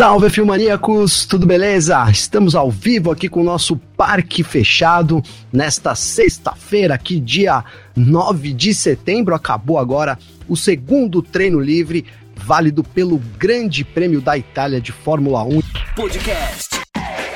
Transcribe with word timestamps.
Salve 0.00 0.30
filmaníacos, 0.30 1.26
tudo 1.26 1.46
beleza? 1.46 2.10
Estamos 2.10 2.54
ao 2.54 2.70
vivo 2.70 3.10
aqui 3.10 3.28
com 3.28 3.42
o 3.42 3.44
nosso 3.44 3.76
parque 3.76 4.42
fechado 4.42 5.22
nesta 5.52 5.94
sexta-feira, 5.94 6.94
aqui 6.94 7.20
dia 7.20 7.62
9 7.94 8.54
de 8.54 8.72
setembro. 8.72 9.34
Acabou 9.34 9.76
agora 9.76 10.18
o 10.48 10.56
segundo 10.56 11.20
treino 11.20 11.60
livre, 11.60 12.06
válido 12.34 12.82
pelo 12.82 13.18
Grande 13.36 13.84
Prêmio 13.84 14.22
da 14.22 14.38
Itália 14.38 14.80
de 14.80 14.90
Fórmula 14.90 15.44
1. 15.44 15.60
Podcast 15.94 16.80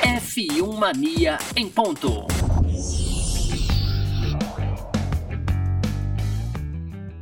F1 0.01 0.79
Mania 0.79 1.37
em 1.55 1.69
ponto. 1.69 2.25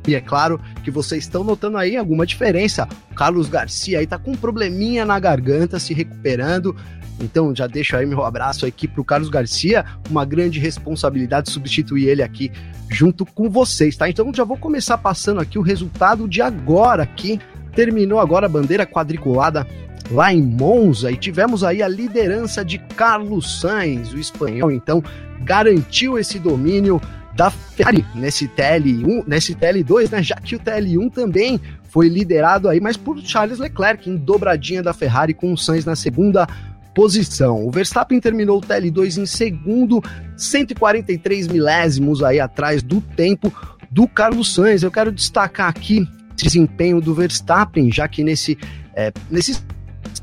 E 0.08 0.14
é 0.14 0.22
claro 0.22 0.58
que 0.84 0.90
vocês 0.90 1.24
estão 1.24 1.42
notando 1.42 1.78
aí 1.78 1.96
alguma 1.96 2.26
diferença. 2.26 2.86
O 3.10 3.14
Carlos 3.14 3.48
Garcia 3.48 3.98
aí 3.98 4.06
tá 4.06 4.18
com 4.18 4.32
um 4.32 4.36
probleminha 4.36 5.04
na 5.04 5.18
garganta, 5.18 5.78
se 5.78 5.94
recuperando. 5.94 6.76
Então 7.20 7.54
já 7.54 7.66
deixo 7.66 7.96
aí 7.96 8.06
meu 8.06 8.24
abraço 8.24 8.66
aqui 8.66 8.86
pro 8.86 9.04
Carlos 9.04 9.28
Garcia, 9.28 9.84
uma 10.10 10.24
grande 10.24 10.58
responsabilidade 10.58 11.50
substituir 11.50 12.08
ele 12.08 12.22
aqui 12.22 12.52
junto 12.90 13.24
com 13.24 13.48
vocês, 13.48 13.96
tá? 13.96 14.08
Então 14.08 14.32
já 14.34 14.44
vou 14.44 14.56
começar 14.56 14.98
passando 14.98 15.40
aqui 15.40 15.58
o 15.58 15.62
resultado 15.62 16.28
de 16.28 16.42
agora 16.42 17.02
aqui. 17.02 17.40
Terminou 17.74 18.20
agora 18.20 18.46
a 18.46 18.48
bandeira 18.48 18.86
quadriculada 18.86 19.66
lá 20.10 20.32
em 20.32 20.42
Monza 20.42 21.10
e 21.10 21.16
tivemos 21.16 21.64
aí 21.64 21.82
a 21.82 21.88
liderança 21.88 22.64
de 22.64 22.78
Carlos 22.78 23.60
Sainz, 23.60 24.12
o 24.12 24.18
espanhol, 24.18 24.70
então 24.70 25.02
garantiu 25.42 26.18
esse 26.18 26.38
domínio 26.38 27.00
da 27.34 27.50
Ferrari 27.50 28.04
nesse 28.14 28.48
TL1, 28.48 29.24
nesse 29.26 29.54
TL2, 29.54 30.10
né? 30.10 30.22
Já 30.22 30.36
que 30.36 30.56
o 30.56 30.60
TL1 30.60 31.12
também 31.12 31.60
foi 31.88 32.08
liderado 32.08 32.68
aí, 32.68 32.80
mas 32.80 32.96
por 32.96 33.18
Charles 33.20 33.58
Leclerc 33.58 34.08
em 34.08 34.16
dobradinha 34.16 34.82
da 34.82 34.92
Ferrari 34.92 35.34
com 35.34 35.52
o 35.52 35.58
Sainz 35.58 35.84
na 35.84 35.96
segunda 35.96 36.46
posição. 36.94 37.66
O 37.66 37.70
Verstappen 37.70 38.20
terminou 38.20 38.58
o 38.58 38.60
TL2 38.60 39.20
em 39.20 39.26
segundo, 39.26 40.02
143 40.36 41.48
milésimos 41.48 42.22
aí 42.22 42.38
atrás 42.38 42.82
do 42.82 43.00
tempo 43.00 43.52
do 43.90 44.06
Carlos 44.06 44.54
Sainz. 44.54 44.82
Eu 44.82 44.90
quero 44.90 45.10
destacar 45.10 45.68
aqui 45.68 46.00
o 46.00 46.34
desempenho 46.36 47.00
do 47.00 47.14
Verstappen, 47.14 47.92
já 47.92 48.06
que 48.06 48.22
nesse 48.22 48.56
é, 48.94 49.12
nesse 49.30 49.60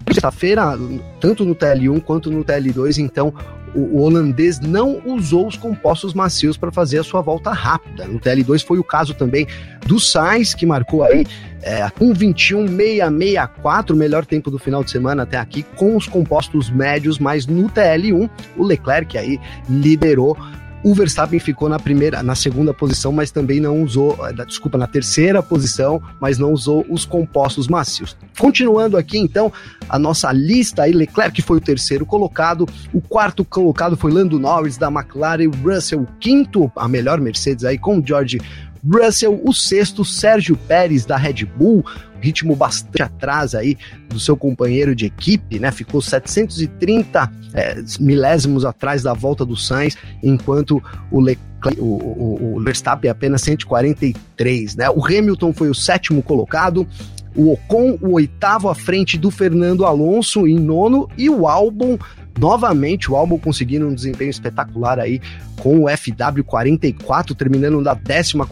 sexta-feira, 0.08 0.78
tanto 1.20 1.46
no 1.46 1.56
TL1 1.56 2.02
quanto 2.02 2.32
no 2.32 2.44
TL2, 2.44 2.98
então 2.98 3.34
o, 3.74 3.98
o 3.98 4.02
holandês 4.02 4.60
não 4.60 5.02
usou 5.06 5.48
os 5.48 5.56
compostos 5.56 6.14
macios 6.14 6.58
para 6.58 6.72
fazer 6.72 7.00
a 7.00 7.04
sua 7.04 7.22
volta 7.22 7.52
rápida. 7.52 8.06
No 8.06 8.20
TL2 8.20 8.66
foi 8.66 8.80
o 8.80 8.84
caso 8.84 9.14
também 9.14 9.48
do 9.86 10.00
Sainz, 10.00 10.54
que 10.54 10.66
marcou 10.66 11.04
aí 11.04 11.26
é, 11.62 11.88
com 11.90 12.14
21,664, 12.14 13.96
o 13.96 14.00
melhor 14.00 14.26
tempo 14.26 14.50
do 14.50 14.58
final 14.58 14.84
de 14.84 14.92
semana 14.92 15.24
até 15.24 15.38
aqui, 15.38 15.64
com 15.76 15.96
os 15.96 16.08
compostos 16.08 16.70
médios, 16.70 17.20
mas 17.20 17.46
no 17.46 17.70
TL1 17.70 18.30
o 18.58 18.64
Leclerc 18.64 19.18
aí 19.18 19.40
liderou 19.70 20.38
o 20.84 20.94
Verstappen 20.94 21.40
ficou 21.40 21.70
na 21.70 21.80
primeira, 21.80 22.24
na 22.24 22.36
segunda 22.36 22.74
posição, 22.74 23.12
mas 23.12 23.32
também 23.32 23.60
não 23.60 23.84
usou, 23.84 24.18
eh, 24.28 24.46
desculpa, 24.46 24.78
na 24.78 24.88
terceira 24.88 25.42
posição, 25.44 26.02
mas 26.20 26.38
não 26.38 26.52
usou 26.52 26.86
os 26.90 27.06
compostos 27.06 27.68
macios. 27.68 28.18
Continuando 28.40 28.98
aqui, 28.98 29.18
então, 29.18 29.52
a 29.88 30.00
nossa 30.00 30.32
lista 30.32 30.84
aí, 30.84 30.92
Leclerc 30.92 31.42
foi 31.42 31.58
o 31.58 31.62
terceiro 31.62 32.06
colocado, 32.06 32.68
o 32.94 33.02
quarto 33.02 33.46
colocado 33.46 33.96
foi 33.96 34.12
Lando 34.12 34.40
Norris 34.40 34.78
da 34.78 34.88
McLaren, 34.88 35.50
Russell, 35.64 36.02
o 36.02 36.08
quinto, 36.20 36.72
a 36.76 36.88
melhor 36.88 37.20
Mercedes 37.20 37.64
aí 37.64 37.78
com 37.78 38.04
George 38.04 38.40
Russell, 38.84 39.40
o 39.46 39.54
sexto, 39.54 40.04
Sérgio 40.04 40.58
Pérez 40.58 41.06
da 41.06 41.16
Red 41.16 41.46
Bull, 41.46 41.86
ritmo 42.22 42.56
bastante 42.56 43.02
atrás 43.02 43.56
aí 43.56 43.78
do 44.08 44.20
seu 44.20 44.38
companheiro 44.38 44.96
de 44.96 45.06
equipe, 45.06 45.60
né? 45.60 45.72
Ficou 45.72 46.02
730 46.02 47.32
é, 47.54 47.84
milésimos 48.00 48.64
atrás 48.64 49.04
da 49.04 49.14
volta 49.14 49.46
do 49.46 49.58
Sainz, 49.58 49.98
enquanto 50.24 50.82
o 51.12 51.20
Leclerc 51.20 51.52
o, 51.78 51.84
o, 51.84 52.56
o, 52.56 52.64
Verstappen 52.64 53.08
é 53.08 53.12
apenas 53.12 53.42
143, 53.44 54.76
né? 54.76 54.90
O 54.90 55.06
Hamilton 55.06 55.54
foi 55.54 55.70
o 55.70 55.76
sétimo 55.76 56.24
colocado, 56.24 56.88
o 57.36 57.54
Ocon 57.54 57.98
o 58.02 58.14
oitavo 58.14 58.68
à 58.68 58.76
frente 58.76 59.18
do 59.18 59.30
Fernando 59.30 59.86
Alonso 59.86 60.48
em 60.48 60.60
nono 60.60 61.08
e 61.18 61.30
o 61.30 61.48
Albon 61.48 61.98
novamente 62.40 63.12
o 63.12 63.16
álbum 63.16 63.38
conseguindo 63.38 63.88
um 63.88 63.94
desempenho 63.94 64.30
espetacular 64.30 65.00
aí 65.00 65.22
com 65.58 65.80
o 65.80 65.86
FW44 65.86 67.36
terminando 67.36 67.82
na 67.82 67.94
décima, 67.94 68.48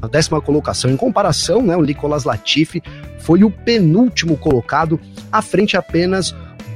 na 0.00 0.08
décima 0.08 0.40
colocação. 0.40 0.90
Em 0.90 0.96
comparação, 0.96 1.62
né, 1.62 1.76
o 1.76 1.82
Nicolas 1.82 2.24
Latifi 2.24 2.82
foi 3.18 3.44
o 3.44 3.50
penúltimo 3.50 4.36
colocado, 4.36 5.00
à 5.32 5.40
frente 5.40 5.76
apenas 5.76 6.34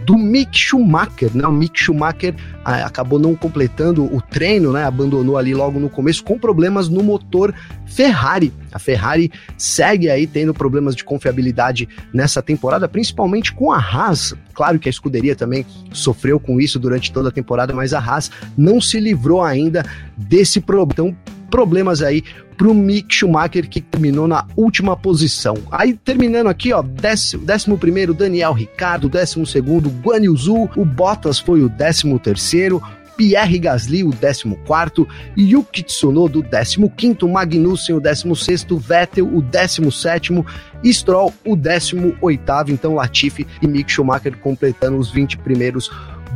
do 0.09 0.17
Mick 0.17 0.59
Schumacher, 0.59 1.31
né? 1.37 1.47
O 1.47 1.53
Mick 1.53 1.79
Schumacher 1.79 2.35
acabou 2.65 3.19
não 3.19 3.35
completando 3.35 4.05
o 4.07 4.23
treino, 4.23 4.73
né? 4.73 4.87
Abandonou 4.87 5.37
ali 5.37 5.53
logo 5.53 5.79
no 5.79 5.91
começo 5.91 6.25
com 6.25 6.39
problemas 6.39 6.89
no 6.89 7.03
motor 7.03 7.55
Ferrari. 7.85 8.51
A 8.73 8.79
Ferrari 8.79 9.31
segue 9.59 10.09
aí 10.09 10.27
tendo 10.27 10.55
problemas 10.55 10.97
de 10.97 11.05
confiabilidade 11.05 11.87
nessa 12.11 12.41
temporada, 12.41 12.89
principalmente 12.89 13.53
com 13.53 13.71
a 13.71 13.77
Haas. 13.77 14.35
Claro 14.55 14.79
que 14.79 14.89
a 14.89 14.91
escuderia 14.91 15.37
também 15.37 15.67
sofreu 15.93 16.41
com 16.41 16.59
isso 16.59 16.79
durante 16.79 17.13
toda 17.13 17.29
a 17.29 17.33
temporada, 17.33 17.75
mas 17.75 17.93
a 17.93 17.99
Haas 17.99 18.31
não 18.57 18.81
se 18.81 18.99
livrou 18.99 19.43
ainda 19.43 19.85
desse 20.17 20.59
problema. 20.59 20.91
Então, 20.91 21.17
problemas 21.51 22.03
aí 22.03 22.23
para 22.57 22.69
o 22.69 22.75
Mick 22.75 23.15
Schumacher, 23.15 23.69
que 23.69 23.81
terminou 23.81 24.27
na 24.27 24.45
última 24.57 24.97
posição. 24.97 25.57
Aí 25.71 25.95
terminando 25.95 26.49
aqui, 26.49 26.73
ó, 26.73 26.83
décimo, 26.83 27.45
décimo 27.45 27.79
primeiro 27.79 28.13
Daniel 28.13 28.53
Ricardo, 28.53 29.09
décimo 29.09 29.47
segundo 29.47 29.89
Guan 29.89 30.25
Yu 30.25 30.37
Zhu, 30.37 30.71
o 30.77 30.85
Bottas 30.85 31.39
foi 31.39 31.63
o 31.63 31.69
décimo 31.69 32.19
terceiro, 32.19 32.83
Pierre 33.19 33.59
Gasly, 33.59 34.05
o 34.05 34.11
14, 34.11 35.05
Yuki 35.37 35.83
Tsunoda, 35.83 36.39
o 36.39 36.89
15, 36.89 37.27
Magnussen, 37.27 37.97
o 37.97 38.01
16, 38.01 38.67
Vettel, 38.79 39.27
o 39.27 39.43
17, 39.43 40.45
Stroll, 40.85 41.35
o 41.45 41.57
18. 41.57 42.71
Então, 42.71 42.95
Latifi 42.95 43.45
e 43.61 43.67
Mick 43.67 43.91
Schumacher 43.91 44.39
completando 44.39 44.99
os 44.99 45.11
20 45.11 45.37
primeiros 45.39 45.91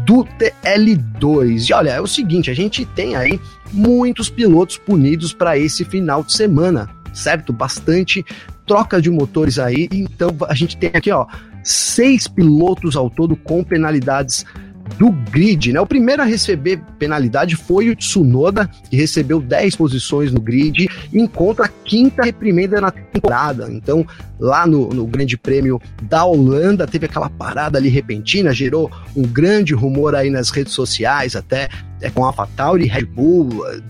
do 0.05 0.25
TL2. 0.39 1.69
E 1.69 1.73
olha, 1.73 1.91
é 1.91 2.01
o 2.01 2.07
seguinte, 2.07 2.51
a 2.51 2.55
gente 2.55 2.85
tem 2.85 3.17
aí 3.17 3.41
muitos 3.73 4.29
pilotos 4.29 4.79
punidos 4.79 5.33
para 5.33 5.59
esse 5.59 5.85
final 5.85 6.23
de 6.23 6.33
semana, 6.33 6.89
certo? 7.13 7.53
Bastante 7.53 8.25
troca 8.67 9.01
de 9.01 9.11
motores 9.11 9.59
aí. 9.59 9.89
Então 9.93 10.35
a 10.49 10.55
gente 10.55 10.77
tem 10.77 10.91
aqui, 10.93 11.11
ó, 11.11 11.27
seis 11.63 12.27
pilotos 12.27 12.97
ao 12.97 13.09
todo 13.09 13.37
com 13.37 13.63
penalidades 13.63 14.45
do 14.99 15.11
grid, 15.11 15.73
né? 15.73 15.81
O 15.81 15.87
primeiro 15.87 16.23
a 16.23 16.25
receber 16.25 16.81
penalidade 16.99 17.57
foi 17.57 17.91
o 17.91 17.97
Tsunoda, 17.97 18.69
que 18.91 18.97
recebeu 18.97 19.41
10 19.41 19.77
posições 19.77 20.33
no 20.33 20.41
grid, 20.41 20.89
e 21.13 21.19
encontra 21.19 21.67
a 21.67 21.69
quinta 21.69 22.23
reprimenda 22.23 22.81
na 22.81 22.91
temporada. 22.91 23.69
Então, 23.71 24.07
lá 24.39 24.67
no, 24.67 24.89
no 24.89 25.07
Grande 25.07 25.37
Prêmio 25.37 25.81
da 26.03 26.25
Holanda, 26.25 26.87
teve 26.87 27.07
aquela 27.07 27.31
parada 27.31 27.79
ali 27.79 27.89
repentina, 27.89 28.53
gerou 28.53 28.91
um 29.17 29.23
grande 29.23 29.75
rumor 29.75 30.15
aí 30.15 30.31
nas 30.31 30.51
redes 30.51 30.73
sociais, 30.73 31.37
até 31.37 31.69
é, 32.01 32.11
com 32.11 32.27
a 32.27 32.33
Fatauri, 32.33 32.87
Red 32.87 33.05
Bull 33.07 33.65
eh, 33.69 33.81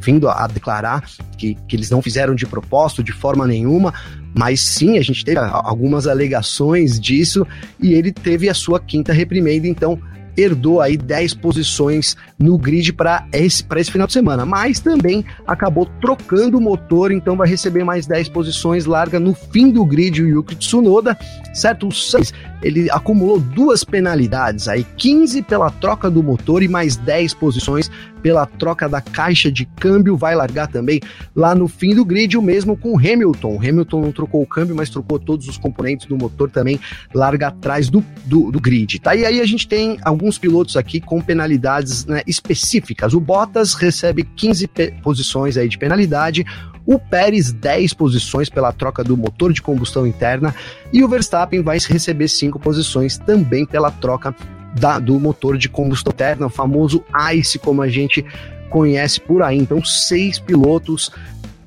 vindo 0.00 0.28
a 0.28 0.46
declarar 0.46 1.04
que, 1.38 1.54
que 1.66 1.74
eles 1.74 1.90
não 1.90 2.02
fizeram 2.02 2.34
de 2.34 2.46
propósito 2.46 3.02
de 3.02 3.12
forma 3.12 3.46
nenhuma, 3.46 3.94
mas 4.34 4.60
sim, 4.60 4.98
a 4.98 5.02
gente 5.02 5.24
teve 5.24 5.38
algumas 5.38 6.06
alegações 6.06 7.00
disso 7.00 7.46
e 7.80 7.94
ele 7.94 8.12
teve 8.12 8.48
a 8.48 8.54
sua 8.54 8.78
quinta 8.78 9.12
reprimenda, 9.12 9.66
então 9.66 9.98
herdou 10.36 10.80
aí 10.80 10.96
10 10.96 11.34
posições 11.34 12.16
no 12.38 12.58
grid 12.58 12.92
para 12.92 13.26
esse, 13.32 13.64
esse 13.76 13.90
final 13.90 14.06
de 14.06 14.12
semana, 14.12 14.44
mas 14.44 14.80
também 14.80 15.24
acabou 15.46 15.86
trocando 16.00 16.58
o 16.58 16.60
motor, 16.60 17.10
então 17.10 17.36
vai 17.36 17.48
receber 17.48 17.84
mais 17.84 18.06
10 18.06 18.28
posições, 18.28 18.86
larga 18.86 19.18
no 19.18 19.34
fim 19.34 19.70
do 19.70 19.84
grid 19.84 20.22
o 20.22 20.28
Yuki 20.28 20.56
Tsunoda, 20.56 21.16
certo? 21.54 21.88
O 21.88 21.92
Sainz, 21.92 22.32
ele 22.62 22.90
acumulou 22.90 23.38
duas 23.38 23.84
penalidades 23.84 24.68
aí, 24.68 24.84
15 24.96 25.42
pela 25.42 25.70
troca 25.70 26.10
do 26.10 26.22
motor 26.22 26.62
e 26.62 26.68
mais 26.68 26.96
10 26.96 27.34
posições 27.34 27.90
pela 28.26 28.44
troca 28.44 28.88
da 28.88 29.00
caixa 29.00 29.52
de 29.52 29.64
câmbio, 29.64 30.16
vai 30.16 30.34
largar 30.34 30.66
também 30.66 31.00
lá 31.32 31.54
no 31.54 31.68
fim 31.68 31.94
do 31.94 32.04
grid, 32.04 32.36
o 32.36 32.42
mesmo 32.42 32.76
com 32.76 32.98
Hamilton. 32.98 33.56
Hamilton 33.58 34.00
não 34.00 34.10
trocou 34.10 34.42
o 34.42 34.46
câmbio, 34.46 34.74
mas 34.74 34.90
trocou 34.90 35.16
todos 35.16 35.46
os 35.46 35.56
componentes 35.56 36.08
do 36.08 36.16
motor 36.16 36.50
também, 36.50 36.80
larga 37.14 37.46
atrás 37.46 37.88
do, 37.88 38.04
do, 38.24 38.50
do 38.50 38.60
grid, 38.60 38.98
tá? 38.98 39.14
E 39.14 39.24
aí 39.24 39.40
a 39.40 39.46
gente 39.46 39.68
tem 39.68 39.96
alguns 40.02 40.38
pilotos 40.38 40.76
aqui 40.76 41.00
com 41.00 41.20
penalidades 41.20 42.04
né, 42.04 42.22
específicas. 42.26 43.14
O 43.14 43.20
Bottas 43.20 43.74
recebe 43.74 44.24
15 44.24 44.70
posições 45.04 45.56
aí 45.56 45.68
de 45.68 45.78
penalidade, 45.78 46.44
o 46.84 46.98
Pérez 46.98 47.52
10 47.52 47.94
posições 47.94 48.50
pela 48.50 48.72
troca 48.72 49.04
do 49.04 49.16
motor 49.16 49.52
de 49.52 49.62
combustão 49.62 50.04
interna 50.04 50.52
e 50.92 51.04
o 51.04 51.08
Verstappen 51.08 51.62
vai 51.62 51.78
receber 51.78 52.26
5 52.26 52.58
posições 52.58 53.18
também 53.18 53.64
pela 53.64 53.92
troca 53.92 54.34
da, 54.78 54.98
do 54.98 55.18
motor 55.18 55.56
de 55.58 55.68
combustão 55.68 56.12
interna, 56.12 56.46
o 56.46 56.50
famoso 56.50 57.04
ICE, 57.32 57.58
como 57.58 57.82
a 57.82 57.88
gente 57.88 58.24
conhece 58.68 59.20
por 59.20 59.42
aí. 59.42 59.58
Então, 59.58 59.84
seis 59.84 60.38
pilotos 60.38 61.10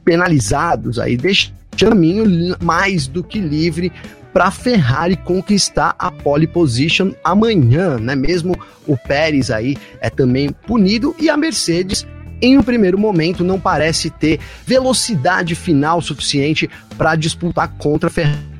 penalizados 0.04 1.00
aí, 1.00 1.18
deixando 1.18 1.60
caminho 1.78 2.56
mais 2.62 3.08
do 3.08 3.24
que 3.24 3.40
livre 3.40 3.92
para 4.34 4.46
a 4.46 4.52
Ferrari 4.52 5.16
conquistar 5.16 5.96
a 5.98 6.12
pole 6.12 6.46
position 6.46 7.14
amanhã, 7.24 7.98
né? 7.98 8.16
Mesmo 8.16 8.56
o 8.86 8.98
Pérez 8.98 9.50
aí 9.50 9.76
é 10.00 10.10
também 10.10 10.50
punido 10.50 11.16
e 11.20 11.30
a 11.30 11.38
Mercedes 11.38 12.06
em 12.42 12.58
um 12.58 12.64
primeiro 12.64 12.98
momento 12.98 13.44
não 13.44 13.60
parece 13.60 14.10
ter 14.10 14.40
velocidade 14.66 15.56
final 15.56 16.02
suficiente 16.02 16.70
para 16.98 17.16
disputar 17.16 17.70
contra 17.78 18.08
a 18.08 18.12
Ferrari 18.12 18.59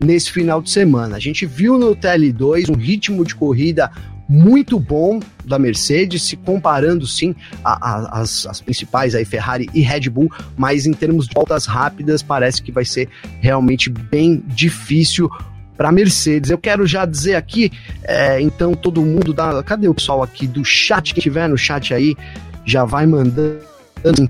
nesse 0.00 0.30
final 0.30 0.60
de 0.60 0.70
semana. 0.70 1.16
A 1.16 1.20
gente 1.20 1.46
viu 1.46 1.78
no 1.78 1.94
TL2 1.94 2.70
um 2.70 2.76
ritmo 2.76 3.24
de 3.24 3.34
corrida 3.34 3.90
muito 4.28 4.80
bom 4.80 5.20
da 5.44 5.58
Mercedes, 5.58 6.22
se 6.22 6.36
comparando 6.36 7.06
sim 7.06 7.34
às 7.62 8.62
principais 8.64 9.14
aí, 9.14 9.24
Ferrari 9.24 9.68
e 9.74 9.82
Red 9.82 10.08
Bull, 10.08 10.32
mas 10.56 10.86
em 10.86 10.92
termos 10.92 11.26
de 11.26 11.34
voltas 11.34 11.66
rápidas 11.66 12.22
parece 12.22 12.62
que 12.62 12.72
vai 12.72 12.84
ser 12.84 13.08
realmente 13.40 13.90
bem 13.90 14.42
difícil 14.46 15.30
para 15.76 15.92
Mercedes. 15.92 16.50
Eu 16.50 16.58
quero 16.58 16.86
já 16.86 17.04
dizer 17.04 17.34
aqui, 17.34 17.72
é, 18.04 18.40
então 18.40 18.74
todo 18.74 19.02
mundo 19.02 19.34
da, 19.34 19.62
cadê 19.62 19.88
o 19.88 19.94
pessoal 19.94 20.22
aqui 20.22 20.46
do 20.46 20.64
chat 20.64 21.12
que 21.12 21.20
tiver 21.20 21.48
no 21.48 21.58
chat 21.58 21.92
aí, 21.92 22.16
já 22.64 22.84
vai 22.84 23.06
mandando 23.06 23.60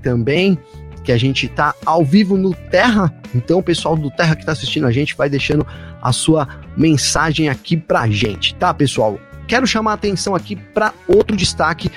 também 0.01 0.57
que 1.03 1.11
a 1.11 1.17
gente 1.17 1.47
tá 1.47 1.73
ao 1.85 2.03
vivo 2.03 2.37
no 2.37 2.53
Terra. 2.53 3.13
Então, 3.35 3.59
o 3.59 3.63
pessoal 3.63 3.95
do 3.95 4.09
Terra 4.09 4.35
que 4.35 4.45
tá 4.45 4.51
assistindo 4.53 4.87
a 4.87 4.91
gente 4.91 5.15
vai 5.15 5.29
deixando 5.29 5.65
a 6.01 6.11
sua 6.11 6.47
mensagem 6.75 7.49
aqui 7.49 7.77
pra 7.77 8.07
gente, 8.09 8.55
tá, 8.55 8.73
pessoal? 8.73 9.19
Quero 9.47 9.67
chamar 9.67 9.91
a 9.91 9.95
atenção 9.95 10.35
aqui 10.35 10.55
para 10.55 10.93
outro 11.07 11.35
destaque 11.35 11.91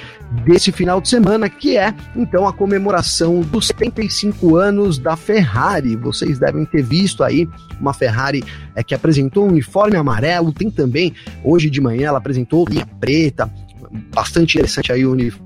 desse 0.44 0.72
final 0.72 1.00
de 1.00 1.08
semana, 1.08 1.48
que 1.48 1.76
é 1.76 1.94
então 2.16 2.46
a 2.46 2.52
comemoração 2.52 3.40
dos 3.40 3.68
75 3.68 4.56
anos 4.56 4.98
da 4.98 5.16
Ferrari. 5.16 5.94
Vocês 5.94 6.38
devem 6.38 6.64
ter 6.64 6.82
visto 6.82 7.22
aí 7.22 7.48
uma 7.80 7.94
Ferrari 7.94 8.42
é, 8.74 8.82
que 8.82 8.94
apresentou 8.94 9.44
um 9.44 9.50
uniforme 9.50 9.96
amarelo, 9.96 10.52
tem 10.52 10.70
também 10.70 11.14
hoje 11.44 11.70
de 11.70 11.80
manhã 11.80 12.08
ela 12.08 12.18
apresentou 12.18 12.66
linha 12.68 12.86
preta, 12.98 13.50
bastante 14.12 14.56
interessante 14.56 14.92
aí 14.92 15.06
o 15.06 15.12
uniforme 15.12 15.45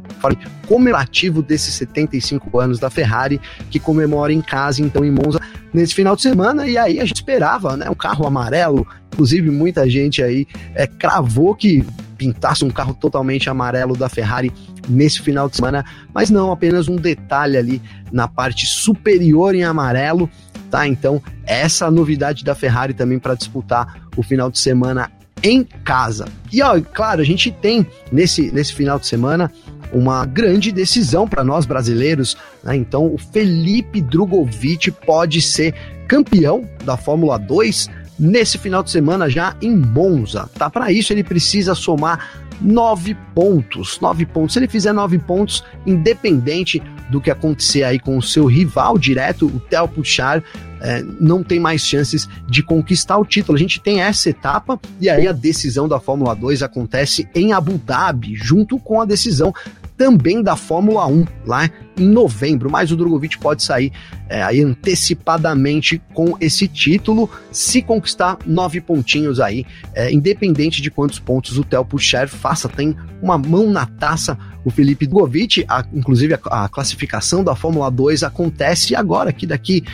comemorativo 0.67 1.43
desses 1.43 1.75
75 1.75 2.59
anos 2.59 2.79
da 2.79 2.91
Ferrari, 2.91 3.41
que 3.71 3.79
comemora 3.79 4.33
em 4.33 4.41
casa, 4.41 4.83
então 4.83 5.05
em 5.05 5.11
Monza, 5.11 5.41
nesse 5.73 5.95
final 5.95 6.15
de 6.15 6.23
semana. 6.23 6.67
E 6.67 6.77
aí 6.77 7.01
a 7.01 7.05
gente 7.05 7.17
esperava, 7.17 7.77
né? 7.77 7.89
Um 7.91 7.95
carro 7.95 8.27
amarelo. 8.27 8.87
Inclusive, 9.13 9.51
muita 9.51 9.89
gente 9.89 10.23
aí 10.23 10.47
é, 10.75 10.87
cravou 10.87 11.55
que 11.55 11.85
pintasse 12.17 12.65
um 12.65 12.71
carro 12.71 12.95
totalmente 12.95 13.49
amarelo 13.49 13.97
da 13.97 14.09
Ferrari 14.09 14.53
nesse 14.89 15.23
final 15.23 15.49
de 15.49 15.57
semana, 15.57 15.85
mas 16.13 16.29
não, 16.29 16.53
apenas 16.53 16.87
um 16.87 16.97
detalhe 16.97 17.57
ali 17.57 17.83
na 18.13 18.29
parte 18.29 18.67
superior 18.67 19.55
em 19.55 19.65
amarelo, 19.65 20.29
tá? 20.71 20.87
Então, 20.87 21.23
essa 21.47 21.91
novidade 21.91 22.45
da 22.45 22.55
Ferrari 22.55 22.93
também 22.93 23.19
para 23.19 23.35
disputar 23.35 24.03
o 24.17 24.23
final 24.23 24.51
de 24.51 24.59
semana 24.59 25.11
em 25.43 25.65
casa. 25.65 26.27
E 26.53 26.63
ó, 26.63 26.81
claro, 26.81 27.21
a 27.21 27.25
gente 27.25 27.51
tem 27.51 27.87
nesse, 28.13 28.53
nesse 28.53 28.75
final 28.75 28.99
de 28.99 29.07
semana 29.07 29.51
uma 29.93 30.25
grande 30.27 30.73
decisão 30.73 31.29
para 31.29 31.45
nós 31.45 31.67
brasileiros. 31.67 32.37
Né? 32.63 32.77
Então, 32.77 33.07
o 33.07 33.19
Felipe 33.19 34.01
Drogovic 34.01 34.91
pode 34.91 35.41
ser 35.41 35.75
campeão 36.07 36.65
da 36.85 36.97
Fórmula 36.97 37.39
2 37.39 37.89
nesse 38.19 38.59
final 38.59 38.83
de 38.83 38.91
semana 38.91 39.31
já 39.31 39.57
em 39.63 39.75
Monza. 39.75 40.49
Tá? 40.55 40.69
Para 40.69 40.93
isso, 40.93 41.13
ele 41.13 41.25
precisa 41.25 41.75
somar 41.75 42.41
nove 42.61 43.17
pontos. 43.35 43.99
Nove 44.01 44.27
pontos. 44.27 44.53
Se 44.53 44.59
ele 44.59 44.69
fizer 44.69 44.93
nove 44.93 45.19
pontos, 45.19 45.65
independente 45.87 46.83
do 47.11 47.21
que 47.21 47.31
acontecer 47.31 47.83
aí 47.83 47.99
com 47.99 48.17
o 48.17 48.23
seu 48.23 48.47
rival 48.47 48.99
direto, 48.99 49.47
o 49.47 49.59
Theo 49.59 49.89
Puchar, 49.89 50.43
é, 50.81 51.03
não 51.21 51.43
tem 51.43 51.59
mais 51.59 51.83
chances 51.83 52.29
de 52.47 52.63
conquistar 52.63 53.19
o 53.19 53.25
título. 53.25 53.57
A 53.57 53.59
gente 53.59 53.81
tem 53.81 54.01
essa 54.01 54.31
etapa 54.31 54.79
e 55.01 55.09
aí 55.09 55.27
a 55.27 55.33
decisão 55.33 55.89
da 55.89 55.99
Fórmula 55.99 56.35
2 56.35 56.63
acontece 56.63 57.29
em 57.35 57.53
Abu 57.53 57.79
Dhabi, 57.79 58.35
junto 58.37 58.79
com 58.79 59.01
a 59.01 59.05
decisão 59.05 59.53
também 60.01 60.43
da 60.43 60.57
Fórmula 60.57 61.07
1 61.07 61.27
lá 61.45 61.69
em 61.99 62.09
novembro, 62.09 62.71
mas 62.71 62.91
o 62.91 62.97
Drogovic 62.97 63.37
pode 63.37 63.63
sair 63.63 63.93
é, 64.31 64.43
aí 64.43 64.63
antecipadamente 64.63 66.01
com 66.15 66.39
esse 66.41 66.67
título, 66.67 67.29
se 67.53 67.83
conquistar 67.83 68.39
nove 68.47 68.81
pontinhos 68.81 69.39
aí, 69.39 69.67
é, 69.93 70.11
independente 70.11 70.81
de 70.81 70.91
quantos 70.91 71.19
pontos 71.19 71.59
o 71.59 71.65
Theo 71.65 71.85
Pucher 71.85 72.29
faça, 72.29 72.67
tem 72.67 72.97
uma 73.21 73.37
mão 73.37 73.71
na 73.71 73.85
taça 73.85 74.39
o 74.65 74.71
Felipe 74.71 75.07
Drogovic, 75.07 75.67
a, 75.69 75.85
inclusive 75.93 76.33
a, 76.33 76.65
a 76.65 76.69
classificação 76.71 77.45
da 77.45 77.55
Fórmula 77.55 77.91
2 77.91 78.23
acontece 78.23 78.97
agora, 78.97 79.29
aqui 79.29 79.47
daqui 79.47 79.85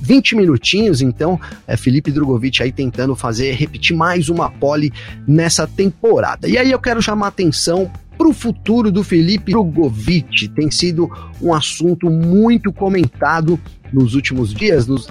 20 0.00 0.36
minutinhos, 0.36 1.02
então, 1.02 1.40
é 1.66 1.76
Felipe 1.76 2.12
Drogovic 2.12 2.62
aí 2.62 2.70
tentando 2.70 3.16
fazer, 3.16 3.50
repetir 3.54 3.96
mais 3.96 4.28
uma 4.28 4.48
pole 4.48 4.92
nessa 5.26 5.66
temporada. 5.66 6.48
E 6.48 6.56
aí 6.56 6.70
eu 6.70 6.78
quero 6.78 7.02
chamar 7.02 7.28
atenção 7.28 7.90
para 8.20 8.28
o 8.28 8.34
futuro 8.34 8.92
do 8.92 9.02
Felipe 9.02 9.50
Drogovic. 9.50 10.48
Tem 10.48 10.70
sido 10.70 11.10
um 11.40 11.54
assunto 11.54 12.10
muito 12.10 12.70
comentado 12.70 13.58
nos 13.90 14.14
últimos 14.14 14.52
dias, 14.52 14.86
nos, 14.86 15.08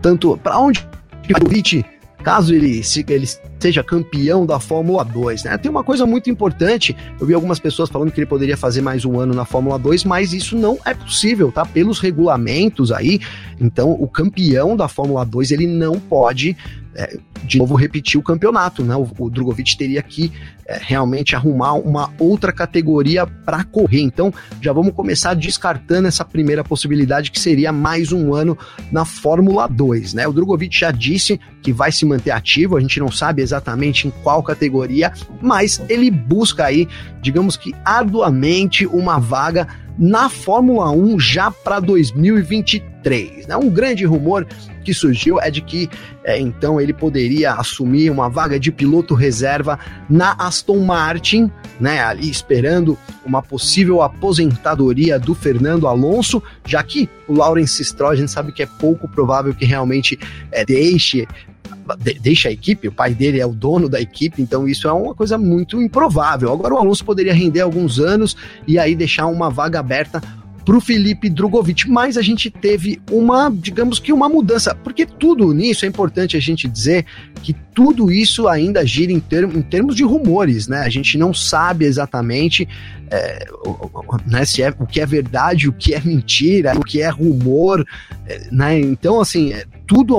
tanto 0.00 0.36
para 0.36 0.56
onde 0.60 0.78
o 0.78 1.26
Drogovic, 1.26 1.84
caso 2.22 2.54
ele, 2.54 2.84
se, 2.84 3.04
ele 3.08 3.28
seja 3.58 3.82
campeão 3.82 4.46
da 4.46 4.60
Fórmula 4.60 5.04
2, 5.04 5.42
né? 5.42 5.58
Tem 5.58 5.68
uma 5.68 5.82
coisa 5.82 6.06
muito 6.06 6.30
importante, 6.30 6.96
eu 7.20 7.26
vi 7.26 7.34
algumas 7.34 7.58
pessoas 7.58 7.90
falando 7.90 8.12
que 8.12 8.20
ele 8.20 8.28
poderia 8.28 8.56
fazer 8.56 8.80
mais 8.80 9.04
um 9.04 9.18
ano 9.18 9.34
na 9.34 9.44
Fórmula 9.44 9.76
2, 9.76 10.04
mas 10.04 10.32
isso 10.32 10.56
não 10.56 10.78
é 10.84 10.94
possível, 10.94 11.50
tá? 11.50 11.66
Pelos 11.66 11.98
regulamentos 11.98 12.92
aí, 12.92 13.18
então 13.60 13.90
o 13.90 14.06
campeão 14.06 14.76
da 14.76 14.86
Fórmula 14.86 15.26
2, 15.26 15.50
ele 15.50 15.66
não 15.66 15.98
pode 15.98 16.56
é, 16.94 17.18
de 17.44 17.58
novo 17.58 17.74
repetir 17.74 18.18
o 18.18 18.22
campeonato, 18.22 18.84
né? 18.84 18.94
O, 18.94 19.08
o 19.18 19.30
Drogovic 19.30 19.76
teria 19.76 20.02
que 20.02 20.32
é, 20.66 20.78
realmente 20.80 21.34
arrumar 21.34 21.74
uma 21.74 22.12
outra 22.18 22.52
categoria 22.52 23.26
para 23.26 23.64
correr. 23.64 24.00
Então, 24.00 24.32
já 24.60 24.72
vamos 24.72 24.94
começar 24.94 25.34
descartando 25.34 26.08
essa 26.08 26.24
primeira 26.24 26.62
possibilidade 26.62 27.30
que 27.30 27.40
seria 27.40 27.72
mais 27.72 28.12
um 28.12 28.34
ano 28.34 28.56
na 28.90 29.04
Fórmula 29.04 29.66
2, 29.66 30.14
né? 30.14 30.28
O 30.28 30.32
Drogovic 30.32 30.78
já 30.78 30.90
disse 30.90 31.40
que 31.62 31.72
vai 31.72 31.90
se 31.90 32.04
manter 32.04 32.30
ativo, 32.30 32.76
a 32.76 32.80
gente 32.80 33.00
não 33.00 33.10
sabe 33.10 33.42
exatamente 33.42 34.06
em 34.06 34.10
qual 34.22 34.42
categoria, 34.42 35.12
mas 35.40 35.80
ele 35.88 36.10
busca 36.10 36.64
aí, 36.64 36.88
digamos 37.20 37.56
que 37.56 37.74
arduamente, 37.84 38.86
uma 38.86 39.18
vaga 39.18 39.66
na 39.98 40.28
Fórmula 40.28 40.90
1 40.90 41.18
já 41.18 41.50
para 41.50 41.80
2023. 41.80 43.46
Né? 43.46 43.56
Um 43.56 43.70
grande 43.70 44.04
rumor 44.04 44.46
que 44.82 44.92
surgiu 44.92 45.40
é 45.40 45.50
de 45.50 45.60
que 45.60 45.88
é, 46.24 46.38
então 46.38 46.80
ele 46.80 46.92
poderia 46.92 47.52
assumir 47.52 48.10
uma 48.10 48.28
vaga 48.28 48.58
de 48.58 48.70
piloto 48.70 49.14
reserva 49.14 49.78
na 50.08 50.32
Aston 50.38 50.78
Martin, 50.78 51.50
né, 51.80 52.02
ali 52.02 52.30
esperando 52.30 52.98
uma 53.24 53.42
possível 53.42 54.02
aposentadoria 54.02 55.18
do 55.18 55.34
Fernando 55.34 55.86
Alonso, 55.86 56.42
já 56.66 56.82
que 56.82 57.08
o 57.26 57.34
Lawrence 57.34 57.84
Stroll 57.84 58.10
a 58.10 58.16
gente 58.16 58.30
sabe 58.30 58.52
que 58.52 58.62
é 58.62 58.66
pouco 58.66 59.08
provável 59.08 59.54
que 59.54 59.64
realmente 59.64 60.18
é, 60.50 60.64
deixe 60.64 61.26
deixa 62.20 62.48
a 62.48 62.52
equipe, 62.52 62.88
o 62.88 62.92
pai 62.92 63.14
dele 63.14 63.40
é 63.40 63.46
o 63.46 63.52
dono 63.52 63.88
da 63.88 64.00
equipe, 64.00 64.40
então 64.40 64.68
isso 64.68 64.88
é 64.88 64.92
uma 64.92 65.14
coisa 65.14 65.38
muito 65.38 65.80
improvável. 65.80 66.52
Agora 66.52 66.74
o 66.74 66.78
Alonso 66.78 67.04
poderia 67.04 67.34
render 67.34 67.60
alguns 67.60 67.98
anos 67.98 68.36
e 68.66 68.78
aí 68.78 68.94
deixar 68.94 69.26
uma 69.26 69.50
vaga 69.50 69.80
aberta 69.80 70.22
para 70.64 70.76
o 70.76 70.80
Felipe 70.80 71.28
Drogovic, 71.28 71.88
mas 71.88 72.16
a 72.16 72.22
gente 72.22 72.50
teve 72.50 73.00
uma, 73.10 73.50
digamos 73.52 73.98
que 73.98 74.12
uma 74.12 74.28
mudança, 74.28 74.74
porque 74.74 75.04
tudo 75.04 75.52
nisso 75.52 75.84
é 75.84 75.88
importante 75.88 76.36
a 76.36 76.40
gente 76.40 76.68
dizer 76.68 77.04
que 77.42 77.52
tudo 77.74 78.10
isso 78.10 78.46
ainda 78.46 78.86
gira 78.86 79.12
em, 79.12 79.20
term, 79.20 79.56
em 79.56 79.62
termos 79.62 79.96
de 79.96 80.04
rumores, 80.04 80.68
né? 80.68 80.80
A 80.80 80.88
gente 80.88 81.18
não 81.18 81.34
sabe 81.34 81.84
exatamente 81.84 82.68
é, 83.10 83.46
né, 84.26 84.44
se 84.44 84.62
é 84.62 84.72
o 84.78 84.86
que 84.86 85.00
é 85.00 85.06
verdade, 85.06 85.68
o 85.68 85.72
que 85.72 85.94
é 85.94 86.00
mentira, 86.00 86.76
o 86.76 86.82
que 86.82 87.02
é 87.02 87.08
rumor, 87.08 87.84
é, 88.26 88.48
né? 88.50 88.78
Então, 88.78 89.20
assim, 89.20 89.52
é, 89.52 89.64
tudo, 89.92 90.16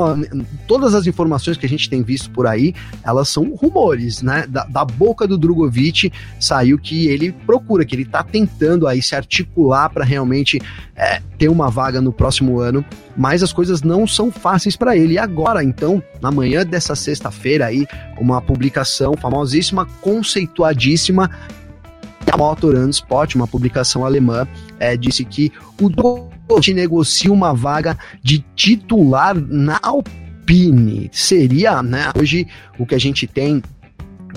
todas 0.68 0.94
as 0.94 1.08
informações 1.08 1.58
que 1.58 1.66
a 1.66 1.70
gente 1.70 1.90
tem 1.90 2.04
visto 2.04 2.30
por 2.30 2.46
aí, 2.46 2.76
elas 3.04 3.28
são 3.28 3.56
rumores, 3.56 4.22
né? 4.22 4.46
Da, 4.48 4.66
da 4.66 4.86
boca 4.86 5.28
do 5.28 5.36
Drogovic 5.36 6.14
saiu 6.40 6.78
que 6.78 7.08
ele 7.08 7.32
procura, 7.32 7.84
que 7.84 7.96
ele 7.96 8.04
está 8.04 8.24
tentando 8.24 8.88
aí 8.88 9.02
se 9.02 9.16
articular 9.16 9.90
para 9.90 10.06
realmente 10.06 10.62
é, 10.96 11.20
ter 11.40 11.50
uma 11.50 11.72
vaga 11.72 12.00
no 12.00 12.14
próximo 12.14 12.60
ano, 12.60 12.86
mas 13.18 13.42
as 13.42 13.52
coisas 13.52 13.82
não 13.82 14.06
são 14.06 14.32
fáceis 14.32 14.76
para 14.76 14.96
ele. 14.96 15.16
E 15.16 15.18
agora, 15.18 15.64
então, 15.64 16.04
na 16.22 16.30
manhã 16.30 16.64
dessa 16.64 16.94
sexta-feira 16.94 17.66
aí, 17.66 17.88
uma 18.20 18.40
publicação 18.40 19.16
famosíssima, 19.18 19.88
conceituadíssima, 20.02 21.32
a 22.32 22.38
Motor 22.38 22.76
Spot, 22.90 23.34
uma 23.34 23.48
publicação 23.48 24.06
alemã, 24.06 24.48
é, 24.80 24.96
disse 24.96 25.26
que 25.26 25.52
o 25.82 25.90
Drogovic 25.90 26.33
negocia 26.74 27.32
uma 27.32 27.54
vaga 27.54 27.98
de 28.22 28.40
titular 28.56 29.36
na 29.36 29.80
Alpine. 29.82 31.10
Seria, 31.12 31.82
né, 31.82 32.12
hoje 32.18 32.48
o 32.78 32.86
que 32.86 32.96
a 32.96 33.00
gente 33.00 33.26
tem 33.28 33.62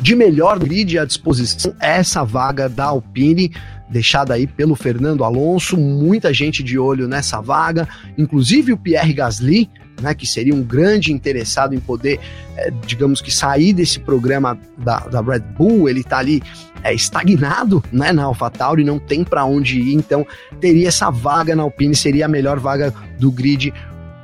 de 0.00 0.14
melhor 0.14 0.58
grid 0.58 0.98
à 0.98 1.04
disposição 1.04 1.75
essa 1.80 2.25
vaga 2.25 2.68
da 2.68 2.84
Alpine 2.84 3.52
deixada 3.88 4.34
aí 4.34 4.46
pelo 4.46 4.75
Fernando 4.75 5.25
Alonso, 5.25 5.76
muita 5.76 6.32
gente 6.34 6.62
de 6.62 6.78
olho 6.78 7.06
nessa 7.06 7.40
vaga, 7.40 7.88
inclusive 8.18 8.72
o 8.72 8.76
Pierre 8.76 9.12
Gasly, 9.12 9.70
né, 10.00 10.14
que 10.14 10.26
seria 10.26 10.54
um 10.54 10.62
grande 10.62 11.12
interessado 11.12 11.74
em 11.74 11.80
poder, 11.80 12.20
é, 12.56 12.70
digamos 12.86 13.20
que 13.20 13.30
sair 13.30 13.72
desse 13.72 13.98
programa 14.00 14.58
da, 14.76 15.00
da 15.00 15.20
Red 15.20 15.40
Bull, 15.40 15.88
ele 15.88 16.00
está 16.00 16.18
ali 16.18 16.42
é, 16.82 16.94
estagnado 16.94 17.82
né, 17.92 18.12
na 18.12 18.24
AlphaTauri, 18.24 18.84
não 18.84 18.98
tem 18.98 19.24
para 19.24 19.44
onde 19.44 19.80
ir, 19.80 19.94
então 19.94 20.26
teria 20.60 20.88
essa 20.88 21.10
vaga 21.10 21.56
na 21.56 21.62
Alpine, 21.62 21.94
seria 21.94 22.26
a 22.26 22.28
melhor 22.28 22.58
vaga 22.58 22.94
do 23.18 23.30
grid 23.30 23.72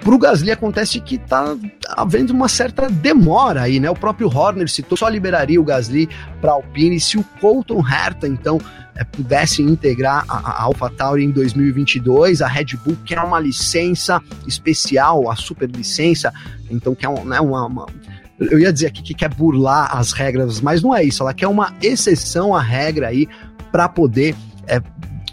Pro 0.03 0.19
Gasly 0.19 0.51
acontece 0.51 1.01
que 1.01 1.17
tá 1.17 1.57
havendo 1.91 2.33
uma 2.33 2.49
certa 2.49 2.89
demora 2.89 3.63
aí, 3.63 3.79
né? 3.79 3.89
O 3.89 3.95
próprio 3.95 4.29
Horner 4.29 4.69
citou 4.69 4.99
só 4.99 5.09
liberaria 5.09 5.61
o 5.61 5.65
Gasly 5.65 6.09
para 6.41 6.53
Alpine 6.53 6.99
se 6.99 7.17
o 7.17 7.25
Colton 7.41 7.81
Herta 7.87 8.27
então 8.27 8.61
é, 8.97 9.05
pudesse 9.05 9.63
integrar 9.63 10.25
a, 10.29 10.39
a 10.39 10.63
AlphaTauri 10.65 11.25
em 11.25 11.31
2022. 11.31 12.43
A 12.43 12.49
Red 12.49 12.77
Bull 12.85 12.97
quer 13.05 13.21
uma 13.21 13.39
licença 13.39 14.21
especial, 14.47 15.31
a 15.31 15.37
super 15.37 15.71
licença, 15.71 16.33
então 16.69 16.95
quer 16.97 17.09
um, 17.09 17.25
né, 17.25 17.41
uma, 17.41 17.67
uma 17.67 17.87
eu 18.41 18.59
ia 18.59 18.73
dizer 18.73 18.89
aqui 18.89 19.03
que 19.03 19.15
quer 19.15 19.33
burlar 19.33 19.97
as 19.97 20.11
regras, 20.11 20.61
mas 20.61 20.83
não 20.83 20.95
é 20.95 21.05
isso. 21.05 21.23
Ela 21.23 21.33
quer 21.33 21.47
uma 21.47 21.73
exceção 21.81 22.55
à 22.55 22.61
regra 22.61 23.09
aí 23.09 23.29
para 23.71 23.89
poder 23.89 24.35
é, 24.67 24.81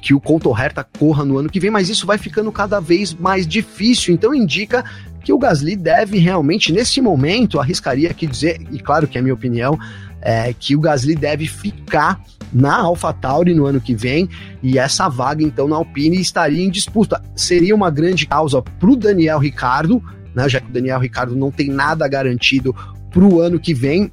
que 0.02 0.14
o 0.14 0.20
Colton 0.20 0.58
Herta 0.58 0.84
corra 0.84 1.26
no 1.26 1.38
ano 1.38 1.50
que 1.50 1.60
vem, 1.60 1.70
mas 1.70 1.90
isso 1.90 2.06
vai 2.06 2.18
ficando 2.18 2.52
cada 2.52 2.80
vez 2.80 3.14
mais 3.14 3.48
difícil. 3.48 4.14
Então 4.14 4.34
indica 4.34 4.84
que 5.24 5.34
o 5.34 5.38
Gasly 5.38 5.76
deve 5.76 6.18
realmente, 6.18 6.72
nesse 6.72 7.02
momento, 7.02 7.60
arriscaria 7.60 8.10
aqui 8.10 8.26
dizer, 8.26 8.62
e 8.72 8.80
claro 8.80 9.08
que 9.08 9.18
é 9.18 9.22
minha 9.22 9.34
opinião, 9.34 9.78
é, 10.22 10.54
que 10.54 10.76
o 10.76 10.80
Gasly 10.80 11.16
deve 11.16 11.48
ficar 11.48 12.20
na 12.52 12.78
AlphaTauri 12.78 13.54
no 13.54 13.66
ano 13.66 13.80
que 13.80 13.94
vem 13.94 14.28
e 14.62 14.80
essa 14.80 15.08
vaga 15.08 15.44
então 15.44 15.68
na 15.68 15.76
Alpine 15.76 16.20
estaria 16.20 16.64
em 16.64 16.70
disputa. 16.70 17.22
Seria 17.36 17.76
uma 17.76 17.90
grande 17.90 18.26
causa 18.26 18.62
para 18.62 18.90
o 18.90 18.96
Daniel 18.96 19.40
Ricardo, 19.40 20.04
né, 20.34 20.50
já 20.50 20.60
que 20.60 20.70
o 20.70 20.74
Daniel 20.74 21.00
Ricardo 21.00 21.36
não 21.36 21.52
tem 21.52 21.70
nada 21.70 22.08
garantido 22.08 22.76
para 23.12 23.24
o 23.24 23.40
ano 23.40 23.60
que 23.60 23.74
vem. 23.74 24.12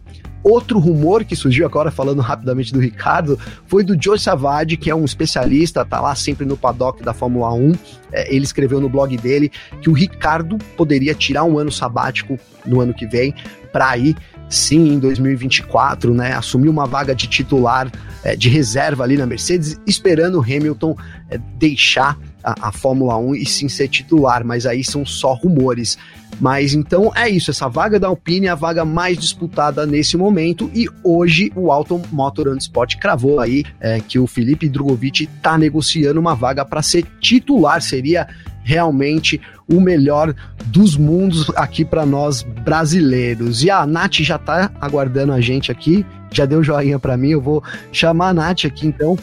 Outro 0.49 0.79
rumor 0.79 1.25
que 1.25 1.35
surgiu 1.35 1.67
agora, 1.67 1.91
falando 1.91 2.23
rapidamente 2.23 2.73
do 2.73 2.79
Ricardo, 2.79 3.37
foi 3.67 3.83
do 3.83 4.00
Joe 4.00 4.17
Savage, 4.17 4.76
que 4.76 4.88
é 4.88 4.95
um 4.95 5.05
especialista, 5.05 5.85
tá 5.85 6.00
lá 6.00 6.15
sempre 6.15 6.47
no 6.47 6.57
paddock 6.57 7.03
da 7.03 7.12
Fórmula 7.12 7.53
1. 7.53 7.73
É, 8.12 8.33
ele 8.33 8.45
escreveu 8.45 8.81
no 8.81 8.88
blog 8.88 9.17
dele 9.17 9.50
que 9.83 9.91
o 9.91 9.93
Ricardo 9.93 10.57
poderia 10.76 11.15
tirar 11.15 11.43
um 11.43 11.59
ano 11.59 11.73
sabático 11.73 12.38
no 12.65 12.81
ano 12.81 12.95
que 12.95 13.09
vem 13.09 13.35
para 13.73 13.99
ir 13.99 14.17
sim 14.49 14.91
em 14.91 15.00
2024, 15.00 16.15
né, 16.15 16.33
assumir 16.35 16.69
uma 16.69 16.87
vaga 16.87 17.12
de 17.12 17.26
titular 17.26 17.91
é, 18.23 18.37
de 18.37 18.49
reserva 18.49 19.03
ali 19.03 19.17
na 19.17 19.26
Mercedes, 19.26 19.81
esperando 19.85 20.38
o 20.38 20.43
Hamilton 20.43 20.97
é, 21.29 21.38
deixar 21.59 22.17
a, 22.47 22.69
a, 22.69 22.73
Fórmula 22.73 23.19
1 23.19 23.35
e 23.35 23.45
sim 23.45 23.69
ser 23.69 23.88
titular, 23.88 24.45
mas 24.45 24.67
aí 24.67 24.85
são 24.85 25.05
só 25.05 25.35
rumores. 25.35 25.99
Mas 26.41 26.75
então 26.75 27.11
é 27.17 27.29
isso, 27.29 27.50
essa 27.50 27.69
vaga 27.69 27.99
da 27.99 28.07
Alpine 28.07 28.47
é 28.47 28.50
a 28.50 28.55
vaga 28.55 28.85
mais 28.85 29.19
disputada 29.19 29.85
nesse 29.85 30.17
momento 30.17 30.71
e 30.73 30.87
hoje 31.03 31.50
o 31.57 31.73
Auto 31.73 32.00
Motor 32.12 32.57
Sport 32.59 32.97
cravou 32.97 33.41
aí 33.41 33.65
é, 33.81 34.00
que 34.00 34.19
o 34.19 34.26
Felipe 34.26 34.69
Drogovic 34.69 35.25
está 35.25 35.59
negociando 35.59 36.21
uma 36.21 36.35
vaga 36.35 36.65
para 36.65 36.83
ser 36.83 37.05
titular, 37.21 37.83
seria 37.83 38.29
realmente 38.62 39.41
o 39.69 39.81
melhor 39.81 40.35
dos 40.67 40.97
mundos 40.97 41.50
aqui 41.57 41.85
para 41.85 42.05
nós 42.05 42.43
brasileiros. 42.43 43.65
E 43.65 43.71
a 43.71 43.87
Nath 43.87 44.17
já 44.17 44.37
está 44.37 44.71
aguardando 44.81 45.33
a 45.33 45.41
gente 45.41 45.73
aqui, 45.73 46.05
já 46.31 46.45
deu 46.45 46.62
joinha 46.62 46.99
para 46.99 47.17
mim, 47.17 47.31
eu 47.31 47.41
vou 47.41 47.62
chamar 47.91 48.29
a 48.29 48.35
Nath 48.35 48.67
aqui 48.67 48.87
então. 48.87 49.17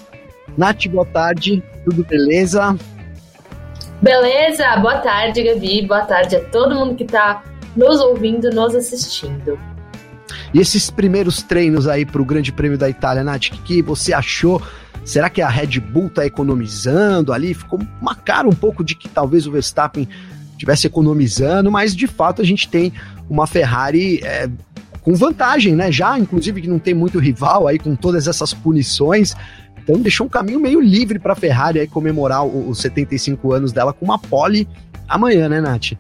Nath, 0.58 0.88
boa 0.88 1.06
tarde, 1.06 1.64
tudo 1.86 2.04
beleza? 2.04 2.76
Beleza, 4.04 4.76
boa 4.82 4.98
tarde, 4.98 5.42
Gabi. 5.42 5.88
Boa 5.88 6.02
tarde 6.02 6.36
a 6.36 6.44
todo 6.44 6.76
mundo 6.76 6.94
que 6.94 7.06
está 7.06 7.42
nos 7.74 8.02
ouvindo, 8.02 8.50
nos 8.50 8.76
assistindo. 8.76 9.58
E 10.54 10.60
esses 10.60 10.90
primeiros 10.90 11.42
treinos 11.42 11.88
aí 11.88 12.06
para 12.06 12.22
o 12.22 12.26
Grande 12.26 12.52
Prêmio 12.52 12.78
da 12.78 12.90
Itália, 12.90 13.24
Nath, 13.24 13.46
o 13.54 13.64
que, 13.64 13.82
você 13.82 14.12
achou? 14.12 14.62
Será 15.06 15.30
que 15.30 15.42
a 15.42 15.48
Red 15.48 15.80
Bull 15.80 16.08
está 16.08 16.26
economizando 16.26 17.32
ali? 17.32 17.54
Ficou 17.54 17.80
uma 18.02 18.14
cara 18.14 18.46
um 18.46 18.52
pouco 18.52 18.84
de 18.84 18.94
que 18.94 19.08
talvez 19.08 19.48
o 19.48 19.54
Verstappen 19.54 20.06
estivesse 20.52 20.86
economizando, 20.86 21.72
mas 21.72 21.96
de 21.96 22.06
fato 22.06 22.42
a 22.42 22.46
gente 22.46 22.68
tem 22.68 22.92
uma 23.30 23.48
Ferrari 23.48 24.20
é, 24.22 24.50
com 25.02 25.16
vantagem, 25.16 25.76
né? 25.76 25.90
Já, 25.94 26.20
inclusive, 26.20 26.62
que 26.62 26.68
não 26.68 26.78
tem 26.78 26.94
muito 26.94 27.20
rival 27.20 27.70
aí 27.70 27.80
com 27.80 27.96
todas 27.96 28.28
essas 28.28 28.54
punições. 28.54 29.34
Então 29.84 30.02
deixou 30.02 30.26
um 30.26 30.30
caminho 30.30 30.60
meio 30.60 30.80
livre 30.80 31.20
para 31.20 31.34
a 31.34 31.36
Ferrari 31.36 31.80
aí 31.80 31.88
comemorar 31.88 32.46
os 32.46 32.80
75 32.80 33.52
anos 33.52 33.72
dela 33.72 33.94
com 33.94 34.06
uma 34.06 34.18
pole 34.18 34.68
amanhã, 35.08 35.50
né, 35.50 35.60
Nath? 35.60 35.94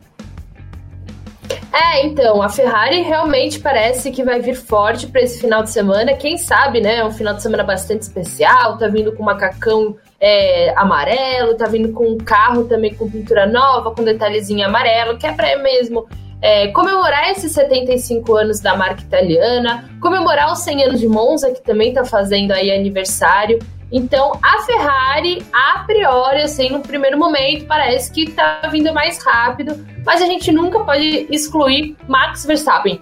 É, 1.72 2.06
então, 2.06 2.42
a 2.42 2.50
Ferrari 2.50 3.02
realmente 3.02 3.60
parece 3.60 4.12
que 4.12 4.24
vai 4.24 4.40
vir 4.40 4.56
forte 4.56 5.08
para 5.08 5.22
esse 5.22 5.42
final 5.42 5.64
de 5.64 5.72
semana. 5.72 6.14
Quem 6.14 6.38
sabe, 6.38 6.80
né? 6.80 6.98
É 6.98 7.06
um 7.06 7.12
final 7.12 7.34
de 7.34 7.42
semana 7.42 7.64
bastante 7.64 8.04
especial. 8.04 8.78
Tá 8.78 8.88
vindo 8.88 9.12
com 9.12 9.24
macacão 9.24 9.96
é, 10.22 10.72
amarelo, 10.78 11.56
tá 11.56 11.66
vindo 11.66 11.92
com 11.92 12.06
um 12.12 12.18
carro 12.18 12.66
também 12.66 12.94
com 12.94 13.10
pintura 13.10 13.48
nova, 13.48 13.92
com 13.92 14.04
detalhezinho 14.04 14.66
amarelo, 14.66 15.18
que 15.18 15.26
é 15.26 15.34
para 15.34 15.58
mesmo 15.64 16.08
é, 16.44 16.68
comemorar 16.68 17.32
esses 17.32 17.54
75 17.54 18.36
anos 18.36 18.60
da 18.60 18.76
marca 18.76 19.02
italiana, 19.02 19.90
comemorar 20.02 20.52
os 20.52 20.60
100 20.60 20.84
anos 20.84 21.00
de 21.00 21.08
Monza, 21.08 21.50
que 21.52 21.64
também 21.64 21.94
tá 21.94 22.04
fazendo 22.04 22.52
aí 22.52 22.70
aniversário. 22.70 23.60
Então, 23.90 24.38
a 24.44 24.62
Ferrari, 24.64 25.42
a 25.54 25.86
priori, 25.86 26.42
assim, 26.42 26.70
no 26.70 26.82
primeiro 26.82 27.18
momento, 27.18 27.66
parece 27.66 28.12
que 28.12 28.30
tá 28.30 28.60
vindo 28.70 28.94
mais 28.94 29.24
rápido, 29.24 29.88
mas 30.06 30.22
a 30.22 30.26
gente 30.26 30.52
nunca 30.52 30.82
pode 30.82 31.28
excluir 31.32 31.96
Max 32.10 32.46
Verstappen. 32.46 33.00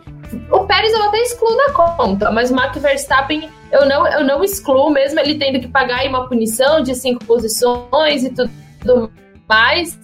O 0.52 0.60
Pérez 0.68 0.94
eu 0.94 1.04
até 1.06 1.18
excluo 1.24 1.58
na 1.58 1.74
conta, 1.74 2.30
mas 2.30 2.52
o 2.52 2.56
Max 2.56 2.80
Verstappen 2.80 3.50
eu 3.72 3.88
não, 3.88 4.06
eu 4.06 4.24
não 4.24 4.44
excluo, 4.44 4.92
mesmo 4.92 5.20
ele 5.20 5.40
tendo 5.40 5.60
que 5.60 5.68
pagar 5.68 6.06
uma 6.06 6.28
punição 6.28 6.84
de 6.84 6.94
cinco 6.94 7.26
posições 7.26 8.24
e 8.24 8.30
tudo 8.30 9.12
mais. 9.48 10.00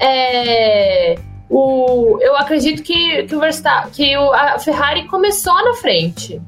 É, 0.00 1.16
o, 1.50 2.18
eu 2.20 2.36
acredito 2.36 2.80
que, 2.80 3.24
que, 3.24 3.34
o 3.34 3.40
Verstappen, 3.40 3.90
que 3.90 4.16
o, 4.16 4.32
a 4.32 4.58
Ferrari 4.60 5.08
começou 5.08 5.54
na 5.64 5.74
frente. 5.74 6.40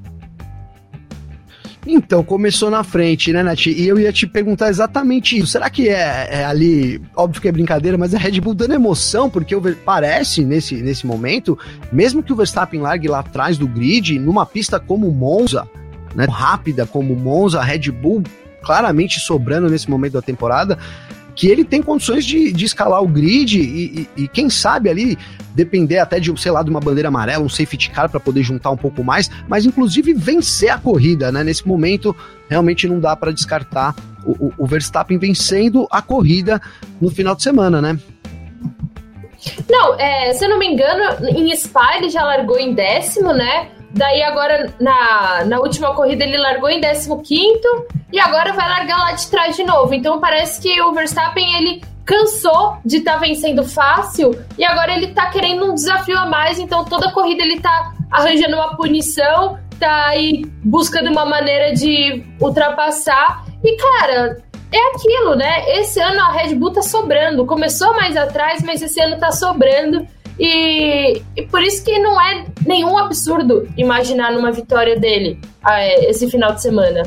Então, 1.85 2.23
começou 2.23 2.71
na 2.71 2.85
frente, 2.85 3.33
né, 3.33 3.43
Nath? 3.43 3.67
E 3.67 3.89
eu 3.89 3.99
ia 3.99 4.13
te 4.13 4.25
perguntar 4.25 4.69
exatamente 4.69 5.37
isso. 5.37 5.49
Será 5.49 5.69
que 5.69 5.89
é, 5.89 6.29
é 6.31 6.45
ali, 6.45 7.03
óbvio 7.17 7.43
que 7.43 7.49
é 7.49 7.53
brincadeira, 7.53 7.99
mas 7.99 8.15
é 8.15 8.17
Red 8.17 8.41
Bull 8.41 8.55
dando 8.55 8.75
emoção, 8.75 9.29
porque 9.29 9.57
parece, 9.85 10.45
nesse, 10.45 10.77
nesse 10.77 11.05
momento, 11.05 11.59
mesmo 11.91 12.23
que 12.23 12.33
o 12.33 12.37
Verstappen 12.37 12.81
largue 12.81 13.09
lá 13.09 13.19
atrás 13.19 13.59
do 13.59 13.67
grid, 13.67 14.21
numa 14.21 14.47
pista 14.47 14.79
como 14.79 15.11
Monza, 15.11 15.69
né, 16.15 16.27
rápida 16.31 16.87
como 16.87 17.17
Monza, 17.17 17.59
a 17.59 17.65
Red 17.65 17.91
Bull 17.91 18.23
claramente 18.63 19.19
sobrando 19.19 19.69
nesse 19.69 19.91
momento 19.91 20.13
da 20.13 20.23
temporada, 20.23 20.79
que 21.35 21.49
ele 21.49 21.65
tem 21.65 21.83
condições 21.83 22.25
de, 22.25 22.53
de 22.53 22.65
escalar 22.65 23.03
o 23.03 23.09
grid 23.09 23.59
e, 23.59 23.63
e, 24.17 24.25
e, 24.25 24.29
quem 24.29 24.51
sabe 24.51 24.89
ali 24.89 25.19
depender 25.55 25.99
até 25.99 26.19
de, 26.19 26.33
sei 26.41 26.53
lá, 26.53 26.63
de 26.63 26.71
uma 26.71 26.81
bandeira 26.81 27.09
amarela, 27.09 27.45
um 27.45 27.49
safety 27.49 27.91
car 27.91 28.09
para 28.09 28.21
poder 28.21 28.43
juntar 28.43 28.71
um 28.71 28.77
pouco 28.77 29.03
mais, 29.03 29.31
mas 29.49 29.65
inclusive 29.65 30.13
vencer 30.15 30.71
a 30.71 30.79
corrida, 30.79 31.31
né? 31.31 31.45
Nesse 31.45 31.67
momento, 31.67 32.15
realmente 32.49 32.87
não 32.89 33.01
dá 33.01 33.15
para 33.17 33.33
descartar 33.33 33.95
o, 34.25 34.47
o, 34.47 34.53
o, 34.59 34.67
Verstappen 34.67 35.19
vencendo 35.19 35.87
a 35.91 36.01
corrida 36.01 36.61
no 37.01 37.11
final 37.11 37.35
de 37.35 37.43
semana, 37.43 37.81
né? 37.81 37.99
Não, 39.69 39.99
é, 39.99 40.33
se 40.35 40.45
eu 40.45 40.49
não 40.49 40.59
me 40.59 40.67
engano, 40.67 41.27
em 41.29 41.55
Spa 41.57 41.97
ele 41.97 42.09
já 42.09 42.23
largou 42.23 42.59
em 42.59 42.75
décimo, 42.75 43.33
né? 43.33 43.69
Daí 43.95 44.23
agora, 44.23 44.73
na, 44.81 45.45
na 45.45 45.59
última 45.59 45.95
corrida, 45.95 46.25
ele 46.25 46.39
largou 46.39 46.71
em 46.71 46.81
15 46.81 47.61
e 48.13 48.19
agora 48.19 48.53
vai 48.53 48.69
largar 48.69 48.99
lá 48.99 49.13
de 49.13 49.27
trás 49.29 49.57
de 49.57 49.65
novo. 49.65 49.93
Então 49.93 50.19
parece 50.19 50.61
que 50.61 50.81
o 50.81 50.93
Verstappen, 50.93 51.57
ele 51.57 51.83
cansou 52.05 52.79
de 52.85 52.99
estar 52.99 53.15
tá 53.15 53.19
vencendo 53.19 53.65
fácil 53.65 54.39
e 54.59 54.65
agora 54.65 54.95
ele 54.95 55.09
tá 55.09 55.27
querendo 55.31 55.71
um 55.71 55.75
desafio 55.75 56.19
a 56.19 56.27
mais, 56.27 56.59
então 56.59 56.85
toda 56.85 57.13
corrida 57.13 57.43
ele 57.43 57.61
tá 57.61 57.93
arranjando 58.11 58.57
uma 58.57 58.77
punição, 58.77 59.59
tá 59.79 60.07
aí 60.07 60.45
buscando 60.65 61.11
uma 61.11 61.25
maneira 61.25 61.73
de 61.75 62.25
ultrapassar. 62.41 63.45
E 63.63 63.77
cara, 63.77 64.43
é 64.73 64.79
aquilo, 64.95 65.35
né? 65.37 65.79
Esse 65.79 66.01
ano 66.01 66.21
a 66.21 66.33
Red 66.33 66.55
Bull 66.55 66.73
tá 66.73 66.83
sobrando. 66.83 67.47
Começou 67.47 67.95
mais 67.95 68.17
atrás, 68.17 68.63
mas 68.63 68.83
esse 68.83 69.01
ano 69.01 69.19
tá 69.19 69.31
sobrando. 69.31 70.07
E, 70.39 71.23
e 71.37 71.43
por 71.51 71.63
isso 71.63 71.85
que 71.85 71.99
não 71.99 72.21
é 72.21 72.45
nenhum 72.67 72.97
absurdo 72.97 73.69
imaginar 73.77 74.33
numa 74.33 74.51
vitória 74.51 74.99
dele 74.99 75.39
é, 75.69 76.11
esse 76.11 76.31
final 76.31 76.55
de 76.55 76.63
semana. 76.63 77.03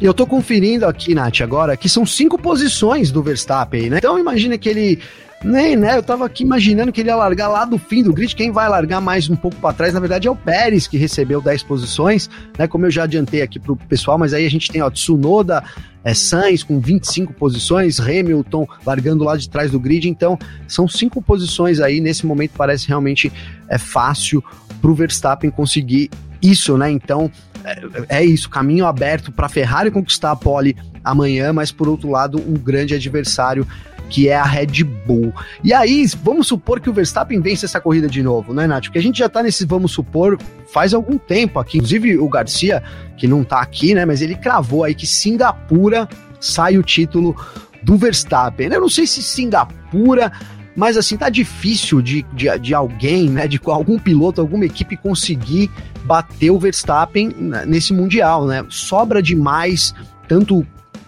Eu 0.00 0.12
tô 0.12 0.26
conferindo 0.26 0.86
aqui, 0.86 1.14
Nath, 1.14 1.40
agora, 1.40 1.76
que 1.76 1.88
são 1.88 2.04
cinco 2.04 2.36
posições 2.38 3.10
do 3.10 3.22
Verstappen, 3.22 3.90
né? 3.90 3.98
Então 3.98 4.18
imagina 4.18 4.58
que 4.58 4.68
ele 4.68 4.98
nem, 5.44 5.76
né? 5.76 5.96
Eu 5.96 6.02
tava 6.02 6.26
aqui 6.26 6.42
imaginando 6.42 6.90
que 6.90 7.00
ele 7.00 7.10
ia 7.10 7.16
largar 7.16 7.48
lá 7.48 7.64
do 7.64 7.78
fim 7.78 8.02
do 8.02 8.12
grid. 8.12 8.34
Quem 8.34 8.50
vai 8.50 8.68
largar 8.68 9.00
mais 9.00 9.28
um 9.28 9.36
pouco 9.36 9.56
para 9.58 9.74
trás, 9.74 9.94
na 9.94 10.00
verdade, 10.00 10.26
é 10.26 10.30
o 10.30 10.34
Pérez, 10.36 10.86
que 10.86 10.96
recebeu 10.96 11.40
10 11.40 11.62
posições, 11.62 12.28
né? 12.58 12.66
Como 12.66 12.86
eu 12.86 12.90
já 12.90 13.04
adiantei 13.04 13.42
aqui 13.42 13.60
pro 13.60 13.76
pessoal, 13.76 14.18
mas 14.18 14.34
aí 14.34 14.46
a 14.46 14.50
gente 14.50 14.70
tem, 14.70 14.82
ó, 14.82 14.90
Tsunoda, 14.90 15.62
é, 16.04 16.12
Sainz 16.12 16.62
com 16.62 16.78
25 16.78 17.32
posições, 17.32 17.98
Hamilton 17.98 18.68
largando 18.84 19.24
lá 19.24 19.36
de 19.36 19.48
trás 19.48 19.70
do 19.70 19.80
grid. 19.80 20.08
Então, 20.08 20.38
são 20.68 20.86
cinco 20.86 21.22
posições 21.22 21.80
aí. 21.80 22.00
Nesse 22.00 22.26
momento, 22.26 22.52
parece 22.56 22.86
realmente 22.86 23.32
é 23.68 23.78
fácil 23.78 24.44
pro 24.82 24.94
Verstappen 24.94 25.50
conseguir 25.50 26.10
isso, 26.42 26.76
né? 26.76 26.90
Então, 26.90 27.30
é, 27.64 28.20
é 28.20 28.24
isso, 28.24 28.50
caminho 28.50 28.86
aberto 28.86 29.32
para 29.32 29.48
Ferrari 29.48 29.90
conquistar 29.90 30.30
a 30.30 30.36
pole 30.36 30.76
amanhã, 31.02 31.52
mas 31.52 31.72
por 31.72 31.88
outro 31.88 32.10
lado, 32.10 32.38
um 32.38 32.54
grande 32.54 32.94
adversário 32.94 33.66
que 34.10 34.28
é 34.28 34.36
a 34.36 34.44
Red 34.44 34.84
Bull. 34.84 35.32
E 35.62 35.72
aí, 35.72 36.06
vamos 36.22 36.46
supor 36.46 36.78
que 36.78 36.90
o 36.90 36.92
Verstappen 36.92 37.40
vence 37.40 37.64
essa 37.64 37.80
corrida 37.80 38.06
de 38.06 38.22
novo, 38.22 38.52
né, 38.52 38.66
Nath? 38.66 38.84
Porque 38.84 38.98
a 38.98 39.02
gente 39.02 39.18
já 39.18 39.28
tá 39.28 39.42
nesse 39.42 39.64
vamos 39.64 39.92
supor 39.92 40.38
faz 40.72 40.92
algum 40.92 41.16
tempo 41.16 41.58
aqui. 41.58 41.78
Inclusive, 41.78 42.18
o 42.18 42.28
Garcia, 42.28 42.82
que 43.16 43.26
não 43.26 43.42
tá 43.42 43.60
aqui, 43.60 43.94
né, 43.94 44.04
mas 44.04 44.20
ele 44.20 44.34
cravou 44.34 44.84
aí 44.84 44.94
que 44.94 45.06
Singapura 45.06 46.08
sai 46.38 46.76
o 46.76 46.82
título 46.82 47.34
do 47.82 47.96
Verstappen. 47.96 48.68
Eu 48.68 48.80
não 48.82 48.88
sei 48.88 49.06
se 49.06 49.22
Singapura 49.22 50.30
mas 50.76 50.96
assim, 50.96 51.16
tá 51.16 51.28
difícil 51.28 52.02
de, 52.02 52.24
de, 52.32 52.58
de 52.58 52.74
alguém, 52.74 53.30
né, 53.30 53.46
de 53.46 53.60
algum 53.64 53.98
piloto, 53.98 54.40
alguma 54.40 54.64
equipe 54.64 54.96
conseguir 54.96 55.70
bater 56.04 56.50
o 56.50 56.58
Verstappen 56.58 57.28
nesse 57.66 57.92
Mundial, 57.92 58.46
né? 58.46 58.64
Sobra 58.68 59.22
demais, 59.22 59.94
tanto 60.28 60.66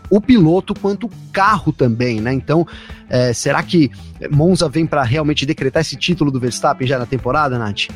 o 0.08 0.20
piloto 0.20 0.74
quanto 0.74 1.06
o 1.06 1.10
carro 1.32 1.72
também, 1.72 2.20
né? 2.20 2.32
Então, 2.32 2.66
é, 3.08 3.32
será 3.32 3.62
que 3.62 3.90
Monza 4.30 4.68
vem 4.68 4.86
para 4.86 5.02
realmente 5.02 5.44
decretar 5.44 5.82
esse 5.82 5.96
título 5.96 6.30
do 6.30 6.40
Verstappen 6.40 6.86
já 6.86 6.98
na 6.98 7.06
temporada, 7.06 7.58
Nath? 7.58 7.88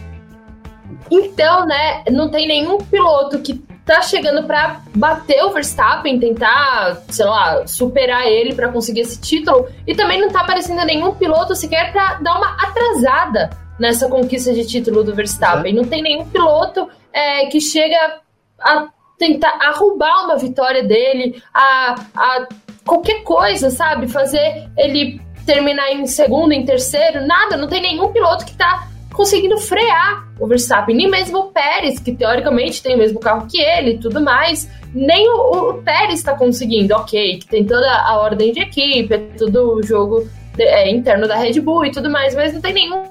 Então, 1.10 1.66
né, 1.66 2.04
não 2.10 2.30
tem 2.30 2.46
nenhum 2.46 2.78
piloto 2.78 3.38
que 3.40 3.54
tá 3.84 4.02
chegando 4.02 4.46
para 4.46 4.80
bater 4.94 5.42
o 5.44 5.52
Verstappen, 5.52 6.18
tentar, 6.20 7.02
sei 7.08 7.26
lá, 7.26 7.66
superar 7.66 8.26
ele 8.26 8.54
para 8.54 8.68
conseguir 8.68 9.00
esse 9.00 9.20
título, 9.20 9.66
e 9.86 9.94
também 9.94 10.20
não 10.20 10.30
tá 10.30 10.40
aparecendo 10.40 10.84
nenhum 10.84 11.14
piloto 11.14 11.56
sequer 11.56 11.90
para 11.90 12.14
dar 12.14 12.36
uma 12.36 12.54
atrasada 12.62 13.50
nessa 13.80 14.08
conquista 14.08 14.52
de 14.52 14.64
título 14.66 15.02
do 15.02 15.14
Verstappen. 15.14 15.74
Não 15.74 15.84
tem 15.84 16.02
nenhum 16.02 16.26
piloto 16.26 16.88
é, 17.12 17.46
que 17.46 17.60
chega 17.60 18.20
a 18.60 18.88
tentar 19.18 19.58
a 19.60 19.72
roubar 19.72 20.26
uma 20.26 20.36
vitória 20.36 20.84
dele, 20.84 21.42
a, 21.52 21.94
a 22.14 22.48
qualquer 22.86 23.22
coisa, 23.22 23.70
sabe? 23.70 24.06
Fazer 24.06 24.68
ele 24.76 25.20
terminar 25.46 25.90
em 25.90 26.06
segundo, 26.06 26.52
em 26.52 26.64
terceiro, 26.64 27.26
nada. 27.26 27.56
Não 27.56 27.66
tem 27.66 27.80
nenhum 27.80 28.12
piloto 28.12 28.44
que 28.44 28.54
tá 28.54 28.86
conseguindo 29.12 29.58
frear 29.58 30.28
o 30.38 30.46
Verstappen, 30.46 30.96
nem 30.96 31.10
mesmo 31.10 31.38
o 31.38 31.44
Pérez, 31.50 31.98
que 31.98 32.14
teoricamente 32.14 32.82
tem 32.82 32.94
o 32.94 32.98
mesmo 32.98 33.18
carro 33.18 33.46
que 33.46 33.60
ele 33.60 33.92
e 33.92 33.98
tudo 33.98 34.20
mais, 34.20 34.70
nem 34.94 35.28
o, 35.28 35.70
o 35.70 35.82
Pérez 35.82 36.20
está 36.20 36.34
conseguindo, 36.34 36.94
ok, 36.94 37.38
que 37.38 37.46
tem 37.46 37.64
toda 37.64 37.90
a 37.90 38.18
ordem 38.18 38.52
de 38.52 38.60
equipe, 38.60 39.12
é 39.12 39.18
tudo 39.36 39.74
o 39.74 39.82
jogo 39.82 40.26
é, 40.58 40.90
interno 40.90 41.28
da 41.28 41.36
Red 41.36 41.60
Bull 41.60 41.86
e 41.86 41.90
tudo 41.90 42.08
mais, 42.08 42.34
mas 42.34 42.54
não 42.54 42.60
tem 42.60 42.72
nenhum, 42.72 43.02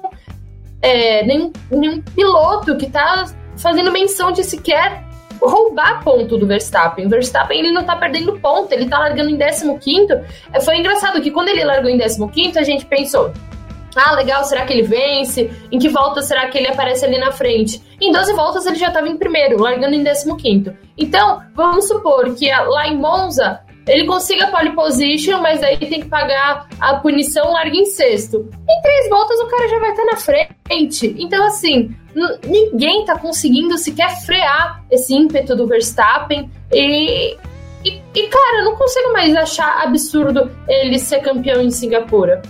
é, 0.82 1.24
nenhum, 1.24 1.52
nenhum 1.70 2.02
piloto 2.02 2.76
que 2.76 2.86
está 2.86 3.26
fazendo 3.56 3.90
menção 3.90 4.32
de 4.32 4.42
sequer 4.42 5.04
roubar 5.40 6.04
ponto 6.04 6.36
do 6.36 6.46
Verstappen. 6.46 7.06
O 7.06 7.08
Verstappen 7.08 7.58
ele 7.58 7.72
não 7.72 7.84
tá 7.84 7.96
perdendo 7.96 8.38
ponto, 8.38 8.72
ele 8.72 8.88
tá 8.88 8.98
largando 8.98 9.30
em 9.30 9.38
15. 9.78 10.12
É, 10.52 10.60
foi 10.60 10.78
engraçado 10.78 11.20
que 11.20 11.30
quando 11.30 11.48
ele 11.48 11.64
largou 11.64 11.90
em 11.90 11.98
15, 11.98 12.58
a 12.58 12.62
gente 12.62 12.84
pensou: 12.86 13.32
ah, 13.96 14.12
legal, 14.12 14.44
será 14.44 14.64
que 14.64 14.72
ele 14.72 14.82
vence? 14.82 15.50
Em 15.70 15.78
que 15.78 15.88
volta 15.88 16.22
será 16.22 16.48
que 16.48 16.58
ele 16.58 16.68
aparece 16.68 17.04
ali 17.04 17.18
na 17.18 17.32
frente? 17.32 17.82
Em 18.00 18.12
12 18.12 18.32
voltas 18.34 18.66
ele 18.66 18.76
já 18.76 18.88
estava 18.88 19.08
em 19.08 19.16
primeiro, 19.16 19.60
largando 19.60 19.94
em 19.94 20.04
15. 20.04 20.72
Então, 20.96 21.42
vamos 21.54 21.88
supor 21.88 22.34
que 22.34 22.50
lá 22.50 22.86
em 22.86 22.96
Monza 22.96 23.60
ele 23.90 24.06
consiga 24.06 24.46
pole 24.46 24.70
position, 24.70 25.40
mas 25.40 25.60
daí 25.60 25.76
tem 25.76 26.00
que 26.00 26.08
pagar 26.08 26.68
a 26.78 26.94
punição 26.96 27.50
larga 27.50 27.76
em 27.76 27.86
sexto. 27.86 28.48
Em 28.68 28.82
três 28.82 29.08
voltas 29.08 29.38
o 29.40 29.46
cara 29.48 29.68
já 29.68 29.78
vai 29.80 29.90
estar 29.90 30.04
na 30.04 30.16
frente. 30.16 31.16
Então, 31.18 31.44
assim, 31.44 31.94
ninguém 32.46 33.04
tá 33.04 33.18
conseguindo 33.18 33.76
sequer 33.76 34.16
frear 34.24 34.84
esse 34.90 35.12
ímpeto 35.12 35.56
do 35.56 35.66
Verstappen. 35.66 36.48
E, 36.72 37.36
e, 37.84 38.00
e, 38.14 38.26
cara, 38.28 38.60
eu 38.60 38.64
não 38.66 38.76
consigo 38.76 39.12
mais 39.12 39.34
achar 39.34 39.82
absurdo 39.82 40.48
ele 40.68 40.98
ser 40.98 41.20
campeão 41.20 41.60
em 41.60 41.70
Singapura. 41.70 42.40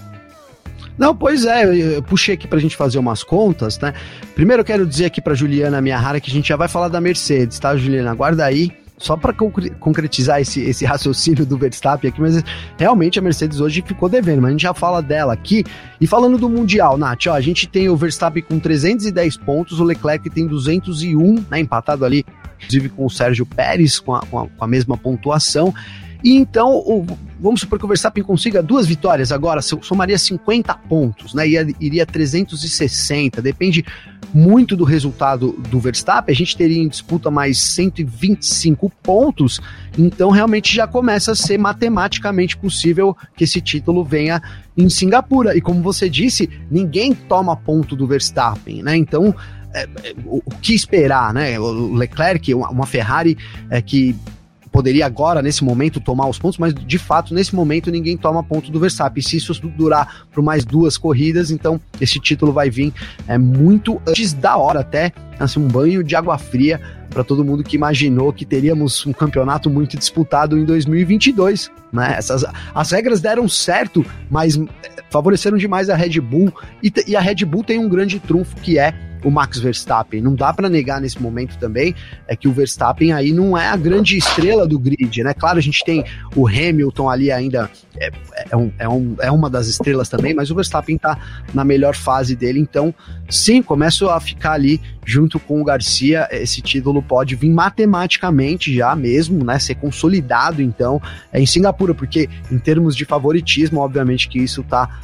Não, 0.99 1.17
pois 1.17 1.47
é, 1.47 1.65
eu 1.97 2.03
puxei 2.03 2.35
aqui 2.35 2.47
pra 2.47 2.59
gente 2.59 2.77
fazer 2.77 2.99
umas 2.99 3.23
contas, 3.23 3.79
né? 3.79 3.95
Primeiro 4.35 4.61
eu 4.61 4.67
quero 4.67 4.87
dizer 4.87 5.07
aqui 5.07 5.23
pra 5.23 5.33
Juliana 5.33 5.81
Miyahara 5.81 6.21
que 6.21 6.31
a 6.31 6.33
gente 6.35 6.51
já 6.51 6.57
vai 6.57 6.69
falar 6.69 6.89
da 6.89 7.01
Mercedes, 7.01 7.59
tá, 7.59 7.75
Juliana? 7.75 8.11
Aguarda 8.11 8.45
aí, 8.45 8.71
só 9.01 9.17
para 9.17 9.33
concretizar 9.33 10.41
esse, 10.41 10.61
esse 10.61 10.85
raciocínio 10.87 11.45
do 11.47 11.57
Verstappen 11.57 12.11
aqui, 12.11 12.21
mas 12.21 12.45
realmente 12.79 13.19
a 13.19 13.23
Mercedes 13.23 13.59
hoje 13.59 13.83
ficou 13.85 14.09
devendo, 14.09 14.43
mas 14.43 14.51
a 14.51 14.53
gente 14.53 14.63
já 14.63 14.75
fala 14.75 15.03
dela 15.03 15.33
aqui. 15.33 15.65
E 16.01 16.07
falando 16.07 16.37
do 16.39 16.49
Mundial, 16.49 16.97
Nath, 16.99 17.27
ó, 17.27 17.33
a 17.33 17.41
gente 17.41 17.67
tem 17.67 17.89
o 17.89 17.97
Verstappen 17.97 18.43
com 18.43 18.59
310 18.59 19.39
pontos, 19.39 19.81
o 19.81 19.85
Leclerc 19.85 20.29
tem 20.29 20.47
201, 20.47 21.47
né, 21.51 21.61
empatado 21.61 22.05
ali, 22.05 22.25
inclusive 22.59 22.91
com 22.91 23.07
o 23.07 23.11
Sérgio 23.11 23.47
Pérez, 23.47 23.99
com 23.99 24.15
a, 24.15 24.21
com 24.21 24.39
a, 24.39 24.47
com 24.47 24.65
a 24.65 24.69
mesma 24.69 24.97
pontuação. 24.97 25.75
E 26.23 26.37
então, 26.37 26.77
o, 26.77 27.07
vamos 27.41 27.61
supor 27.61 27.79
que 27.79 27.85
o 27.85 27.89
Verstappen 27.89 28.23
consiga 28.23 28.63
duas 28.63 28.87
vitórias 28.87 29.33
agora, 29.33 29.63
somaria 29.63 30.19
50 30.19 30.75
pontos, 30.75 31.35
né? 31.35 31.49
Ia, 31.49 31.67
iria 31.81 32.05
360, 32.05 33.41
depende 33.41 33.85
muito 34.33 34.77
do 34.77 34.85
resultado 34.85 35.53
do 35.69 35.81
Verstappen. 35.81 36.33
A 36.33 36.37
gente 36.37 36.57
teria 36.57 36.83
em 36.83 36.89
disputa 36.89 37.31
mais 37.31 37.59
125 37.59 38.91
pontos, 39.03 39.61
então 39.99 40.31
realmente 40.31 40.75
já 40.75 40.87
começa 40.87 41.33
a 41.33 41.35
ser 41.35 41.59
matematicamente 41.59 42.57
possível 42.57 43.17
que 43.37 43.45
esse 43.45 43.61
título 43.61 44.05
venha 44.05 44.43
em 44.77 44.89
Singapura. 44.89 45.57
E 45.57 45.61
como 45.61 45.83
você 45.83 46.09
disse, 46.09 46.49
ninguém 46.71 47.15
toma 47.15 47.57
ponto 47.57 47.97
do 47.97 48.07
Verstappen, 48.07 48.83
né? 48.83 48.97
Então. 48.97 49.35
É, 49.73 49.85
é, 49.85 50.15
o, 50.27 50.43
o, 50.45 50.51
que 50.61 50.75
esperar, 50.75 51.33
né? 51.33 51.57
O 51.61 51.95
Leclerc, 51.95 52.53
uma, 52.53 52.85
Ferrari 52.85 53.39
é, 53.71 53.81
que 53.81 54.17
poderia 54.71 55.07
agora, 55.07 55.43
nesse 55.43 55.65
momento, 55.65 56.01
tomar 56.01 56.29
os 56.29 56.39
pontos, 56.39 56.59
mas 56.59 56.73
de 56.75 56.99
fato, 56.99 57.35
nesse 57.35 57.55
momento, 57.55 57.91
ninguém 57.91 58.17
toma 58.17 58.43
ponto 58.43 58.71
do 58.71 58.81
Verstappen. 58.81 59.23
Se 59.23 59.37
isso 59.37 59.53
durar 59.69 60.27
por 60.33 60.43
mais 60.43 60.65
duas 60.65 60.97
corridas, 60.97 61.51
então 61.51 61.81
esse 62.01 62.19
título 62.19 62.53
vai 62.53 62.71
vir 62.71 62.93
é, 63.27 63.37
muito 63.37 64.01
antes 64.07 64.33
da 64.33 64.57
hora, 64.57 64.81
até 64.81 65.13
assim, 65.39 65.61
um 65.61 65.69
banho 65.69 66.05
de 66.05 66.15
água 66.15 66.37
fria 66.39 66.81
para 67.09 67.25
todo 67.25 67.45
mundo 67.45 67.65
que 67.65 67.75
imaginou 67.75 68.33
que 68.33 68.45
teríamos 68.45 69.05
um 69.07 69.13
campeonato 69.13 69.69
muito 69.69 69.97
disputado 69.97 70.57
em 70.57 70.65
2022. 70.65 71.71
Né? 71.93 72.15
Essas, 72.17 72.45
as 72.75 72.91
regras 72.93 73.21
deram 73.21 73.49
certo, 73.49 74.05
mas 74.31 74.57
é, 74.57 75.03
favoreceram 75.11 75.57
demais 75.57 75.91
a 75.91 75.97
Red 75.97 76.21
Bull, 76.21 76.53
e, 76.83 76.93
e 77.07 77.17
a 77.17 77.21
Red 77.21 77.45
Bull 77.45 77.65
tem 77.65 77.79
um 77.79 77.89
grande 77.89 78.21
trunfo 78.21 78.55
que 78.57 78.79
é 78.79 78.95
o 79.25 79.31
Max 79.31 79.59
Verstappen. 79.59 80.21
Não 80.21 80.35
dá 80.35 80.53
para 80.53 80.69
negar 80.69 81.01
nesse 81.01 81.21
momento 81.21 81.59
também 81.59 81.95
é 82.27 82.37
que 82.37 82.49
o 82.49 82.53
Verstappen 82.53 83.13
aí 83.13 83.33
não 83.33 83.57
é 83.57 83.69
a 83.69 83.77
grande 83.77 84.17
estrela 84.17 84.67
do 84.67 84.79
grid, 84.79 85.23
né? 85.23 85.35
Claro, 85.35 85.59
a 85.59 85.63
gente 85.63 85.85
tem 85.85 86.05
o 86.35 86.47
Hamilton 86.47 87.09
ali 87.09 87.31
ainda 87.31 87.71
é, 87.99 88.11
é, 88.51 88.57
um, 88.57 88.73
é, 88.79 88.89
um, 88.89 89.17
é 89.21 89.31
uma 89.31 89.51
das 89.51 89.67
estrelas 89.67 90.09
também, 90.09 90.33
mas 90.33 90.51
o 90.51 90.55
Verstappen 90.55 90.97
tá 90.97 91.19
na 91.53 91.65
melhor 91.65 91.95
fase 91.95 92.37
dele, 92.37 92.61
então 92.61 92.95
sim, 93.29 93.63
começo 93.63 94.09
a 94.09 94.21
ficar 94.21 94.53
ali 94.53 94.81
junto 95.05 95.41
com 95.41 95.61
o 95.61 95.65
Garcia, 95.65 96.29
esse 96.31 96.63
título 96.63 97.03
pode 97.03 97.35
vir 97.35 97.51
matematicamente 97.51 98.75
já 98.75 98.95
mesmo, 98.95 99.45
né, 99.45 99.59
ser 99.59 99.75
consolidado 99.75 100.63
então 100.63 101.01
é 101.33 101.41
em 101.41 101.47
Singapura, 101.47 101.95
porque 101.95 102.29
em 102.51 102.59
termos 102.59 102.97
de 102.97 103.05
favoritismo, 103.05 103.81
obviamente 103.81 104.29
que 104.29 104.39
isso 104.39 104.63
tá 104.63 105.01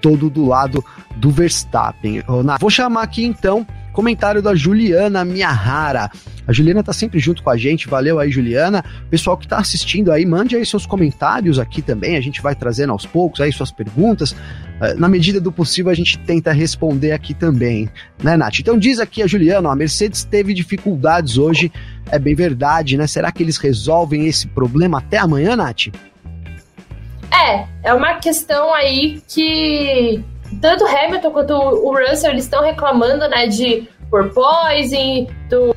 todo 0.00 0.30
do 0.30 0.44
lado 0.44 0.84
do 1.16 1.30
Verstappen. 1.30 2.22
Vou 2.60 2.70
chamar 2.70 3.02
aqui 3.02 3.24
então 3.24 3.66
comentário 3.96 4.42
da 4.42 4.54
Juliana 4.54 5.24
Miyahara. 5.24 6.10
A 6.46 6.52
Juliana 6.52 6.82
tá 6.82 6.92
sempre 6.92 7.18
junto 7.18 7.42
com 7.42 7.48
a 7.48 7.56
gente, 7.56 7.88
valeu 7.88 8.18
aí, 8.18 8.30
Juliana. 8.30 8.84
Pessoal 9.08 9.38
que 9.38 9.48
tá 9.48 9.56
assistindo 9.56 10.12
aí, 10.12 10.26
mande 10.26 10.54
aí 10.54 10.66
seus 10.66 10.84
comentários 10.84 11.58
aqui 11.58 11.80
também, 11.80 12.14
a 12.14 12.20
gente 12.20 12.42
vai 12.42 12.54
trazendo 12.54 12.92
aos 12.92 13.06
poucos 13.06 13.40
aí 13.40 13.50
suas 13.50 13.72
perguntas. 13.72 14.36
Eh, 14.82 14.94
na 14.94 15.08
medida 15.08 15.40
do 15.40 15.50
possível, 15.50 15.90
a 15.90 15.94
gente 15.94 16.18
tenta 16.18 16.52
responder 16.52 17.12
aqui 17.12 17.32
também, 17.32 17.88
né, 18.22 18.36
Nath? 18.36 18.60
Então 18.60 18.78
diz 18.78 19.00
aqui 19.00 19.22
a 19.22 19.26
Juliana, 19.26 19.70
ó, 19.70 19.72
a 19.72 19.76
Mercedes 19.76 20.24
teve 20.24 20.52
dificuldades 20.52 21.38
hoje, 21.38 21.72
é 22.10 22.18
bem 22.18 22.34
verdade, 22.34 22.98
né? 22.98 23.06
Será 23.06 23.32
que 23.32 23.42
eles 23.42 23.56
resolvem 23.56 24.26
esse 24.26 24.46
problema 24.46 24.98
até 24.98 25.16
amanhã, 25.16 25.56
Nath? 25.56 25.88
É, 27.32 27.66
é 27.82 27.94
uma 27.94 28.14
questão 28.14 28.72
aí 28.72 29.20
que 29.28 30.24
tanto 30.60 30.84
o 30.84 30.86
Hamilton 30.86 31.30
quanto 31.30 31.52
o 31.54 31.94
Russell 31.94 32.30
eles 32.30 32.44
estão 32.44 32.62
reclamando, 32.62 33.28
né, 33.28 33.46
de 33.46 33.88
porpoising, 34.10 35.26
do 35.48 35.74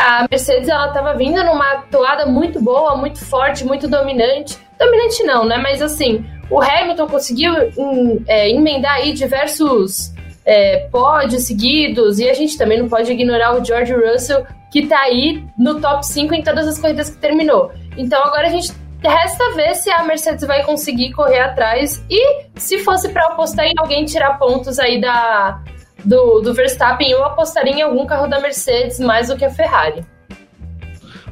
a 0.00 0.26
Mercedes 0.30 0.68
ela 0.68 0.88
estava 0.88 1.14
vindo 1.14 1.42
numa 1.44 1.76
toada 1.90 2.26
muito 2.26 2.60
boa, 2.60 2.96
muito 2.96 3.24
forte, 3.24 3.64
muito 3.64 3.88
dominante. 3.88 4.58
Dominante 4.78 5.22
não, 5.22 5.44
né? 5.44 5.56
Mas 5.58 5.80
assim, 5.80 6.24
o 6.50 6.60
Hamilton 6.60 7.06
conseguiu 7.06 7.54
em, 7.76 8.22
é, 8.26 8.50
emendar 8.50 8.94
aí 8.94 9.12
diversos 9.12 10.12
é, 10.46 10.88
pódios 10.90 11.42
seguidos 11.42 12.18
e 12.18 12.30
a 12.30 12.34
gente 12.34 12.56
também 12.56 12.78
não 12.78 12.88
pode 12.88 13.10
ignorar 13.12 13.60
o 13.60 13.64
George 13.64 13.92
Russell 13.92 14.46
que 14.70 14.86
tá 14.86 15.00
aí 15.00 15.44
no 15.58 15.80
top 15.80 16.06
5 16.06 16.34
em 16.34 16.42
todas 16.42 16.68
as 16.68 16.78
corridas 16.78 17.10
que 17.10 17.16
terminou. 17.16 17.72
Então 17.96 18.22
agora 18.22 18.46
a 18.46 18.50
gente 18.50 18.72
resta 19.02 19.52
ver 19.54 19.74
se 19.74 19.90
a 19.90 20.04
Mercedes 20.04 20.46
vai 20.46 20.64
conseguir 20.64 21.12
correr 21.12 21.40
atrás 21.40 22.04
e 22.08 22.46
se 22.56 22.78
fosse 22.78 23.08
para 23.08 23.26
apostar 23.26 23.66
em 23.66 23.74
alguém 23.76 24.04
tirar 24.04 24.38
pontos 24.38 24.78
aí 24.78 25.00
da 25.00 25.60
do, 26.04 26.40
do 26.40 26.54
Verstappen, 26.54 27.10
eu 27.10 27.24
apostaria 27.24 27.72
em 27.72 27.82
algum 27.82 28.06
carro 28.06 28.28
da 28.28 28.38
Mercedes 28.40 29.00
mais 29.00 29.28
do 29.28 29.36
que 29.36 29.44
a 29.44 29.50
Ferrari. 29.50 30.04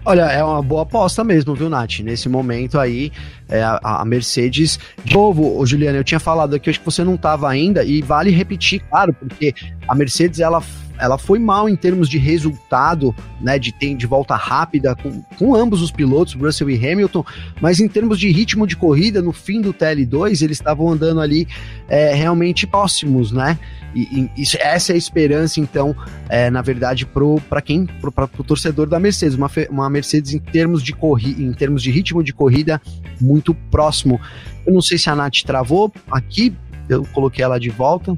Olha, 0.07 0.23
é 0.23 0.45
uma 0.45 0.61
boa 0.61 0.83
aposta 0.83 1.25
mesmo, 1.25 1.55
viu, 1.55 1.71
Nath? 1.71 2.01
Nesse 2.01 2.29
momento 2.29 2.79
aí, 2.79 3.11
é, 3.49 3.63
a, 3.63 3.81
a, 3.83 4.05
Mercedes. 4.05 4.79
De 5.03 5.15
novo, 5.15 5.65
Juliana, 5.65 5.97
eu 5.97 6.05
tinha 6.05 6.21
falado 6.21 6.55
aqui, 6.55 6.69
acho 6.69 6.79
que 6.79 6.85
você 6.85 7.03
não 7.03 7.15
estava 7.15 7.49
ainda, 7.49 7.83
e 7.83 8.03
vale 8.03 8.31
repetir, 8.31 8.81
claro, 8.91 9.15
porque 9.15 9.55
a 9.89 9.95
Mercedes 9.95 10.41
ela 10.41 10.63
ela 10.99 11.19
foi 11.19 11.39
mal 11.39 11.69
em 11.69 11.77
termos 11.77 12.09
de 12.09 12.19
resultado, 12.19 13.15
né, 13.41 13.59
de, 13.59 13.73
ter, 13.73 13.95
de 13.95 14.07
volta 14.07 14.37
rápida 14.37 14.95
com, 14.95 15.23
com 15.39 15.55
ambos 15.55 15.83
os 15.83 15.91
pilotos, 15.91 16.35
Russell 16.35 16.71
e 16.71 16.77
Hamilton, 16.77 17.25
mas 17.61 17.81
em 17.81 17.89
termos 17.89 18.19
de 18.19 18.31
ritmo 18.31 18.67
de 18.67 18.77
corrida, 18.77 19.21
no 19.21 19.33
fim 19.33 19.61
do 19.61 19.73
TL2, 19.73 20.43
eles 20.43 20.59
estavam 20.59 20.91
andando 20.91 21.21
ali 21.21 21.47
é, 21.89 22.15
realmente 22.15 22.67
próximos, 22.67 23.33
né? 23.33 23.59
E, 23.95 24.29
e 24.37 24.43
essa 24.59 24.93
é 24.93 24.95
a 24.95 24.99
esperança, 24.99 25.61
então, 25.61 25.95
é, 26.29 26.51
na 26.51 26.61
verdade, 26.63 27.07
para 27.49 27.63
quem, 27.63 27.87
para 27.87 28.29
o 28.39 28.45
torcedor 28.45 28.89
da 28.89 28.99
Mercedes, 28.99 29.37
uma, 29.37 29.51
uma 29.71 29.89
Mercedes 29.89 30.35
em 30.35 30.39
termos 30.39 30.83
de 30.83 30.93
corrida, 30.93 31.41
em 31.41 31.53
termos 31.53 31.83
de 31.83 31.93
ritmo 31.93 32.23
de 32.23 32.33
corrida, 32.33 32.83
muito 33.21 33.55
próximo. 33.71 34.21
Eu 34.67 34.73
não 34.75 34.83
sei 34.83 34.99
se 34.99 35.09
a 35.09 35.15
Nath 35.15 35.43
travou 35.47 35.93
aqui, 36.11 36.53
eu 36.89 37.05
coloquei 37.13 37.45
ela 37.45 37.59
de 37.59 37.71
volta. 37.71 38.17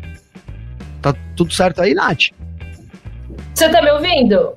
Tá 1.03 1.15
tudo 1.37 1.53
certo 1.53 1.83
aí, 1.83 1.93
Nath? 1.93 2.31
Você 3.57 3.71
tá 3.71 3.81
me 3.81 3.91
ouvindo? 3.91 4.53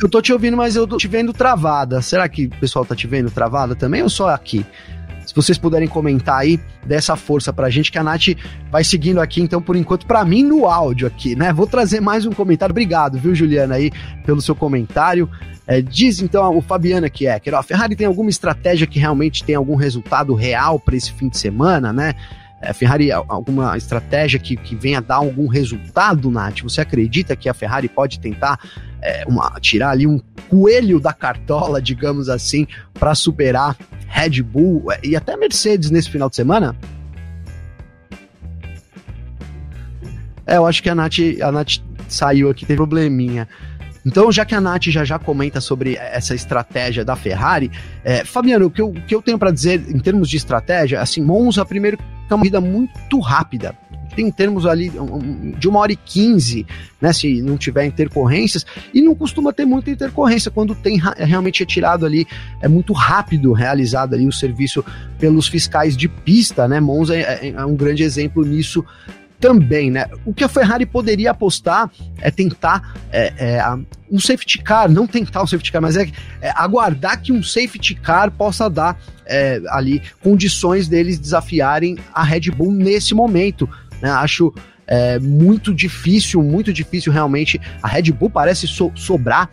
Eu 0.00 0.08
tô 0.08 0.22
te 0.22 0.32
ouvindo, 0.32 0.56
mas 0.56 0.76
eu 0.76 0.86
tô 0.86 0.96
te 0.96 1.08
vendo 1.08 1.32
travada. 1.32 2.00
Será 2.00 2.28
que 2.28 2.46
o 2.46 2.60
pessoal 2.60 2.84
tá 2.84 2.94
te 2.94 3.08
vendo 3.08 3.28
travada 3.28 3.74
também 3.74 4.04
ou 4.04 4.08
só 4.08 4.28
aqui? 4.28 4.64
Se 5.26 5.34
vocês 5.34 5.58
puderem 5.58 5.88
comentar 5.88 6.38
aí, 6.38 6.60
dessa 6.86 7.16
força 7.16 7.52
pra 7.52 7.68
gente, 7.68 7.90
que 7.90 7.98
a 7.98 8.04
Nath 8.04 8.28
vai 8.70 8.84
seguindo 8.84 9.20
aqui, 9.20 9.40
então, 9.40 9.60
por 9.60 9.74
enquanto, 9.74 10.06
pra 10.06 10.24
mim, 10.24 10.44
no 10.44 10.66
áudio 10.66 11.08
aqui, 11.08 11.34
né? 11.34 11.52
Vou 11.52 11.66
trazer 11.66 12.00
mais 12.00 12.24
um 12.24 12.30
comentário. 12.30 12.72
Obrigado, 12.72 13.18
viu, 13.18 13.34
Juliana, 13.34 13.74
aí, 13.74 13.90
pelo 14.24 14.40
seu 14.40 14.54
comentário. 14.54 15.28
É, 15.66 15.82
diz 15.82 16.22
então 16.22 16.56
o 16.56 16.62
Fabiana 16.62 17.10
que 17.10 17.26
é, 17.26 17.38
que 17.40 17.50
a 17.50 17.62
Ferrari 17.64 17.96
tem 17.96 18.06
alguma 18.06 18.30
estratégia 18.30 18.86
que 18.86 19.00
realmente 19.00 19.42
tem 19.42 19.56
algum 19.56 19.74
resultado 19.74 20.34
real 20.34 20.78
para 20.78 20.94
esse 20.94 21.12
fim 21.12 21.28
de 21.28 21.36
semana, 21.36 21.92
né? 21.92 22.14
A 22.60 22.74
Ferrari 22.74 23.10
alguma 23.10 23.76
estratégia 23.76 24.38
que, 24.38 24.56
que 24.56 24.74
venha 24.74 25.00
dar 25.00 25.16
algum 25.16 25.46
resultado, 25.46 26.30
Nath? 26.30 26.60
Você 26.62 26.80
acredita 26.80 27.34
que 27.34 27.48
a 27.48 27.54
Ferrari 27.54 27.88
pode 27.88 28.20
tentar 28.20 28.58
é, 29.00 29.24
uma, 29.26 29.58
tirar 29.60 29.90
ali 29.90 30.06
um 30.06 30.20
coelho 30.48 31.00
da 31.00 31.12
cartola, 31.12 31.80
digamos 31.80 32.28
assim, 32.28 32.66
para 32.94 33.14
superar 33.14 33.76
Red 34.06 34.42
Bull 34.42 34.92
é, 34.92 35.00
e 35.02 35.16
até 35.16 35.36
Mercedes 35.36 35.90
nesse 35.90 36.10
final 36.10 36.28
de 36.28 36.36
semana? 36.36 36.76
É, 40.46 40.56
eu 40.56 40.66
acho 40.66 40.82
que 40.82 40.90
a 40.90 40.94
Nath, 40.94 41.18
a 41.42 41.52
Nath 41.52 41.78
saiu 42.08 42.50
aqui, 42.50 42.66
tem 42.66 42.76
probleminha. 42.76 43.48
Então, 44.04 44.32
já 44.32 44.44
que 44.44 44.54
a 44.54 44.60
Nath 44.60 44.84
já 44.84 45.04
já 45.04 45.18
comenta 45.18 45.60
sobre 45.60 45.96
essa 45.96 46.34
estratégia 46.34 47.04
da 47.04 47.14
Ferrari, 47.14 47.70
é, 48.02 48.24
Fabiano, 48.24 48.66
o 48.66 48.70
que 48.70 48.80
eu, 48.80 48.88
o 48.88 49.00
que 49.02 49.14
eu 49.14 49.22
tenho 49.22 49.38
para 49.38 49.50
dizer 49.50 49.82
em 49.88 49.98
termos 49.98 50.28
de 50.28 50.36
estratégia, 50.36 51.00
assim, 51.00 51.22
Monza, 51.22 51.64
primeiro, 51.64 51.98
é 52.32 52.36
uma 52.36 52.40
corrida 52.40 52.60
muito 52.60 53.18
rápida. 53.18 53.74
Tem 54.14 54.30
termos 54.30 54.66
ali 54.66 54.90
de 55.58 55.68
uma 55.68 55.78
hora 55.78 55.92
e 55.92 55.96
quinze, 55.96 56.66
né? 57.00 57.12
Se 57.12 57.40
não 57.42 57.56
tiver 57.56 57.86
intercorrências, 57.86 58.66
e 58.92 59.00
não 59.00 59.14
costuma 59.14 59.52
ter 59.52 59.64
muita 59.64 59.90
intercorrência 59.90 60.50
quando 60.50 60.74
tem 60.74 61.00
realmente 61.16 61.60
retirado 61.60 62.04
ali, 62.04 62.26
é 62.60 62.66
muito 62.66 62.92
rápido 62.92 63.52
realizado 63.52 64.14
ali 64.14 64.26
o 64.26 64.32
serviço 64.32 64.84
pelos 65.18 65.46
fiscais 65.46 65.96
de 65.96 66.08
pista, 66.08 66.66
né? 66.66 66.80
Monza 66.80 67.16
é, 67.16 67.20
é, 67.20 67.48
é 67.50 67.64
um 67.64 67.76
grande 67.76 68.02
exemplo 68.02 68.44
nisso 68.44 68.84
também, 69.40 69.90
né? 69.90 70.06
O 70.24 70.34
que 70.34 70.44
a 70.44 70.48
Ferrari 70.48 70.84
poderia 70.84 71.30
apostar 71.30 71.90
é 72.20 72.30
tentar 72.30 72.94
é, 73.10 73.32
é, 73.38 73.78
um 74.10 74.20
safety 74.20 74.58
car, 74.58 74.90
não 74.90 75.06
tentar 75.06 75.42
um 75.42 75.46
safety 75.46 75.72
car, 75.72 75.80
mas 75.80 75.96
é, 75.96 76.10
é 76.40 76.52
aguardar 76.54 77.20
que 77.20 77.32
um 77.32 77.42
safety 77.42 77.94
car 77.94 78.30
possa 78.30 78.68
dar 78.68 79.00
é, 79.26 79.60
ali 79.68 80.02
condições 80.22 80.88
deles 80.88 81.18
desafiarem 81.18 81.96
a 82.12 82.22
Red 82.22 82.50
Bull 82.50 82.72
nesse 82.72 83.14
momento. 83.14 83.68
Né? 84.02 84.10
Acho 84.10 84.52
é 84.90 85.20
muito 85.20 85.72
difícil, 85.72 86.42
muito 86.42 86.72
difícil 86.72 87.12
realmente. 87.12 87.60
A 87.80 87.86
Red 87.86 88.10
Bull 88.10 88.28
parece 88.28 88.66
so 88.66 88.90
sobrar. 88.96 89.48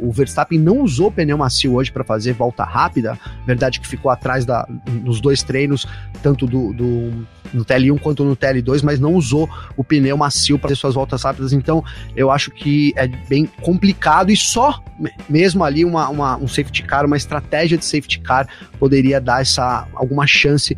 O 0.00 0.10
Verstappen 0.10 0.58
não 0.58 0.80
usou 0.80 1.12
pneu 1.12 1.36
macio 1.36 1.74
hoje 1.74 1.92
para 1.92 2.02
fazer 2.02 2.32
volta 2.32 2.64
rápida. 2.64 3.18
Verdade 3.46 3.80
que 3.80 3.86
ficou 3.86 4.10
atrás 4.10 4.46
da, 4.46 4.66
nos 5.04 5.20
dois 5.20 5.42
treinos, 5.42 5.86
tanto 6.22 6.46
do, 6.46 6.72
do 6.72 7.26
no 7.52 7.64
TL1 7.64 7.98
quanto 8.00 8.24
no 8.24 8.36
TL2, 8.36 8.82
mas 8.82 8.98
não 8.98 9.14
usou 9.14 9.48
o 9.76 9.84
pneu 9.84 10.16
macio 10.16 10.58
para 10.58 10.68
fazer 10.68 10.80
suas 10.80 10.94
voltas 10.94 11.22
rápidas. 11.22 11.52
Então, 11.52 11.84
eu 12.16 12.30
acho 12.30 12.50
que 12.50 12.94
é 12.96 13.06
bem 13.06 13.46
complicado 13.60 14.30
e 14.30 14.36
só 14.36 14.82
mesmo 15.28 15.64
ali 15.64 15.84
uma, 15.84 16.08
uma, 16.08 16.36
um 16.38 16.48
safety 16.48 16.82
car, 16.82 17.04
uma 17.04 17.16
estratégia 17.16 17.76
de 17.76 17.84
safety 17.84 18.20
car 18.20 18.48
poderia 18.78 19.20
dar 19.20 19.42
essa 19.42 19.86
alguma 19.94 20.26
chance 20.26 20.74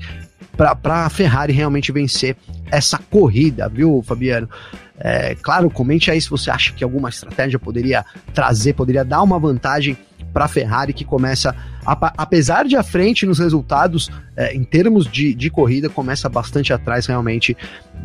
para 0.74 1.06
a 1.06 1.08
Ferrari 1.08 1.52
realmente 1.52 1.90
vencer 1.90 2.36
essa 2.70 2.98
corrida, 2.98 3.68
viu, 3.68 4.02
Fabiano? 4.06 4.48
É, 4.98 5.34
claro, 5.34 5.70
comente 5.70 6.10
aí 6.10 6.20
se 6.20 6.28
você 6.28 6.50
acha 6.50 6.72
que 6.72 6.84
alguma 6.84 7.08
estratégia 7.08 7.58
poderia 7.58 8.04
trazer, 8.34 8.74
poderia 8.74 9.02
dar 9.02 9.22
uma 9.22 9.38
vantagem 9.38 9.96
para 10.32 10.44
a 10.44 10.48
Ferrari 10.48 10.92
que 10.92 11.04
começa, 11.04 11.56
apesar 11.84 12.66
de 12.66 12.76
à 12.76 12.82
frente 12.82 13.24
nos 13.24 13.38
resultados, 13.38 14.10
é, 14.36 14.54
em 14.54 14.62
termos 14.62 15.06
de, 15.10 15.34
de 15.34 15.50
corrida, 15.50 15.88
começa 15.88 16.28
bastante 16.28 16.72
atrás 16.72 17.06
realmente 17.06 17.56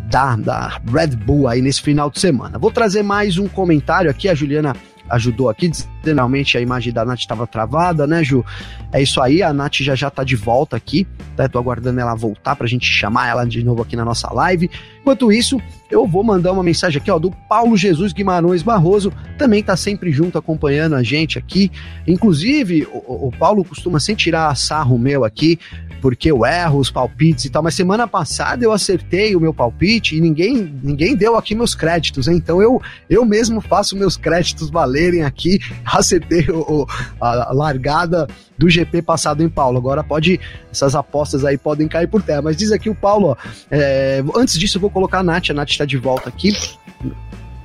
da, 0.10 0.36
da 0.38 0.82
Red 0.92 1.16
Bull 1.18 1.48
aí 1.48 1.62
nesse 1.62 1.82
final 1.82 2.10
de 2.10 2.20
semana. 2.20 2.58
Vou 2.58 2.72
trazer 2.72 3.04
mais 3.04 3.38
um 3.38 3.48
comentário 3.48 4.10
aqui, 4.10 4.30
a 4.30 4.34
Juliana 4.34 4.74
ajudou 5.10 5.50
aqui, 5.50 5.70
dizendo 5.70 6.16
realmente 6.16 6.58
a 6.58 6.62
imagem 6.62 6.92
da 6.92 7.06
Nath 7.06 7.20
estava 7.20 7.46
travada, 7.46 8.08
né, 8.08 8.24
Ju? 8.24 8.44
É 8.92 9.02
isso 9.02 9.22
aí, 9.22 9.44
a 9.44 9.54
Nath 9.54 9.76
já 9.76 9.96
já 9.96 10.10
tá 10.10 10.24
de 10.24 10.36
volta 10.36 10.76
aqui, 10.76 11.08
tá? 11.36 11.48
Tô 11.48 11.60
aguardando 11.60 12.00
ela 12.00 12.16
voltar 12.16 12.56
pra 12.56 12.68
gente 12.68 12.86
chamar 12.86 13.28
ela 13.30 13.46
de 13.46 13.64
novo 13.64 13.82
aqui 13.82 13.96
na 13.96 14.06
nossa 14.06 14.32
live. 14.34 14.70
Enquanto 15.02 15.32
isso, 15.32 15.62
eu 15.92 16.08
vou 16.08 16.24
mandar 16.24 16.52
uma 16.52 16.64
mensagem 16.64 17.00
aqui, 17.00 17.12
ó, 17.12 17.20
do 17.20 17.32
Paulo 17.48 17.78
Jesus 17.78 18.12
Guimarães 18.12 18.64
Barroso, 18.64 19.14
também 19.38 19.62
tá 19.62 19.78
sempre 19.78 20.12
junto 20.12 20.38
acompanhando 20.38 20.96
a 20.96 21.04
gente 21.04 21.38
aqui. 21.38 21.72
Inclusive, 22.08 22.88
o, 22.92 23.28
o 23.28 23.32
Paulo 23.38 23.64
costuma 23.64 24.00
sempre 24.00 24.24
tirar 24.24 24.56
sarro 24.56 24.98
meu 24.98 25.24
aqui, 25.24 25.60
porque 26.06 26.30
eu 26.30 26.46
erro 26.46 26.78
os 26.78 26.92
palpites 26.92 27.46
e 27.46 27.50
tal, 27.50 27.64
mas 27.64 27.74
semana 27.74 28.08
passada 28.08 28.64
eu 28.64 28.72
acertei 28.72 29.36
o 29.36 29.40
meu 29.40 29.52
palpite 29.52 30.16
e 30.16 30.22
ninguém, 30.22 30.56
ninguém 30.84 31.16
deu 31.16 31.36
aqui 31.36 31.56
meus 31.56 31.74
créditos, 31.74 32.28
hein? 32.28 32.38
então 32.38 32.62
eu, 32.62 32.80
eu 33.10 33.26
mesmo 33.26 33.60
faço 33.60 33.98
meus 33.98 34.16
créditos 34.16 34.70
valerem 34.70 35.24
aqui, 35.24 35.58
acertei 35.84 36.46
o, 36.48 36.86
a 37.20 37.52
largada 37.52 38.28
do 38.56 38.70
GP 38.70 39.02
passado 39.02 39.42
em 39.42 39.50
Paulo, 39.50 39.80
agora 39.80 40.04
pode, 40.04 40.40
essas 40.72 40.94
apostas 40.94 41.44
aí 41.44 41.58
podem 41.58 41.88
cair 41.88 42.06
por 42.06 42.22
terra, 42.22 42.44
mas 42.44 42.56
diz 42.56 42.72
aqui 42.72 42.88
o 42.88 42.94
Paulo, 42.94 43.30
ó, 43.30 43.36
é, 43.72 44.24
antes 44.36 44.60
disso 44.60 44.78
eu 44.78 44.82
vou 44.82 44.92
colocar 44.92 45.22
a 45.22 45.24
Nath, 45.24 45.50
a 45.50 45.54
Nath 45.56 45.72
está 45.72 45.86
de 45.86 45.98
volta 45.98 46.30
aqui, 46.30 46.56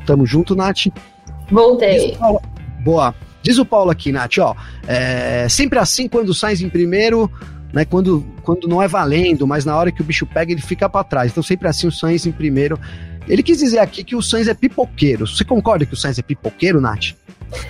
tamo 0.07 0.25
junto, 0.25 0.57
Nath. 0.57 0.87
Voltei. 1.51 2.17
Boa. 2.83 3.15
Diz 3.43 3.59
o 3.59 3.67
Paulo 3.67 3.91
aqui, 3.91 4.11
Nath, 4.11 4.39
ó, 4.39 4.57
é, 4.89 5.47
sempre 5.47 5.79
assim 5.79 6.09
quando 6.09 6.33
sai 6.33 6.55
em 6.55 6.71
primeiro, 6.71 7.31
né, 7.73 7.85
quando, 7.85 8.25
quando 8.43 8.67
não 8.69 8.83
é 8.83 8.89
valendo, 8.89 9.47
mas 9.47 9.65
na 9.65 9.77
hora 9.77 9.93
que 9.93 10.01
o 10.01 10.05
bicho 10.05 10.27
pega, 10.27 10.53
ele 10.53 10.61
fica 10.61 10.89
para 10.89 11.05
trás. 11.05 11.31
Então, 11.31 11.43
sempre 11.43 11.69
assim, 11.69 11.87
o 11.87 11.93
Sainz 11.93 12.27
em 12.27 12.33
primeiro 12.33 12.79
Ele 13.29 13.43
quis 13.43 13.59
dizer 13.59 13.79
aqui 13.79 14.03
que 14.03 14.17
o 14.17 14.23
Sainz 14.23 14.49
é 14.49 14.55
pipoqueiro. 14.55 15.27
Você 15.27 15.45
concorda 15.45 15.87
que 15.87 15.95
o 15.95 15.97
Sainz 15.97 16.19
é 16.19 16.23
pipoqueiro, 16.23 16.81
Nath? 16.81 17.15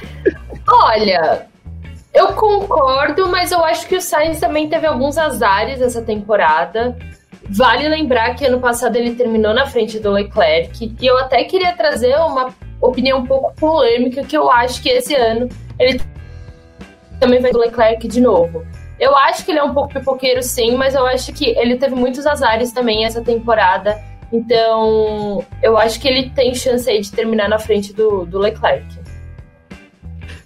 Olha, 0.66 1.46
eu 2.14 2.28
concordo, 2.28 3.28
mas 3.28 3.52
eu 3.52 3.64
acho 3.64 3.86
que 3.86 3.96
o 3.96 4.00
Sainz 4.00 4.40
também 4.40 4.68
teve 4.68 4.86
alguns 4.86 5.18
azares 5.18 5.80
essa 5.80 6.00
temporada. 6.00 6.96
Vale 7.48 7.88
lembrar 7.88 8.34
que 8.34 8.46
ano 8.46 8.60
passado 8.60 8.96
ele 8.96 9.14
terminou 9.14 9.52
na 9.52 9.66
frente 9.66 9.98
do 9.98 10.10
Leclerc. 10.10 10.94
E 11.00 11.06
eu 11.06 11.18
até 11.18 11.44
queria 11.44 11.72
trazer 11.72 12.14
uma 12.16 12.54
opinião 12.80 13.18
um 13.18 13.26
pouco 13.26 13.52
polêmica, 13.54 14.24
que 14.24 14.36
eu 14.36 14.50
acho 14.50 14.80
que 14.82 14.88
esse 14.88 15.14
ano 15.14 15.48
ele 15.78 16.00
também 17.18 17.40
vai 17.40 17.52
do 17.52 17.58
Leclerc 17.58 18.06
de 18.08 18.20
novo. 18.20 18.64
Eu 19.00 19.16
acho 19.16 19.46
que 19.46 19.50
ele 19.50 19.58
é 19.58 19.64
um 19.64 19.72
pouco 19.72 19.94
pipoqueiro, 19.94 20.42
sim, 20.42 20.76
mas 20.76 20.94
eu 20.94 21.06
acho 21.06 21.32
que 21.32 21.46
ele 21.58 21.76
teve 21.76 21.94
muitos 21.94 22.26
azares 22.26 22.70
também 22.70 23.06
essa 23.06 23.22
temporada. 23.22 23.98
Então, 24.30 25.42
eu 25.62 25.78
acho 25.78 25.98
que 25.98 26.06
ele 26.06 26.28
tem 26.30 26.54
chance 26.54 26.88
aí 26.88 27.00
de 27.00 27.10
terminar 27.10 27.48
na 27.48 27.58
frente 27.58 27.94
do, 27.94 28.26
do 28.26 28.38
Leclerc. 28.38 28.86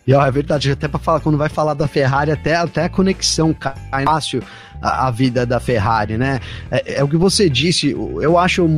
E 0.07 0.15
ó, 0.15 0.25
é 0.25 0.31
verdade, 0.31 0.71
até 0.71 0.87
para 0.87 1.01
falar, 1.01 1.21
quando 1.21 1.37
vai 1.37 1.49
falar 1.49 1.75
da 1.75 1.89
Ferrari, 1.89 2.31
até, 2.31 2.55
até 2.55 2.85
a 2.85 2.89
conexão 2.89 3.53
cai 3.53 4.05
fácil 4.05 4.43
a, 4.81 5.09
a 5.09 5.11
vida 5.11 5.45
da 5.45 5.59
Ferrari, 5.59 6.17
né? 6.17 6.41
É, 6.71 7.01
é, 7.01 7.05
o 7.05 7.09
que 7.09 7.17
você 7.17 7.49
disse, 7.49 7.91
eu 7.91 8.39
acho. 8.39 8.69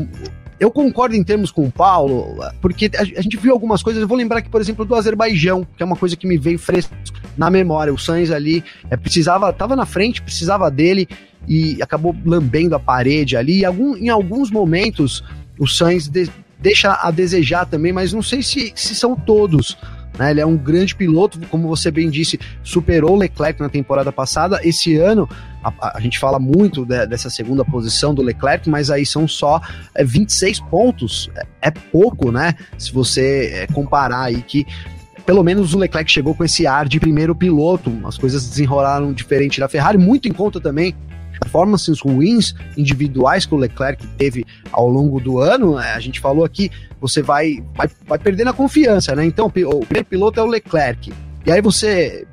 Eu 0.59 0.71
concordo 0.71 1.15
em 1.15 1.23
termos 1.23 1.51
com 1.51 1.67
o 1.67 1.71
Paulo, 1.71 2.37
porque 2.63 2.91
a, 2.97 3.03
a 3.03 3.23
gente 3.23 3.37
viu 3.37 3.53
algumas 3.53 3.83
coisas. 3.83 4.01
Eu 4.01 4.09
vou 4.09 4.17
lembrar 4.17 4.39
aqui, 4.39 4.49
por 4.49 4.61
exemplo, 4.61 4.85
do 4.85 4.95
Azerbaijão, 4.95 5.67
que 5.77 5.83
é 5.83 5.87
uma 5.87 5.97
coisa 5.97 6.17
que 6.17 6.27
me 6.27 6.39
veio 6.39 6.59
fresco 6.59 6.95
na 7.37 7.51
memória. 7.51 7.93
O 7.93 7.99
Sainz 7.99 8.31
ali 8.31 8.65
é, 8.91 8.97
precisava, 8.97 9.53
tava 9.53 9.77
na 9.77 9.85
frente, 9.85 10.23
precisava 10.23 10.71
dele 10.71 11.07
e 11.47 11.81
acabou 11.83 12.17
lambendo 12.25 12.75
a 12.75 12.81
parede 12.81 13.37
ali. 13.37 13.65
Algum, 13.65 13.97
em 13.97 14.09
alguns 14.09 14.51
momentos, 14.51 15.23
o 15.59 15.67
Sainz 15.67 16.09
de, 16.09 16.31
deixa 16.59 16.99
a 17.03 17.11
desejar 17.11 17.67
também, 17.67 17.93
mas 17.93 18.13
não 18.13 18.23
sei 18.23 18.43
se, 18.43 18.73
se 18.75 18.95
são 18.95 19.15
todos. 19.15 19.77
Né? 20.19 20.31
Ele 20.31 20.41
é 20.41 20.47
um 20.47 20.57
grande 20.57 20.95
piloto, 20.95 21.39
como 21.51 21.69
você 21.69 21.91
bem 21.91 22.11
disse, 22.11 22.39
superou 22.63 23.13
o 23.13 23.17
Leclerc 23.17 23.61
na 23.61 23.69
temporada 23.69 24.11
passada. 24.11 24.61
Esse 24.63 24.97
ano, 24.97 25.29
a, 25.67 25.97
a 25.97 26.01
gente 26.01 26.19
fala 26.19 26.39
muito 26.39 26.85
de, 26.85 27.07
dessa 27.07 27.29
segunda 27.29 27.65
posição 27.65 28.15
do 28.15 28.23
Leclerc, 28.23 28.69
mas 28.69 28.91
aí 28.91 29.05
são 29.05 29.27
só 29.27 29.61
é, 29.95 30.05
26 30.05 30.61
pontos. 30.61 31.31
É, 31.35 31.69
é, 31.69 31.71
pouco, 31.71 32.31
né? 32.31 32.55
Se 32.79 32.93
você 32.93 33.51
é, 33.53 33.67
comparar 33.67 34.23
aí 34.23 34.43
que 34.43 34.67
pelo 35.25 35.43
menos 35.43 35.75
o 35.75 35.79
Leclerc 35.79 36.09
chegou 36.11 36.37
com 36.37 36.45
esse 36.45 36.69
ar 36.69 36.87
de 36.87 37.01
primeiro 37.01 37.35
piloto. 37.35 37.93
As 38.05 38.17
coisas 38.17 38.49
desenrolaram 38.49 39.13
diferente 39.13 39.59
da 39.59 39.69
Ferrari, 39.69 39.99
muito 39.99 40.29
em 40.29 40.33
conta 40.33 40.61
também 40.61 40.95
performances 41.41 42.01
ruins 42.01 42.55
individuais 42.79 43.45
que 43.45 43.53
o 43.53 43.59
Leclerc 43.59 44.07
teve 44.17 44.47
ao 44.73 44.89
longo 44.89 45.21
do 45.21 45.39
ano, 45.39 45.77
né? 45.77 45.93
a 45.93 46.01
gente 46.01 46.19
falou 46.19 46.45
aqui, 46.45 46.71
você 46.99 47.21
vai, 47.21 47.63
vai, 47.75 47.91
vai 48.07 48.19
perdendo 48.19 48.49
a 48.49 48.55
confiança, 48.55 49.15
né? 49.15 49.25
Então, 49.27 49.47
o 49.47 49.51
primeiro 49.51 50.07
piloto 50.09 50.41
é 50.41 50.43
o 50.43 50.47
Leclerc. 50.47 51.13
E 51.45 51.53
aí 51.53 51.61
você 51.61 52.27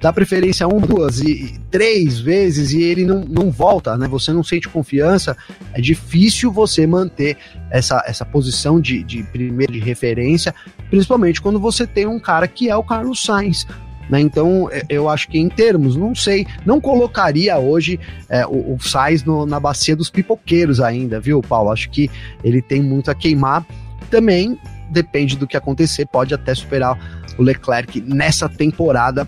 dá 0.00 0.12
preferência 0.12 0.66
um, 0.68 0.78
duas 0.78 1.20
e 1.20 1.58
três 1.70 2.18
vezes 2.18 2.72
e 2.72 2.82
ele 2.82 3.04
não, 3.04 3.20
não 3.20 3.50
volta, 3.50 3.96
né? 3.96 4.06
Você 4.08 4.32
não 4.32 4.42
sente 4.42 4.68
confiança, 4.68 5.36
é 5.72 5.80
difícil 5.80 6.52
você 6.52 6.86
manter 6.86 7.36
essa, 7.70 8.02
essa 8.06 8.24
posição 8.24 8.80
de, 8.80 9.02
de 9.02 9.22
primeiro 9.24 9.72
de 9.72 9.80
referência, 9.80 10.54
principalmente 10.90 11.40
quando 11.40 11.58
você 11.58 11.86
tem 11.86 12.06
um 12.06 12.18
cara 12.18 12.46
que 12.46 12.68
é 12.68 12.76
o 12.76 12.82
Carlos 12.82 13.22
Sainz. 13.22 13.66
Né? 14.08 14.20
Então, 14.20 14.68
é, 14.70 14.82
eu 14.88 15.08
acho 15.08 15.28
que 15.28 15.38
em 15.38 15.48
termos, 15.48 15.96
não 15.96 16.14
sei, 16.14 16.46
não 16.64 16.80
colocaria 16.80 17.58
hoje 17.58 17.98
é, 18.28 18.46
o, 18.46 18.74
o 18.74 18.80
Sainz 18.80 19.24
no, 19.24 19.46
na 19.46 19.58
bacia 19.58 19.96
dos 19.96 20.10
pipoqueiros 20.10 20.80
ainda, 20.80 21.18
viu, 21.18 21.42
Paulo? 21.42 21.70
Acho 21.70 21.90
que 21.90 22.10
ele 22.44 22.62
tem 22.62 22.82
muito 22.82 23.10
a 23.10 23.14
queimar. 23.14 23.66
Também 24.10 24.58
depende 24.90 25.36
do 25.36 25.46
que 25.46 25.56
acontecer, 25.56 26.06
pode 26.06 26.32
até 26.32 26.54
superar 26.54 26.96
o 27.36 27.42
Leclerc 27.42 28.00
nessa 28.00 28.48
temporada 28.48 29.26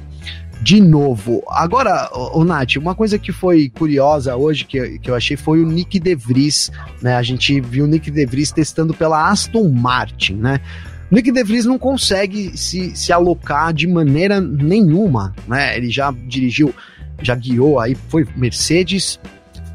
de 0.61 0.81
novo. 0.81 1.43
Agora, 1.49 2.11
o, 2.13 2.45
Nath, 2.45 2.77
uma 2.77 2.95
coisa 2.95 3.19
que 3.19 3.33
foi 3.33 3.69
curiosa 3.69 4.37
hoje, 4.37 4.65
que, 4.65 4.99
que 4.99 5.11
eu 5.11 5.15
achei, 5.15 5.37
foi 5.37 5.63
o 5.63 5.67
Nick 5.67 5.99
De 5.99 6.15
Vries, 6.15 6.71
né? 7.01 7.17
A 7.17 7.23
gente 7.23 7.61
viu 7.61 7.85
o 7.85 7.89
Nick 7.89 8.11
De 8.11 8.27
Vries 8.27 8.51
testando 8.51 8.93
pela 8.93 9.29
Aston 9.29 9.69
Martin, 9.69 10.35
né? 10.35 10.61
O 11.11 11.15
Nick 11.15 11.31
De 11.31 11.43
Vries 11.43 11.65
não 11.65 11.79
consegue 11.79 12.57
se, 12.57 12.95
se 12.95 13.13
alocar 13.13 13.73
de 13.73 13.87
maneira 13.87 14.41
nenhuma, 14.41 15.35
né? 15.47 15.77
Ele 15.77 15.91
já 15.91 16.13
dirigiu, 16.27 16.75
já 17.23 17.35
guiou 17.35 17.79
aí, 17.79 17.95
foi 17.95 18.27
Mercedes, 18.37 19.19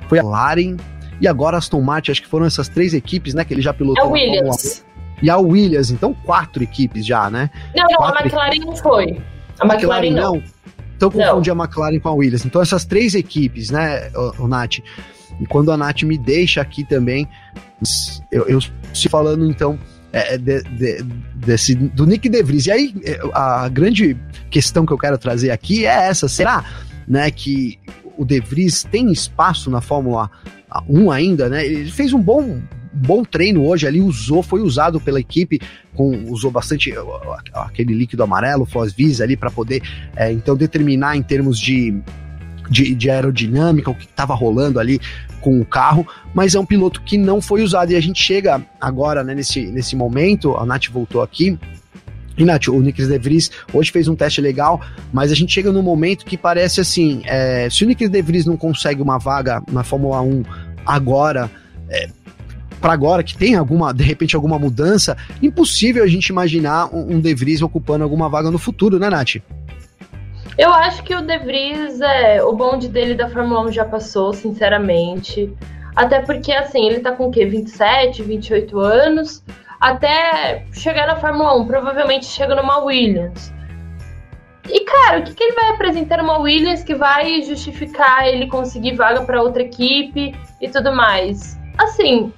foi 0.07 0.19
a 0.19 0.23
Laren 0.23 0.77
e 1.19 1.27
agora 1.27 1.57
Aston 1.57 1.81
Martin, 1.81 2.11
acho 2.11 2.21
que 2.21 2.27
foram 2.27 2.45
essas 2.45 2.67
três 2.67 2.93
equipes, 2.93 3.33
né, 3.33 3.45
que 3.45 3.53
ele 3.53 3.61
já 3.61 3.73
pilotou. 3.73 4.03
É 4.03 4.07
o 4.07 4.11
Williams. 4.11 4.85
E 5.21 5.29
a 5.29 5.37
Williams, 5.37 5.89
então 5.89 6.13
quatro 6.13 6.61
equipes 6.61 7.05
já, 7.05 7.29
né? 7.29 7.49
Não, 7.75 7.85
não, 7.89 7.97
quatro 7.97 8.17
a 8.17 8.21
McLaren 8.23 8.47
equipes. 8.49 8.67
não 8.67 8.75
foi. 8.75 9.21
A 9.59 9.65
McLaren, 9.65 10.07
McLaren 10.07 10.11
não. 10.11 10.35
não. 10.35 10.43
Então 11.07 11.11
confundi 11.11 11.49
a 11.49 11.53
McLaren 11.53 11.99
com 11.99 12.09
a 12.09 12.13
Williams. 12.13 12.45
Então 12.45 12.61
essas 12.61 12.85
três 12.85 13.15
equipes, 13.15 13.69
né, 13.69 14.09
o, 14.15 14.43
o 14.43 14.47
Nath? 14.47 14.79
E 15.39 15.45
quando 15.47 15.71
a 15.71 15.77
Nath 15.77 16.03
me 16.03 16.17
deixa 16.17 16.61
aqui 16.61 16.83
também, 16.83 17.27
eu, 18.31 18.47
eu 18.47 18.59
estou 18.59 19.09
falando 19.09 19.49
então 19.49 19.77
é, 20.11 20.37
de, 20.37 20.61
de, 20.63 21.03
desse, 21.33 21.73
do 21.73 22.05
Nick 22.05 22.29
De 22.29 22.43
Vries. 22.43 22.67
E 22.67 22.71
aí, 22.71 22.95
é, 23.03 23.19
a 23.33 23.67
grande 23.67 24.15
questão 24.49 24.85
que 24.85 24.93
eu 24.93 24.97
quero 24.97 25.17
trazer 25.17 25.49
aqui 25.49 25.85
é 25.85 26.07
essa: 26.07 26.27
será 26.27 26.63
né, 27.07 27.29
que 27.31 27.79
o 28.15 28.23
De 28.23 28.39
Vries 28.39 28.83
tem 28.83 29.11
espaço 29.11 29.71
na 29.71 29.81
Fórmula 29.81 30.29
1 30.87 31.11
ainda? 31.11 31.49
Né? 31.49 31.65
Ele 31.65 31.91
fez 31.91 32.13
um 32.13 32.21
bom 32.21 32.61
bom 32.93 33.23
treino 33.23 33.65
hoje 33.65 33.87
ali, 33.87 33.99
usou, 33.99 34.43
foi 34.43 34.61
usado 34.61 34.99
pela 34.99 35.19
equipe, 35.19 35.59
com, 35.95 36.31
usou 36.31 36.51
bastante 36.51 36.93
aquele 37.53 37.93
líquido 37.93 38.23
amarelo, 38.23 38.65
Fosvis 38.65 39.19
ali, 39.19 39.35
para 39.35 39.49
poder 39.49 39.81
é, 40.15 40.31
então 40.31 40.55
determinar 40.55 41.15
em 41.15 41.23
termos 41.23 41.59
de, 41.59 41.99
de, 42.69 42.93
de 42.93 43.09
aerodinâmica, 43.09 43.89
o 43.89 43.95
que 43.95 44.05
estava 44.05 44.33
rolando 44.35 44.79
ali 44.79 44.99
com 45.41 45.59
o 45.59 45.65
carro, 45.65 46.07
mas 46.33 46.55
é 46.55 46.59
um 46.59 46.65
piloto 46.65 47.01
que 47.01 47.17
não 47.17 47.41
foi 47.41 47.61
usado. 47.61 47.91
E 47.91 47.95
a 47.95 48.01
gente 48.01 48.21
chega 48.21 48.61
agora, 48.79 49.23
né, 49.23 49.35
nesse, 49.35 49.65
nesse 49.65 49.95
momento, 49.95 50.55
a 50.55 50.65
Nath 50.65 50.87
voltou 50.87 51.21
aqui, 51.21 51.57
e 52.37 52.43
Nath, 52.43 52.67
o 52.67 52.79
Nick 52.79 53.05
De 53.05 53.19
Vries 53.19 53.51
hoje 53.71 53.91
fez 53.91 54.07
um 54.07 54.15
teste 54.15 54.41
legal, 54.41 54.81
mas 55.11 55.31
a 55.31 55.35
gente 55.35 55.53
chega 55.53 55.71
num 55.71 55.83
momento 55.83 56.25
que 56.25 56.37
parece 56.37 56.81
assim: 56.81 57.21
é, 57.25 57.69
se 57.69 57.83
o 57.83 57.87
Nick 57.87 58.07
De 58.07 58.21
Vries 58.21 58.45
não 58.45 58.57
consegue 58.57 59.01
uma 59.01 59.19
vaga 59.19 59.61
na 59.71 59.83
Fórmula 59.83 60.21
1 60.21 60.43
agora, 60.85 61.49
é, 61.89 62.09
para 62.83 62.91
agora, 62.91 63.23
que 63.23 63.37
tem 63.37 63.55
alguma, 63.55 63.93
de 63.93 64.03
repente, 64.03 64.35
alguma 64.35 64.59
mudança, 64.59 65.15
impossível 65.41 66.03
a 66.03 66.07
gente 66.07 66.27
imaginar 66.27 66.93
um, 66.93 67.13
um 67.13 67.21
De 67.21 67.33
Vries 67.33 67.61
ocupando 67.61 68.03
alguma 68.03 68.27
vaga 68.27 68.51
no 68.51 68.57
futuro, 68.57 68.99
né, 68.99 69.09
Nath? 69.09 69.37
Eu 70.57 70.69
acho 70.69 71.01
que 71.01 71.15
o 71.15 71.21
De 71.21 71.37
Vries, 71.39 72.01
é, 72.01 72.43
o 72.43 72.51
bonde 72.51 72.89
dele 72.89 73.15
da 73.15 73.29
Fórmula 73.29 73.61
1 73.67 73.71
já 73.71 73.85
passou, 73.85 74.33
sinceramente. 74.33 75.49
Até 75.95 76.19
porque, 76.19 76.51
assim, 76.51 76.85
ele 76.85 76.99
tá 76.99 77.13
com 77.13 77.27
o 77.27 77.31
quê? 77.31 77.45
27, 77.45 78.21
28 78.21 78.77
anos. 78.77 79.41
Até 79.79 80.65
chegar 80.73 81.07
na 81.07 81.15
Fórmula 81.15 81.55
1, 81.55 81.65
provavelmente 81.65 82.25
chega 82.25 82.53
numa 82.53 82.83
Williams. 82.83 83.53
E, 84.69 84.81
cara, 84.81 85.19
o 85.19 85.23
que, 85.23 85.33
que 85.33 85.41
ele 85.41 85.55
vai 85.55 85.69
apresentar 85.69 86.17
numa 86.17 86.37
Williams 86.37 86.83
que 86.83 86.95
vai 86.95 87.43
justificar 87.43 88.27
ele 88.27 88.47
conseguir 88.47 88.95
vaga 88.95 89.21
para 89.21 89.41
outra 89.41 89.63
equipe 89.63 90.35
e 90.59 90.67
tudo 90.67 90.93
mais? 90.93 91.57
Assim, 91.77 92.31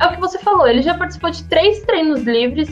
é 0.00 0.06
o 0.06 0.10
que 0.10 0.20
você 0.20 0.38
falou, 0.38 0.66
ele 0.66 0.82
já 0.82 0.94
participou 0.94 1.30
de 1.30 1.44
três 1.44 1.80
treinos 1.82 2.22
livres 2.22 2.68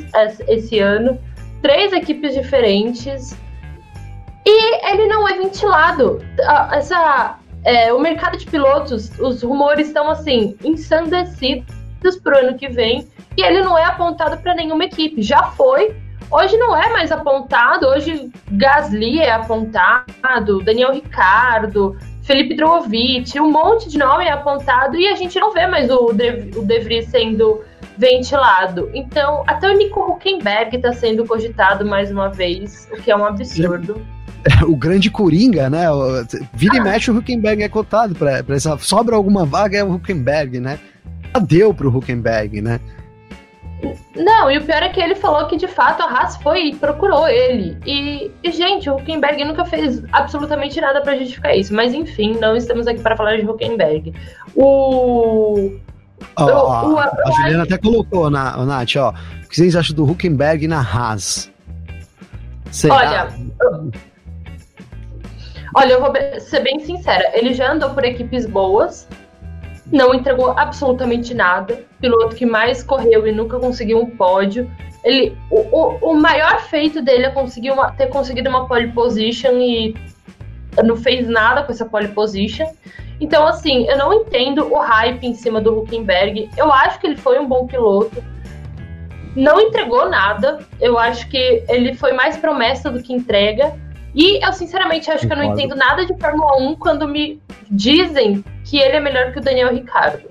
esse 0.48 0.78
ano, 0.78 1.18
três 1.62 1.92
equipes 1.92 2.34
diferentes. 2.34 3.36
E 4.46 4.90
ele 4.90 5.06
não 5.06 5.28
é 5.28 5.34
ventilado. 5.34 6.24
Essa, 6.72 7.38
é, 7.64 7.92
o 7.92 8.00
mercado 8.00 8.38
de 8.38 8.46
pilotos, 8.46 9.10
os 9.18 9.42
rumores 9.42 9.88
estão 9.88 10.10
assim, 10.10 10.56
ensandecidos 10.64 12.16
pro 12.22 12.38
ano 12.38 12.56
que 12.56 12.68
vem. 12.68 13.06
E 13.36 13.42
ele 13.42 13.62
não 13.62 13.76
é 13.76 13.84
apontado 13.84 14.38
para 14.38 14.54
nenhuma 14.54 14.84
equipe. 14.84 15.22
Já 15.22 15.44
foi. 15.52 15.94
Hoje 16.30 16.56
não 16.56 16.76
é 16.76 16.90
mais 16.90 17.12
apontado. 17.12 17.86
Hoje 17.86 18.30
Gasly 18.52 19.20
é 19.20 19.32
apontado, 19.32 20.62
Daniel 20.62 20.92
Ricardo, 20.92 21.96
Felipe 22.22 22.54
Drogovic, 22.54 23.38
um 23.40 23.50
monte 23.50 23.88
de 23.88 23.98
nome 23.98 24.24
é 24.24 24.32
apontado 24.32 24.96
e 24.96 25.06
a 25.08 25.14
gente 25.14 25.38
não 25.38 25.52
vê 25.52 25.66
mais 25.66 25.90
o 25.90 26.12
De, 26.12 26.50
o 26.56 26.64
de 26.64 26.78
Vries 26.80 27.06
sendo 27.06 27.62
ventilado. 27.96 28.90
Então, 28.94 29.42
até 29.46 29.70
o 29.70 29.76
Nico 29.76 30.00
Huckenberg 30.00 30.76
está 30.76 30.92
sendo 30.92 31.26
cogitado 31.26 31.84
mais 31.84 32.10
uma 32.10 32.28
vez, 32.28 32.88
o 32.92 32.96
que 32.96 33.10
é 33.10 33.16
um 33.16 33.24
absurdo. 33.24 34.00
o 34.66 34.76
grande 34.76 35.10
Coringa, 35.10 35.68
né? 35.68 35.84
Vira 36.54 36.74
ah. 36.74 36.78
e 36.78 36.80
mexe 36.80 37.10
o 37.10 37.16
Huckenberg 37.16 37.62
é 37.62 37.68
cotado 37.68 38.14
para 38.14 38.42
essa. 38.48 38.76
Sobra 38.78 39.16
alguma 39.16 39.44
vaga 39.44 39.78
é 39.78 39.84
o 39.84 39.94
Huckenberg, 39.94 40.60
né? 40.60 40.78
Já 41.34 41.40
deu 41.40 41.74
pro 41.74 41.94
Huckenberg, 41.94 42.60
né? 42.60 42.80
Não, 44.16 44.50
e 44.50 44.58
o 44.58 44.64
pior 44.64 44.82
é 44.82 44.88
que 44.88 45.00
ele 45.00 45.14
falou 45.14 45.46
que 45.46 45.56
de 45.56 45.66
fato 45.66 46.02
a 46.02 46.06
Haas 46.06 46.36
foi 46.38 46.66
e 46.66 46.74
procurou 46.74 47.26
ele. 47.28 47.78
E, 47.86 48.30
e, 48.42 48.52
gente, 48.52 48.90
o 48.90 48.96
Huckenberg 48.96 49.44
nunca 49.44 49.64
fez 49.64 50.02
absolutamente 50.12 50.80
nada 50.80 51.00
para 51.00 51.16
justificar 51.16 51.56
isso. 51.56 51.74
Mas 51.74 51.94
enfim, 51.94 52.36
não 52.38 52.56
estamos 52.56 52.86
aqui 52.86 53.00
para 53.00 53.16
falar 53.16 53.36
de 53.36 53.48
Huckenberg. 53.48 54.12
O, 54.54 55.78
Oh, 56.36 56.42
o, 56.42 56.92
o, 56.92 56.98
a, 56.98 57.04
a 57.04 57.30
Juliana 57.32 57.64
até 57.64 57.78
colocou, 57.78 58.30
na, 58.30 58.56
Nath, 58.64 58.96
ó. 58.96 59.10
O 59.10 59.48
que 59.48 59.56
vocês 59.56 59.74
acham 59.74 59.96
do 59.96 60.04
Huckenberg 60.04 60.66
na 60.68 60.80
Haas? 60.80 61.50
Será? 62.70 62.94
Olha, 62.94 63.34
eu, 63.60 63.90
olha, 65.74 65.92
eu 65.92 66.00
vou 66.00 66.12
ser 66.40 66.60
bem 66.60 66.78
sincera. 66.80 67.30
Ele 67.34 67.52
já 67.52 67.72
andou 67.72 67.90
por 67.90 68.04
equipes 68.04 68.46
boas, 68.46 69.08
não 69.90 70.14
entregou 70.14 70.52
absolutamente 70.56 71.34
nada. 71.34 71.84
Piloto 72.00 72.36
que 72.36 72.46
mais 72.46 72.82
correu 72.82 73.26
e 73.26 73.32
nunca 73.32 73.58
conseguiu 73.58 74.00
um 74.00 74.10
pódio. 74.10 74.70
Ele, 75.04 75.36
o, 75.50 75.60
o, 75.60 76.12
o 76.12 76.14
maior 76.14 76.60
feito 76.60 77.02
dele 77.02 77.26
é 77.26 77.30
conseguir 77.30 77.70
uma, 77.70 77.90
ter 77.92 78.08
conseguido 78.08 78.48
uma 78.48 78.66
pole 78.66 78.92
position 78.92 79.52
e 79.54 79.94
não 80.84 80.96
fez 80.96 81.26
nada 81.28 81.62
com 81.62 81.72
essa 81.72 81.86
pole 81.86 82.08
position. 82.08 82.66
Então, 83.20 83.46
assim, 83.46 83.86
eu 83.88 83.98
não 83.98 84.12
entendo 84.14 84.72
o 84.72 84.78
hype 84.78 85.24
em 85.24 85.34
cima 85.34 85.60
do 85.60 85.78
Huckenberg. 85.78 86.48
Eu 86.56 86.72
acho 86.72 86.98
que 87.00 87.06
ele 87.06 87.16
foi 87.16 87.38
um 87.38 87.46
bom 87.46 87.66
piloto. 87.66 88.22
Não 89.36 89.60
entregou 89.60 90.08
nada. 90.08 90.60
Eu 90.80 90.98
acho 90.98 91.28
que 91.28 91.64
ele 91.68 91.94
foi 91.94 92.12
mais 92.12 92.36
promessa 92.36 92.90
do 92.90 93.02
que 93.02 93.12
entrega. 93.12 93.74
E 94.14 94.44
eu, 94.44 94.52
sinceramente, 94.52 95.10
acho 95.10 95.26
que 95.26 95.32
eu 95.32 95.36
não 95.36 95.44
entendo 95.44 95.76
nada 95.76 96.04
de 96.04 96.16
Fórmula 96.18 96.56
1 96.58 96.76
quando 96.76 97.06
me 97.06 97.40
dizem 97.70 98.44
que 98.64 98.78
ele 98.78 98.96
é 98.96 99.00
melhor 99.00 99.32
que 99.32 99.38
o 99.38 99.42
Daniel 99.42 99.72
Ricardo. 99.72 100.28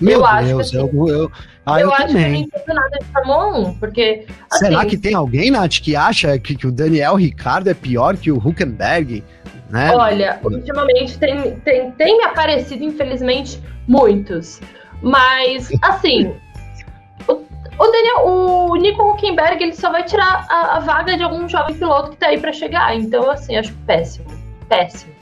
Meu 0.00 0.20
eu 0.20 0.20
Deus, 0.20 0.30
acho 0.30 0.54
que, 0.54 0.60
assim, 0.60 0.76
eu, 0.76 1.08
eu, 1.08 1.32
ah, 1.64 1.80
eu, 1.80 1.86
eu 1.86 1.94
acho 1.94 2.06
também. 2.08 2.22
que 2.22 2.26
eu 2.26 2.30
não 2.30 2.38
entendo 2.38 2.74
nada 2.74 2.98
de 2.98 3.04
Fórmula 3.06 3.58
1, 3.58 3.78
porque. 3.78 4.26
Assim, 4.50 4.66
Será 4.66 4.84
que 4.84 4.98
tem 4.98 5.14
alguém, 5.14 5.50
Nath, 5.50 5.80
que 5.80 5.96
acha 5.96 6.38
que, 6.38 6.54
que 6.54 6.66
o 6.66 6.72
Daniel 6.72 7.14
Ricardo 7.14 7.70
é 7.70 7.74
pior 7.74 8.16
que 8.16 8.30
o 8.30 8.36
Huckenberg? 8.36 9.24
Né? 9.70 9.92
Olha, 9.94 10.38
ultimamente 10.44 11.18
tem, 11.18 11.56
tem, 11.60 11.90
tem 11.92 12.24
aparecido, 12.24 12.84
infelizmente, 12.84 13.60
muitos. 13.88 14.60
Mas, 15.02 15.70
assim, 15.82 16.32
o, 17.78 17.86
Daniel, 17.86 18.26
o 18.26 18.76
Nico 18.76 19.02
Huckenberg 19.10 19.62
ele 19.62 19.74
só 19.74 19.90
vai 19.90 20.04
tirar 20.04 20.46
a, 20.48 20.76
a 20.76 20.80
vaga 20.80 21.16
de 21.16 21.22
algum 21.22 21.48
jovem 21.48 21.74
piloto 21.74 22.10
que 22.10 22.16
tá 22.16 22.28
aí 22.28 22.40
para 22.40 22.52
chegar. 22.52 22.96
Então, 22.96 23.30
assim, 23.30 23.56
acho 23.56 23.74
péssimo. 23.86 24.26
Péssimo. 24.68 25.15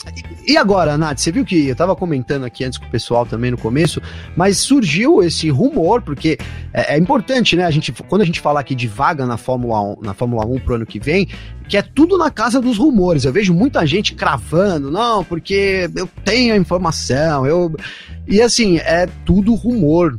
E 0.46 0.56
agora, 0.58 0.98
Nath, 0.98 1.18
você 1.18 1.32
viu 1.32 1.44
que 1.44 1.68
eu 1.68 1.74
tava 1.74 1.96
comentando 1.96 2.44
aqui 2.44 2.64
antes 2.64 2.78
com 2.78 2.84
o 2.84 2.90
pessoal 2.90 3.24
também 3.24 3.50
no 3.50 3.56
começo, 3.56 4.00
mas 4.36 4.58
surgiu 4.58 5.22
esse 5.22 5.48
rumor, 5.48 6.02
porque 6.02 6.38
é, 6.72 6.94
é, 6.94 6.98
importante, 6.98 7.56
né? 7.56 7.64
A 7.64 7.70
gente, 7.70 7.92
quando 8.08 8.22
a 8.22 8.24
gente 8.26 8.40
falar 8.40 8.60
aqui 8.60 8.74
de 8.74 8.86
vaga 8.86 9.24
na 9.24 9.38
Fórmula 9.38 9.80
1, 9.80 9.96
na 10.02 10.12
Fórmula 10.12 10.44
1 10.44 10.58
pro 10.60 10.74
ano 10.74 10.84
que 10.86 11.00
vem, 11.00 11.28
que 11.66 11.78
é 11.78 11.82
tudo 11.82 12.18
na 12.18 12.30
casa 12.30 12.60
dos 12.60 12.76
rumores. 12.76 13.24
Eu 13.24 13.32
vejo 13.32 13.54
muita 13.54 13.86
gente 13.86 14.14
cravando, 14.14 14.90
não, 14.90 15.24
porque 15.24 15.88
eu 15.96 16.08
tenho 16.24 16.54
a 16.54 16.58
informação, 16.58 17.46
eu. 17.46 17.74
E 18.26 18.40
assim, 18.40 18.76
é 18.78 19.08
tudo 19.24 19.54
rumor, 19.54 20.18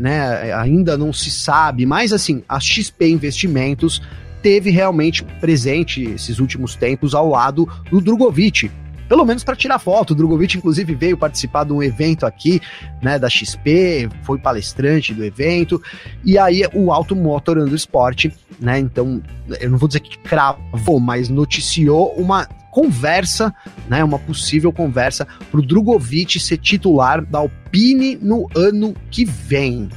né? 0.00 0.52
Ainda 0.54 0.96
não 0.96 1.12
se 1.12 1.30
sabe, 1.30 1.84
mas 1.84 2.12
assim, 2.12 2.42
a 2.48 2.58
XP 2.58 3.08
Investimentos 3.08 4.00
teve 4.42 4.70
realmente 4.70 5.24
presente 5.40 6.02
esses 6.02 6.38
últimos 6.38 6.74
tempos 6.74 7.14
ao 7.14 7.28
lado 7.28 7.68
do 7.90 8.00
Drogovic, 8.00 8.70
pelo 9.08 9.24
menos 9.24 9.42
para 9.42 9.56
tirar 9.56 9.78
foto. 9.78 10.10
O 10.10 10.14
Drogovic, 10.14 10.56
inclusive, 10.56 10.94
veio 10.94 11.16
participar 11.16 11.64
de 11.64 11.72
um 11.72 11.82
evento 11.82 12.26
aqui, 12.26 12.60
né, 13.02 13.18
da 13.18 13.28
XP, 13.28 14.08
foi 14.22 14.38
palestrante 14.38 15.14
do 15.14 15.24
evento, 15.24 15.82
e 16.24 16.38
aí 16.38 16.62
o 16.74 16.92
Auto 16.92 17.16
Motor 17.16 17.58
Ando 17.58 17.74
Esporte, 17.74 18.32
né, 18.60 18.78
então, 18.78 19.22
eu 19.60 19.70
não 19.70 19.78
vou 19.78 19.88
dizer 19.88 20.00
que 20.00 20.18
cravou, 20.18 21.00
mas 21.00 21.28
noticiou 21.28 22.12
uma 22.16 22.46
conversa, 22.70 23.52
né, 23.88 24.04
uma 24.04 24.18
possível 24.18 24.72
conversa 24.72 25.26
para 25.50 25.58
o 25.58 25.62
Drogovic 25.62 26.38
ser 26.38 26.58
titular 26.58 27.24
da 27.24 27.38
Alpine 27.38 28.16
no 28.16 28.48
ano 28.54 28.94
que 29.10 29.24
vem. 29.24 29.88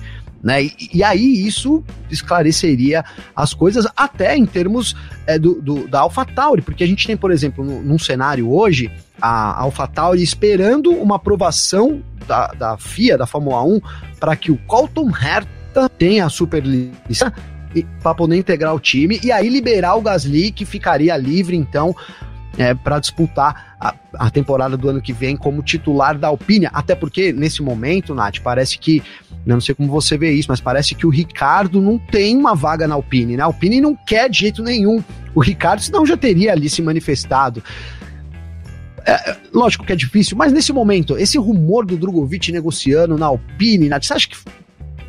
Né? 0.43 0.63
E, 0.63 0.73
e, 0.95 1.03
aí 1.03 1.45
isso 1.45 1.83
esclareceria 2.09 3.05
as 3.35 3.53
coisas 3.53 3.85
até 3.95 4.35
em 4.35 4.45
termos 4.45 4.95
é, 5.27 5.37
do, 5.37 5.61
do, 5.61 5.87
da 5.87 5.99
AlphaTauri, 5.99 6.63
porque 6.63 6.83
a 6.83 6.87
gente 6.87 7.05
tem, 7.05 7.15
por 7.15 7.31
exemplo, 7.31 7.63
no, 7.63 7.81
num 7.81 7.99
cenário 7.99 8.51
hoje, 8.51 8.91
a 9.21 9.61
AlphaTauri 9.61 10.23
esperando 10.23 10.91
uma 10.91 11.17
aprovação 11.17 12.01
da, 12.27 12.47
da 12.47 12.77
FIA, 12.77 13.17
da 13.17 13.27
Fórmula 13.27 13.63
1, 13.63 13.81
para 14.19 14.35
que 14.35 14.51
o 14.51 14.57
Colton 14.65 15.09
Herta 15.09 15.87
tenha 15.89 16.25
a 16.25 16.29
superlicença 16.29 17.31
para 18.01 18.15
poder 18.15 18.35
integrar 18.35 18.75
o 18.75 18.79
time 18.79 19.19
e 19.23 19.31
aí 19.31 19.47
liberar 19.47 19.95
o 19.95 20.01
Gasly, 20.01 20.51
que 20.51 20.65
ficaria 20.65 21.15
livre 21.15 21.55
então 21.55 21.95
é, 22.57 22.73
para 22.73 22.99
disputar 22.99 23.75
a, 23.79 23.95
a, 24.13 24.29
temporada 24.29 24.75
do 24.75 24.89
ano 24.89 25.01
que 25.01 25.13
vem 25.13 25.35
como 25.37 25.63
titular 25.63 26.17
da 26.17 26.27
Alpine. 26.27 26.67
Até 26.71 26.95
porque, 26.95 27.31
nesse 27.31 27.61
momento, 27.61 28.13
Nath, 28.13 28.39
parece 28.43 28.77
que. 28.77 29.01
Eu 29.45 29.53
não 29.53 29.61
sei 29.61 29.73
como 29.73 29.91
você 29.91 30.17
vê 30.17 30.31
isso, 30.31 30.47
mas 30.49 30.59
parece 30.59 30.93
que 30.93 31.07
o 31.07 31.09
Ricardo 31.09 31.81
não 31.81 31.97
tem 31.97 32.37
uma 32.37 32.53
vaga 32.53 32.87
na 32.87 32.93
Alpine. 32.93 33.37
Né? 33.37 33.41
A 33.41 33.45
Alpine 33.45 33.81
não 33.81 33.95
quer 33.95 34.29
de 34.29 34.39
jeito 34.39 34.61
nenhum 34.61 35.03
o 35.33 35.39
Ricardo, 35.39 35.81
senão 35.81 36.05
já 36.05 36.15
teria 36.15 36.51
ali 36.51 36.69
se 36.69 36.81
manifestado. 36.81 37.63
É, 39.03 39.31
é 39.31 39.37
lógico 39.51 39.83
que 39.83 39.93
é 39.93 39.95
difícil, 39.95 40.37
mas 40.37 40.53
nesse 40.53 40.71
momento, 40.71 41.17
esse 41.17 41.39
rumor 41.39 41.85
do 41.85 41.97
Drogovic 41.97 42.51
negociando 42.51 43.17
na 43.17 43.27
Alpine, 43.27 43.89
Nath, 43.89 44.03
você 44.03 44.13
acha 44.13 44.27
que 44.27 44.37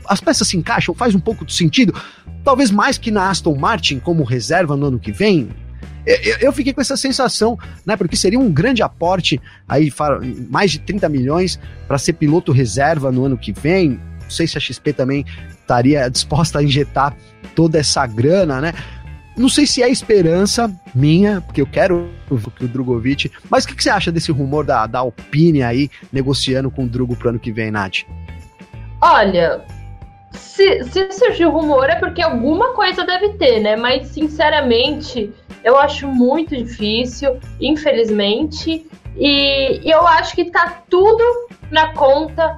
as 0.07 0.21
peças 0.21 0.49
se 0.49 0.57
encaixam? 0.57 0.95
Faz 0.95 1.15
um 1.15 1.21
pouco 1.21 1.45
de 1.45 1.53
sentido? 1.53 1.95
Talvez 2.43 2.71
mais 2.71 2.97
que 2.97 3.11
na 3.11 3.29
Aston 3.29 3.55
Martin 3.55 3.99
como 3.99 4.25
reserva 4.25 4.77
no 4.77 4.87
ano 4.87 4.99
que 4.99 5.13
vem? 5.13 5.51
Eu, 6.05 6.37
eu, 6.41 6.53
fiquei 6.53 6.73
com 6.73 6.81
essa 6.81 6.97
sensação, 6.97 7.59
né? 7.87 7.97
Porque 7.97 8.17
seria 8.17 8.39
um 8.39 8.51
grande 8.51 8.83
aporte 8.83 9.41
aí, 9.69 9.93
mais 10.51 10.73
de 10.73 10.81
30 10.81 11.09
milhões 11.09 11.61
para 11.87 11.99
ser 11.99 12.15
piloto 12.15 12.51
reserva 12.51 13.13
no 13.13 13.25
ano 13.25 13.39
que 13.39 13.53
vem. 13.53 14.01
Não 14.23 14.31
sei 14.31 14.47
se 14.47 14.59
a 14.59 14.61
XP 14.61 14.93
também 14.93 15.25
estaria 15.61 16.09
disposta 16.09 16.59
a 16.59 16.63
injetar 16.63 17.17
toda 17.55 17.79
essa 17.79 18.07
grana, 18.07 18.61
né? 18.61 18.73
Não 19.37 19.49
sei 19.49 19.67
se 19.67 19.83
é 19.83 19.89
esperança 19.89 20.71
minha, 20.95 21.41
porque 21.41 21.61
eu 21.61 21.67
quero 21.67 22.11
o 22.29 22.69
Drogovic, 22.69 23.31
mas 23.49 23.65
o 23.65 23.69
que, 23.69 23.75
que, 23.75 23.83
você 23.83 23.89
acha 23.89 24.13
desse 24.13 24.31
rumor 24.31 24.65
da, 24.65 24.87
da 24.87 24.99
Alpine 24.99 25.63
aí 25.63 25.91
negociando 26.13 26.71
com 26.71 26.85
o 26.85 26.89
Drugo 26.89 27.17
pro 27.17 27.31
ano 27.31 27.39
que 27.39 27.51
vem, 27.51 27.71
Nath? 27.71 28.01
Olha, 29.01 29.65
se, 30.33 30.85
se 30.85 31.13
surgiu 31.13 31.51
rumor 31.51 31.89
é 31.89 31.97
porque 31.97 32.21
alguma 32.21 32.75
coisa 32.75 33.05
deve 33.05 33.31
ter, 33.31 33.61
né? 33.61 33.75
Mas, 33.75 34.09
sinceramente, 34.09 35.33
eu 35.65 35.79
acho 35.79 36.09
muito 36.09 36.57
difícil, 36.57 37.39
infelizmente. 37.61 38.87
E, 39.17 39.81
e 39.87 39.91
eu 39.91 40.07
acho 40.07 40.35
que 40.35 40.47
tá 40.47 40.83
tudo 40.89 41.23
na 41.71 41.93
conta 41.93 42.57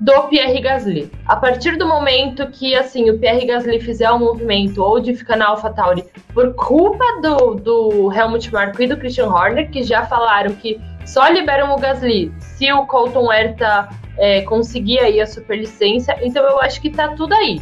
do 0.00 0.22
Pierre 0.24 0.60
Gasly. 0.60 1.10
A 1.24 1.36
partir 1.36 1.78
do 1.78 1.86
momento 1.86 2.46
que 2.48 2.74
assim 2.74 3.08
o 3.10 3.18
Pierre 3.18 3.46
Gasly 3.46 3.80
fizer 3.80 4.10
um 4.10 4.18
movimento 4.18 4.82
ou 4.82 5.00
de 5.00 5.14
ficar 5.14 5.36
na 5.36 5.46
AlphaTauri 5.48 6.04
por 6.32 6.54
culpa 6.54 7.04
do, 7.22 7.54
do 7.54 8.12
Helmut 8.12 8.52
Marko 8.52 8.82
e 8.82 8.86
do 8.86 8.96
Christian 8.96 9.28
Horner, 9.28 9.70
que 9.70 9.82
já 9.82 10.04
falaram 10.04 10.54
que 10.54 10.80
só 11.06 11.28
liberam 11.28 11.74
o 11.74 11.78
Gasly 11.78 12.32
se 12.38 12.70
o 12.72 12.86
Colton 12.86 13.32
Herta 13.32 13.88
é, 14.18 14.42
conseguir 14.42 14.98
aí 14.98 15.20
a 15.20 15.26
superlicença, 15.26 16.14
então 16.22 16.44
eu 16.44 16.60
acho 16.60 16.80
que 16.80 16.90
tá 16.90 17.08
tudo 17.08 17.32
aí. 17.34 17.60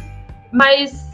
Mas 0.51 1.11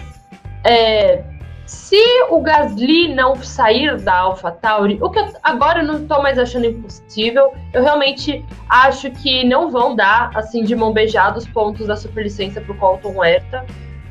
é, 0.65 1.23
se 1.69 2.01
o 2.31 2.41
Gasly 2.41 3.13
não 3.13 3.35
sair 3.35 3.95
da 3.99 4.17
AlphaTauri, 4.21 4.97
o 4.99 5.09
que 5.11 5.19
eu, 5.19 5.27
agora 5.43 5.81
eu 5.81 5.85
não 5.85 6.01
estou 6.01 6.19
mais 6.19 6.39
achando 6.39 6.65
impossível, 6.65 7.53
eu 7.71 7.83
realmente 7.83 8.43
acho 8.67 9.11
que 9.11 9.45
não 9.45 9.69
vão 9.69 9.95
dar, 9.95 10.31
assim, 10.35 10.63
de 10.63 10.75
mão 10.75 10.91
beijada 10.91 11.37
os 11.37 11.47
pontos 11.47 11.85
da 11.85 11.95
superlicença 11.95 12.59
para 12.59 12.71
o 12.71 12.77
Colton 12.77 13.23
Herta. 13.23 13.63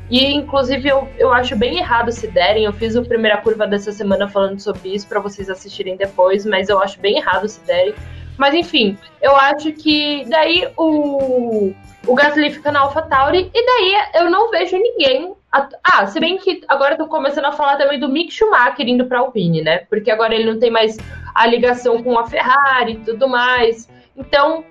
E, 0.09 0.33
inclusive, 0.33 0.87
eu, 0.87 1.09
eu 1.17 1.33
acho 1.33 1.53
bem 1.57 1.79
errado 1.79 2.13
se 2.13 2.27
derem. 2.27 2.63
Eu 2.63 2.71
fiz 2.71 2.95
a 2.95 3.01
primeira 3.01 3.35
curva 3.41 3.67
dessa 3.67 3.91
semana 3.91 4.25
falando 4.29 4.57
sobre 4.61 4.95
isso 4.95 5.05
para 5.05 5.19
vocês 5.19 5.49
assistirem 5.49 5.97
depois, 5.97 6.45
mas 6.45 6.69
eu 6.69 6.79
acho 6.79 6.97
bem 7.01 7.17
errado 7.17 7.45
se 7.49 7.59
derem. 7.65 7.93
Mas, 8.37 8.55
enfim, 8.55 8.97
eu 9.21 9.35
acho 9.35 9.73
que 9.73 10.23
daí 10.29 10.65
o, 10.77 11.73
o 12.07 12.15
Gasly 12.15 12.51
fica 12.51 12.71
na 12.71 12.79
AlphaTauri 12.79 13.51
e 13.53 13.65
daí 13.65 14.23
eu 14.23 14.29
não 14.29 14.49
vejo 14.49 14.77
ninguém 14.77 15.35
ah, 15.51 16.05
se 16.05 16.19
bem 16.19 16.37
que 16.37 16.61
agora 16.67 16.97
tô 16.97 17.07
começando 17.07 17.45
a 17.45 17.51
falar 17.51 17.77
também 17.77 17.99
do 17.99 18.07
Mick 18.07 18.31
Schumacher 18.31 18.87
indo 18.87 19.05
pra 19.05 19.19
Alpine, 19.19 19.61
né? 19.61 19.79
Porque 19.89 20.11
agora 20.11 20.35
ele 20.35 20.51
não 20.51 20.59
tem 20.59 20.69
mais 20.69 20.97
a 21.33 21.47
ligação 21.47 22.03
com 22.03 22.17
a 22.19 22.27
Ferrari 22.27 22.93
e 22.93 22.99
tudo 22.99 23.27
mais. 23.27 23.89
Então, 24.15 24.63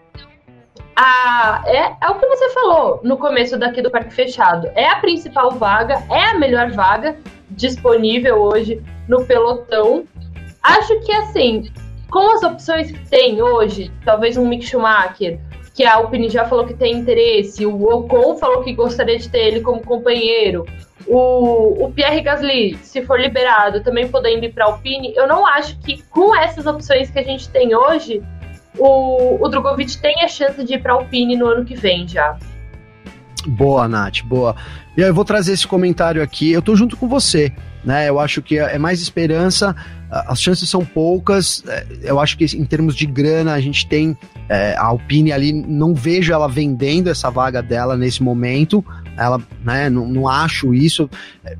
a, 0.94 1.62
é, 1.66 1.96
é 2.00 2.10
o 2.10 2.14
que 2.14 2.26
você 2.26 2.50
falou 2.50 3.00
no 3.02 3.16
começo 3.16 3.58
daqui 3.58 3.82
do 3.82 3.90
Parque 3.90 4.12
Fechado. 4.12 4.70
É 4.74 4.88
a 4.88 4.96
principal 4.96 5.50
vaga, 5.52 6.02
é 6.10 6.24
a 6.26 6.38
melhor 6.38 6.70
vaga 6.70 7.16
disponível 7.50 8.36
hoje 8.36 8.80
no 9.08 9.24
pelotão. 9.24 10.06
Acho 10.62 11.00
que 11.00 11.10
assim, 11.12 11.72
com 12.10 12.34
as 12.34 12.42
opções 12.42 12.92
que 12.92 13.08
tem 13.08 13.42
hoje, 13.42 13.90
talvez 14.04 14.36
um 14.36 14.46
Mick 14.46 14.64
Schumacher, 14.64 15.40
que 15.78 15.84
a 15.84 15.94
Alpine 15.94 16.28
já 16.28 16.44
falou 16.44 16.66
que 16.66 16.74
tem 16.74 16.92
interesse, 16.92 17.64
o 17.64 17.84
Ocon 17.84 18.36
falou 18.36 18.64
que 18.64 18.72
gostaria 18.72 19.16
de 19.16 19.28
ter 19.28 19.46
ele 19.46 19.60
como 19.60 19.80
companheiro, 19.80 20.66
o, 21.06 21.84
o 21.84 21.92
Pierre 21.92 22.20
Gasly, 22.20 22.76
se 22.82 23.00
for 23.06 23.20
liberado, 23.20 23.80
também 23.84 24.08
podendo 24.08 24.44
ir 24.44 24.52
para 24.52 24.64
a 24.64 24.72
Alpine, 24.72 25.14
eu 25.14 25.28
não 25.28 25.46
acho 25.46 25.78
que 25.78 26.02
com 26.10 26.34
essas 26.34 26.66
opções 26.66 27.12
que 27.12 27.20
a 27.20 27.22
gente 27.22 27.48
tem 27.50 27.76
hoje, 27.76 28.20
o, 28.76 29.38
o 29.40 29.48
Drogovic 29.48 29.96
tem 29.98 30.20
a 30.24 30.26
chance 30.26 30.64
de 30.64 30.74
ir 30.74 30.82
para 30.82 30.94
a 30.94 30.96
Alpine 30.96 31.36
no 31.36 31.46
ano 31.46 31.64
que 31.64 31.76
vem 31.76 32.08
já. 32.08 32.36
Boa, 33.46 33.86
Nath, 33.86 34.22
boa. 34.24 34.56
E 34.96 35.00
eu 35.00 35.14
vou 35.14 35.24
trazer 35.24 35.52
esse 35.52 35.66
comentário 35.66 36.20
aqui. 36.20 36.50
Eu 36.50 36.60
tô 36.60 36.74
junto 36.74 36.96
com 36.96 37.06
você, 37.06 37.52
né? 37.84 38.08
Eu 38.08 38.18
acho 38.18 38.42
que 38.42 38.58
é 38.58 38.78
mais 38.78 39.00
esperança. 39.00 39.76
As 40.10 40.40
chances 40.40 40.68
são 40.68 40.84
poucas. 40.84 41.62
É, 41.66 41.86
eu 42.02 42.18
acho 42.18 42.36
que 42.36 42.44
em 42.44 42.64
termos 42.64 42.94
de 42.96 43.06
grana 43.06 43.52
a 43.52 43.60
gente 43.60 43.86
tem 43.86 44.16
é, 44.48 44.74
a 44.76 44.84
Alpine 44.84 45.32
ali. 45.32 45.52
Não 45.52 45.94
vejo 45.94 46.32
ela 46.32 46.48
vendendo 46.48 47.08
essa 47.08 47.30
vaga 47.30 47.62
dela 47.62 47.96
nesse 47.96 48.22
momento. 48.22 48.84
Ela, 49.16 49.40
né? 49.64 49.90
Não, 49.90 50.08
não 50.08 50.28
acho 50.28 50.74
isso. 50.74 51.10
É, 51.44 51.56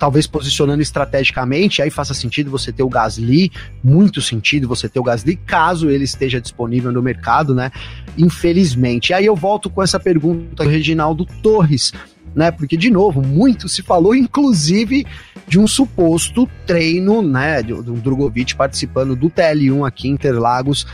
talvez 0.00 0.26
posicionando 0.26 0.80
estrategicamente, 0.80 1.82
aí 1.82 1.90
faça 1.90 2.14
sentido 2.14 2.50
você 2.50 2.72
ter 2.72 2.82
o 2.82 2.88
Gasly, 2.88 3.52
muito 3.84 4.22
sentido 4.22 4.66
você 4.66 4.88
ter 4.88 4.98
o 4.98 5.02
Gasly, 5.02 5.36
caso 5.36 5.90
ele 5.90 6.04
esteja 6.04 6.40
disponível 6.40 6.90
no 6.90 7.02
mercado, 7.02 7.54
né? 7.54 7.70
Infelizmente. 8.16 9.12
Aí 9.12 9.26
eu 9.26 9.36
volto 9.36 9.68
com 9.68 9.82
essa 9.82 10.00
pergunta 10.00 10.64
do 10.64 10.70
Reginaldo 10.70 11.26
Torres, 11.42 11.92
né? 12.34 12.50
Porque, 12.50 12.76
de 12.76 12.90
novo, 12.90 13.22
muito 13.22 13.68
se 13.68 13.82
falou, 13.82 14.14
inclusive, 14.14 15.06
de 15.46 15.58
um 15.58 15.66
suposto 15.66 16.48
treino, 16.66 17.22
né? 17.22 17.62
Do, 17.62 17.82
do 17.82 17.94
Drogovic 17.94 18.54
participando 18.54 19.16
do 19.16 19.28
TL1 19.28 19.86
aqui 19.86 20.08
em 20.08 20.12
Interlagos 20.12 20.86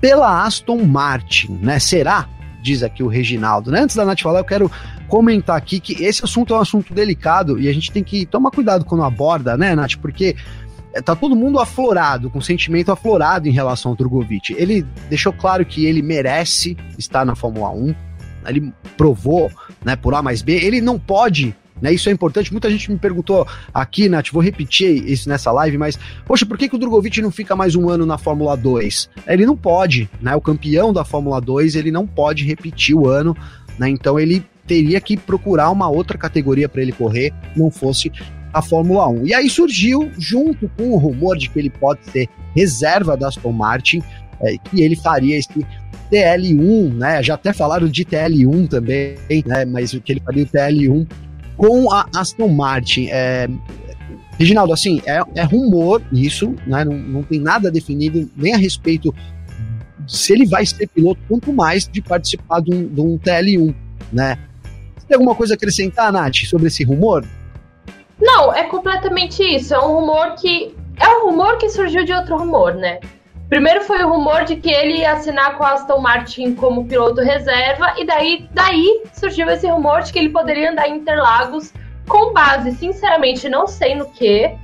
pela 0.00 0.44
Aston 0.44 0.84
Martin, 0.84 1.58
né? 1.62 1.78
Será? 1.78 2.28
Diz 2.62 2.82
aqui 2.82 3.02
o 3.02 3.08
Reginaldo, 3.08 3.70
né? 3.70 3.80
Antes 3.80 3.96
da 3.96 4.04
Nath 4.04 4.20
falar, 4.20 4.40
eu 4.40 4.44
quero 4.44 4.70
comentar 5.08 5.56
aqui 5.56 5.78
que 5.78 6.02
esse 6.02 6.24
assunto 6.24 6.54
é 6.54 6.56
um 6.56 6.60
assunto 6.60 6.94
delicado 6.94 7.60
e 7.60 7.68
a 7.68 7.72
gente 7.72 7.92
tem 7.92 8.02
que 8.02 8.24
tomar 8.26 8.50
cuidado 8.50 8.84
quando 8.84 9.04
aborda, 9.04 9.56
né, 9.56 9.74
Nath? 9.74 9.96
Porque 9.96 10.34
é, 10.92 11.00
tá 11.00 11.14
todo 11.14 11.36
mundo 11.36 11.58
aflorado, 11.58 12.28
com 12.30 12.40
sentimento 12.40 12.92
aflorado 12.92 13.48
em 13.48 13.52
relação 13.52 13.92
ao 13.92 13.96
Drogovic. 13.96 14.54
Ele 14.54 14.86
deixou 15.08 15.32
claro 15.32 15.64
que 15.64 15.86
ele 15.86 16.02
merece 16.02 16.76
estar 16.98 17.24
na 17.24 17.34
Fórmula 17.34 17.70
1, 17.70 17.94
ele 18.46 18.72
provou, 18.96 19.50
né, 19.84 19.96
por 19.96 20.14
A 20.14 20.22
mais 20.22 20.42
B, 20.42 20.52
ele 20.54 20.80
não 20.80 20.98
pode 20.98 21.54
né, 21.82 21.92
isso 21.92 22.08
é 22.08 22.12
importante. 22.12 22.52
Muita 22.52 22.70
gente 22.70 22.90
me 22.92 22.96
perguntou 22.96 23.44
aqui, 23.74 24.08
Nath, 24.08 24.28
vou 24.32 24.40
repetir 24.40 25.04
isso 25.04 25.28
nessa 25.28 25.50
live, 25.50 25.76
mas, 25.76 25.98
poxa, 26.24 26.46
por 26.46 26.56
que, 26.56 26.68
que 26.68 26.76
o 26.76 26.78
Drogovic 26.78 27.20
não 27.20 27.32
fica 27.32 27.56
mais 27.56 27.74
um 27.74 27.90
ano 27.90 28.06
na 28.06 28.16
Fórmula 28.16 28.56
2? 28.56 29.10
Ele 29.26 29.44
não 29.44 29.56
pode, 29.56 30.08
né? 30.20 30.36
O 30.36 30.40
campeão 30.40 30.92
da 30.92 31.04
Fórmula 31.04 31.40
2, 31.40 31.74
ele 31.74 31.90
não 31.90 32.06
pode 32.06 32.44
repetir 32.44 32.94
o 32.94 33.08
ano, 33.08 33.36
né? 33.76 33.88
Então 33.88 34.18
ele 34.18 34.46
teria 34.64 35.00
que 35.00 35.16
procurar 35.16 35.70
uma 35.70 35.88
outra 35.88 36.16
categoria 36.16 36.68
para 36.68 36.82
ele 36.82 36.92
correr, 36.92 37.34
não 37.56 37.68
fosse 37.68 38.12
a 38.52 38.62
Fórmula 38.62 39.08
1. 39.08 39.26
E 39.26 39.34
aí 39.34 39.50
surgiu, 39.50 40.08
junto 40.16 40.68
com 40.76 40.90
o 40.92 40.96
rumor 40.96 41.36
de 41.36 41.50
que 41.50 41.58
ele 41.58 41.70
pode 41.70 42.04
ser 42.12 42.28
reserva 42.54 43.16
da 43.16 43.26
Aston 43.26 43.50
Martin, 43.50 44.00
é, 44.40 44.56
que 44.56 44.82
ele 44.82 44.94
faria 44.94 45.36
esse 45.36 45.66
TL1, 46.12 46.92
né? 46.94 47.22
Já 47.22 47.34
até 47.34 47.52
falaram 47.52 47.88
de 47.88 48.04
TL1 48.04 48.68
também, 48.68 49.16
né? 49.46 49.64
Mas 49.64 49.92
que 49.92 50.12
ele 50.12 50.20
faria 50.20 50.44
o 50.44 50.46
TL1 50.46 51.06
com 51.56 51.90
a 51.90 52.06
Aston 52.14 52.48
Martin. 52.48 53.08
É, 53.10 53.48
Reginaldo, 54.38 54.72
assim, 54.72 55.00
é, 55.06 55.20
é 55.34 55.42
rumor 55.42 56.02
isso, 56.12 56.54
né? 56.66 56.84
Não, 56.84 56.94
não 56.94 57.22
tem 57.22 57.40
nada 57.40 57.70
definido 57.70 58.28
nem 58.36 58.54
a 58.54 58.58
respeito 58.58 59.14
se 60.06 60.32
ele 60.32 60.46
vai 60.46 60.66
ser 60.66 60.88
piloto, 60.88 61.20
quanto 61.28 61.52
mais 61.52 61.86
de 61.86 62.02
participar 62.02 62.60
de 62.60 62.74
um, 62.74 62.88
de 62.88 63.00
um 63.00 63.18
TL1, 63.18 63.74
né? 64.12 64.36
tem 65.12 65.16
alguma 65.16 65.34
coisa 65.34 65.54
a 65.54 65.56
acrescentar, 65.56 66.10
Nath, 66.10 66.44
sobre 66.46 66.68
esse 66.68 66.82
rumor? 66.84 67.24
Não, 68.18 68.54
é 68.54 68.64
completamente 68.64 69.42
isso. 69.42 69.74
É 69.74 69.78
um 69.78 70.00
rumor 70.00 70.34
que. 70.36 70.74
É 70.98 71.08
um 71.08 71.30
rumor 71.30 71.58
que 71.58 71.68
surgiu 71.68 72.04
de 72.04 72.12
outro 72.12 72.38
rumor, 72.38 72.74
né? 72.74 72.98
Primeiro 73.52 73.82
foi 73.82 74.02
o 74.02 74.08
rumor 74.08 74.44
de 74.44 74.56
que 74.56 74.70
ele 74.70 75.00
ia 75.00 75.12
assinar 75.12 75.58
com 75.58 75.62
Aston 75.62 75.98
Martin 75.98 76.54
como 76.54 76.86
piloto 76.86 77.20
reserva, 77.20 77.92
e 77.98 78.06
daí, 78.06 78.48
daí 78.50 79.02
surgiu 79.12 79.46
esse 79.50 79.66
rumor 79.66 80.00
de 80.00 80.10
que 80.10 80.18
ele 80.18 80.30
poderia 80.30 80.70
andar 80.70 80.88
em 80.88 80.96
Interlagos 80.96 81.70
com 82.08 82.32
base, 82.32 82.72
sinceramente, 82.72 83.50
não 83.50 83.66
sei 83.66 83.94
no 83.94 84.08
que, 84.08 84.56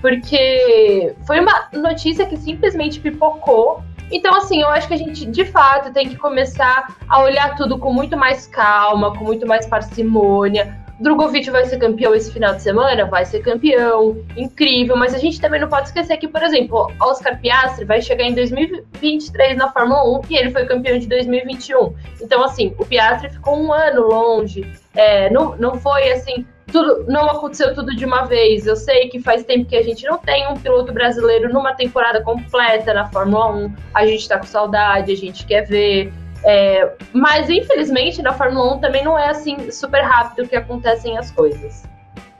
porque 0.00 1.12
foi 1.26 1.40
uma 1.40 1.68
notícia 1.72 2.24
que 2.24 2.36
simplesmente 2.36 3.00
pipocou 3.00 3.82
então, 4.10 4.32
assim, 4.36 4.62
eu 4.62 4.68
acho 4.68 4.86
que 4.86 4.94
a 4.94 4.98
gente, 4.98 5.26
de 5.26 5.44
fato, 5.46 5.92
tem 5.92 6.08
que 6.08 6.16
começar 6.16 6.94
a 7.08 7.22
olhar 7.22 7.56
tudo 7.56 7.76
com 7.76 7.92
muito 7.92 8.16
mais 8.16 8.46
calma, 8.46 9.12
com 9.12 9.24
muito 9.24 9.44
mais 9.46 9.66
parcimônia. 9.66 10.85
Drogovic 11.00 11.50
vai 11.50 11.64
ser 11.66 11.78
campeão 11.78 12.14
esse 12.14 12.32
final 12.32 12.54
de 12.54 12.62
semana? 12.62 13.04
Vai 13.04 13.24
ser 13.24 13.40
campeão, 13.40 14.16
incrível, 14.36 14.96
mas 14.96 15.14
a 15.14 15.18
gente 15.18 15.40
também 15.40 15.60
não 15.60 15.68
pode 15.68 15.88
esquecer 15.88 16.16
que, 16.16 16.26
por 16.26 16.42
exemplo, 16.42 16.90
Oscar 17.00 17.38
Piastri 17.40 17.84
vai 17.84 18.00
chegar 18.00 18.24
em 18.24 18.34
2023 18.34 19.56
na 19.56 19.70
Fórmula 19.70 20.18
1 20.20 20.22
e 20.30 20.36
ele 20.36 20.50
foi 20.50 20.64
campeão 20.64 20.98
de 20.98 21.06
2021. 21.06 21.94
Então, 22.20 22.42
assim, 22.42 22.74
o 22.78 22.84
Piastri 22.84 23.30
ficou 23.30 23.58
um 23.58 23.72
ano 23.72 24.08
longe, 24.08 24.66
é, 24.94 25.28
não, 25.30 25.56
não 25.56 25.74
foi 25.74 26.10
assim 26.10 26.46
tudo, 26.72 27.04
não 27.08 27.26
aconteceu 27.30 27.74
tudo 27.74 27.94
de 27.94 28.04
uma 28.04 28.24
vez. 28.24 28.66
Eu 28.66 28.76
sei 28.76 29.08
que 29.08 29.20
faz 29.20 29.44
tempo 29.44 29.66
que 29.66 29.76
a 29.76 29.82
gente 29.82 30.04
não 30.04 30.18
tem 30.18 30.48
um 30.48 30.54
piloto 30.54 30.92
brasileiro 30.92 31.52
numa 31.52 31.74
temporada 31.74 32.22
completa 32.22 32.92
na 32.92 33.06
Fórmula 33.10 33.54
1. 33.54 33.74
A 33.94 34.06
gente 34.06 34.28
tá 34.28 34.38
com 34.38 34.46
saudade, 34.46 35.12
a 35.12 35.16
gente 35.16 35.46
quer 35.46 35.62
ver. 35.62 36.12
É, 36.48 36.92
mas 37.12 37.50
infelizmente 37.50 38.22
na 38.22 38.32
Fórmula 38.32 38.76
1 38.76 38.78
também 38.78 39.04
não 39.04 39.18
é 39.18 39.30
assim 39.30 39.68
super 39.72 40.00
rápido 40.00 40.48
que 40.48 40.54
acontecem 40.54 41.18
as 41.18 41.30
coisas. 41.32 41.82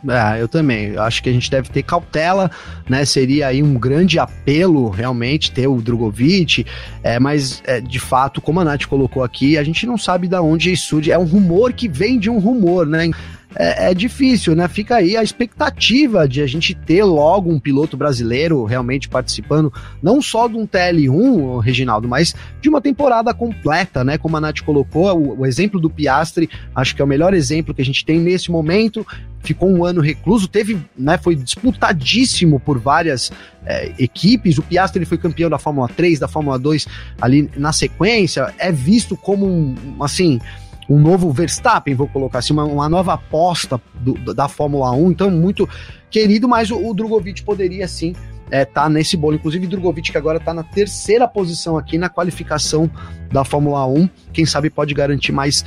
É, 0.08 0.40
eu 0.40 0.46
também. 0.46 0.90
Eu 0.90 1.02
acho 1.02 1.20
que 1.22 1.28
a 1.28 1.32
gente 1.32 1.50
deve 1.50 1.68
ter 1.68 1.82
cautela, 1.82 2.48
né? 2.88 3.04
Seria 3.04 3.48
aí 3.48 3.62
um 3.62 3.74
grande 3.74 4.18
apelo, 4.18 4.88
realmente, 4.88 5.50
ter 5.50 5.66
o 5.66 5.80
Drogovic. 5.80 6.64
É, 7.02 7.18
mas, 7.18 7.60
é, 7.66 7.80
de 7.80 7.98
fato, 7.98 8.40
como 8.40 8.60
a 8.60 8.64
Nath 8.64 8.84
colocou 8.86 9.24
aqui, 9.24 9.58
a 9.58 9.64
gente 9.64 9.86
não 9.86 9.98
sabe 9.98 10.28
de 10.28 10.36
onde 10.36 10.72
isso 10.72 10.86
surge. 10.86 11.10
É 11.10 11.18
um 11.18 11.24
rumor 11.24 11.72
que 11.72 11.88
vem 11.88 12.18
de 12.18 12.30
um 12.30 12.38
rumor, 12.38 12.86
né? 12.86 13.10
É, 13.54 13.90
é, 13.90 13.94
difícil, 13.94 14.54
né? 14.54 14.68
Fica 14.68 14.96
aí 14.96 15.16
a 15.16 15.22
expectativa 15.22 16.28
de 16.28 16.42
a 16.42 16.46
gente 16.46 16.74
ter 16.74 17.04
logo 17.04 17.50
um 17.50 17.58
piloto 17.58 17.96
brasileiro 17.96 18.64
realmente 18.64 19.08
participando, 19.08 19.72
não 20.02 20.20
só 20.20 20.48
de 20.48 20.56
um 20.56 20.66
TL1, 20.66 21.60
Reginaldo, 21.60 22.08
mas 22.08 22.34
de 22.60 22.68
uma 22.68 22.80
temporada 22.80 23.32
completa, 23.32 24.04
né? 24.04 24.18
Como 24.18 24.36
a 24.36 24.40
Nath 24.40 24.60
colocou, 24.60 25.16
o, 25.16 25.40
o 25.40 25.46
exemplo 25.46 25.80
do 25.80 25.88
Piastre, 25.88 26.50
acho 26.74 26.94
que 26.94 27.00
é 27.00 27.04
o 27.04 27.08
melhor 27.08 27.32
exemplo 27.32 27.74
que 27.74 27.82
a 27.82 27.84
gente 27.84 28.04
tem 28.04 28.18
nesse 28.18 28.50
momento. 28.50 29.06
Ficou 29.40 29.70
um 29.70 29.84
ano 29.84 30.00
recluso, 30.00 30.48
teve, 30.48 30.76
né? 30.98 31.16
Foi 31.16 31.36
disputadíssimo 31.36 32.58
por 32.58 32.78
várias 32.78 33.30
é, 33.64 33.92
equipes. 33.98 34.58
O 34.58 34.62
Piastri 34.62 34.98
ele 34.98 35.06
foi 35.06 35.18
campeão 35.18 35.48
da 35.48 35.58
Fórmula 35.58 35.88
3, 35.88 36.18
da 36.18 36.28
Fórmula 36.28 36.58
2 36.58 36.86
ali 37.20 37.50
na 37.56 37.72
sequência. 37.72 38.52
É 38.58 38.72
visto 38.72 39.16
como 39.16 39.46
um, 39.46 40.02
assim 40.02 40.40
um 40.88 40.98
novo 40.98 41.30
Verstappen, 41.32 41.94
vou 41.94 42.08
colocar 42.08 42.38
assim, 42.38 42.52
uma, 42.52 42.64
uma 42.64 42.88
nova 42.88 43.14
aposta 43.14 43.80
do, 43.94 44.34
da 44.34 44.48
Fórmula 44.48 44.92
1, 44.92 45.10
então 45.10 45.30
muito 45.30 45.68
querido, 46.10 46.48
mas 46.48 46.70
o, 46.70 46.76
o 46.78 46.94
Drogovic 46.94 47.42
poderia 47.42 47.86
sim 47.88 48.14
é, 48.50 48.64
tá 48.64 48.88
nesse 48.88 49.16
bolo. 49.16 49.36
Inclusive, 49.36 49.66
Drogovic, 49.66 50.12
que 50.12 50.18
agora 50.18 50.38
tá 50.38 50.54
na 50.54 50.62
terceira 50.62 51.26
posição 51.26 51.76
aqui 51.76 51.98
na 51.98 52.08
qualificação 52.08 52.90
da 53.30 53.44
Fórmula 53.44 53.86
1. 53.86 54.08
Quem 54.32 54.46
sabe 54.46 54.70
pode 54.70 54.94
garantir 54.94 55.32
mais 55.32 55.64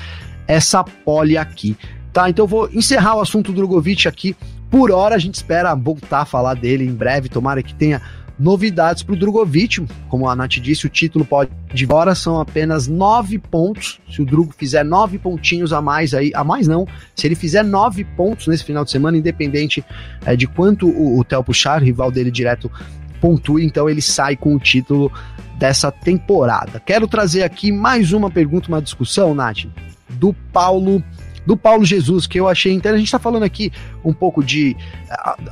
essa 0.48 0.84
pole 0.84 1.38
aqui. 1.38 1.78
Tá, 2.12 2.30
então 2.30 2.44
eu 2.44 2.48
vou 2.48 2.70
encerrar 2.72 3.16
o 3.16 3.22
assunto 3.22 3.54
Drogovic 3.54 4.08
aqui. 4.08 4.36
Por 4.70 4.92
hora, 4.92 5.16
a 5.16 5.20
gente 5.20 5.36
espera 5.36 5.76
voltar 5.76 6.22
a 6.22 6.26
falar 6.26 6.54
dele 6.54 6.86
em 6.86 6.94
breve. 6.94 7.30
Tomara 7.30 7.62
que 7.62 7.74
tenha 7.74 8.02
novidades 8.40 9.04
para 9.04 9.14
o 9.14 9.18
Drogovic. 9.18 9.86
Como 10.08 10.28
a 10.28 10.36
Nath 10.36 10.52
disse, 10.52 10.86
o 10.86 10.90
título 10.90 11.26
pode 11.26 11.52
de 11.74 11.86
fora 11.86 12.16
são 12.16 12.40
apenas 12.40 12.88
nove 12.88 13.38
pontos. 13.38 14.00
Se 14.10 14.22
o 14.22 14.26
Drugo 14.26 14.54
fizer 14.58 14.84
nove 14.84 15.20
pontinhos 15.20 15.74
a 15.74 15.82
mais 15.82 16.14
aí, 16.14 16.32
a 16.34 16.44
mais 16.44 16.68
não, 16.68 16.88
se 17.16 17.28
ele 17.28 17.36
fizer 17.36 17.64
nove 17.64 18.04
pontos 18.04 18.48
nesse 18.48 18.64
final 18.64 18.84
de 18.84 18.92
semana, 18.92 19.18
independente 19.18 19.84
é, 20.26 20.36
de 20.36 20.48
quanto 20.48 20.88
o, 20.88 21.20
o 21.20 21.24
Theo 21.24 21.44
Puxar, 21.44 21.84
rival 21.84 22.10
dele 22.12 22.32
direto, 22.32 22.72
pontue, 23.22 23.66
então 23.66 23.90
ele 23.90 24.02
sai 24.02 24.36
com 24.36 24.56
o 24.56 24.60
título 24.60 25.12
dessa 25.58 25.92
temporada. 25.92 26.80
Quero 26.80 27.08
trazer 27.08 27.44
aqui 27.44 27.72
mais 27.72 28.14
uma 28.14 28.32
pergunta, 28.32 28.70
uma 28.70 28.82
discussão, 28.82 29.36
Nath, 29.36 29.66
do 30.10 30.34
Paulo 30.54 31.04
do 31.46 31.58
Paulo 31.58 31.84
Jesus, 31.84 32.28
que 32.28 32.40
eu 32.40 32.48
achei 32.48 32.72
interessante. 32.74 32.96
A 32.96 33.00
gente 33.00 33.08
está 33.08 33.18
falando 33.18 33.44
aqui 33.44 33.72
um 34.04 34.14
pouco 34.14 34.44
de 34.44 34.76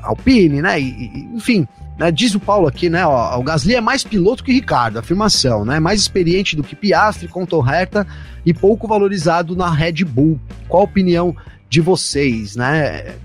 Alpine, 0.03 0.61
né? 0.61 0.79
E, 0.79 1.27
enfim, 1.33 1.67
né, 1.97 2.11
diz 2.11 2.35
o 2.35 2.39
Paulo 2.39 2.67
aqui, 2.67 2.89
né? 2.89 3.05
Ó, 3.05 3.39
o 3.39 3.43
Gasly 3.43 3.75
é 3.75 3.81
mais 3.81 4.03
piloto 4.03 4.43
que 4.43 4.51
Ricardo, 4.51 4.99
afirmação, 4.99 5.65
né? 5.65 5.79
Mais 5.79 6.01
experiente 6.01 6.55
do 6.55 6.63
que 6.63 6.75
Piastri, 6.75 7.27
Contorreta 7.27 8.05
e 8.45 8.53
pouco 8.53 8.87
valorizado 8.87 9.55
na 9.55 9.69
Red 9.69 10.03
Bull. 10.05 10.39
Qual 10.67 10.81
a 10.81 10.85
opinião 10.85 11.35
de 11.67 11.81
vocês, 11.81 12.55
né? 12.55 13.15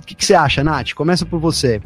O 0.00 0.06
que, 0.06 0.14
que 0.14 0.24
você 0.24 0.34
acha, 0.34 0.62
Nath? 0.62 0.92
Começa 0.94 1.26
por 1.26 1.40
você. 1.40 1.80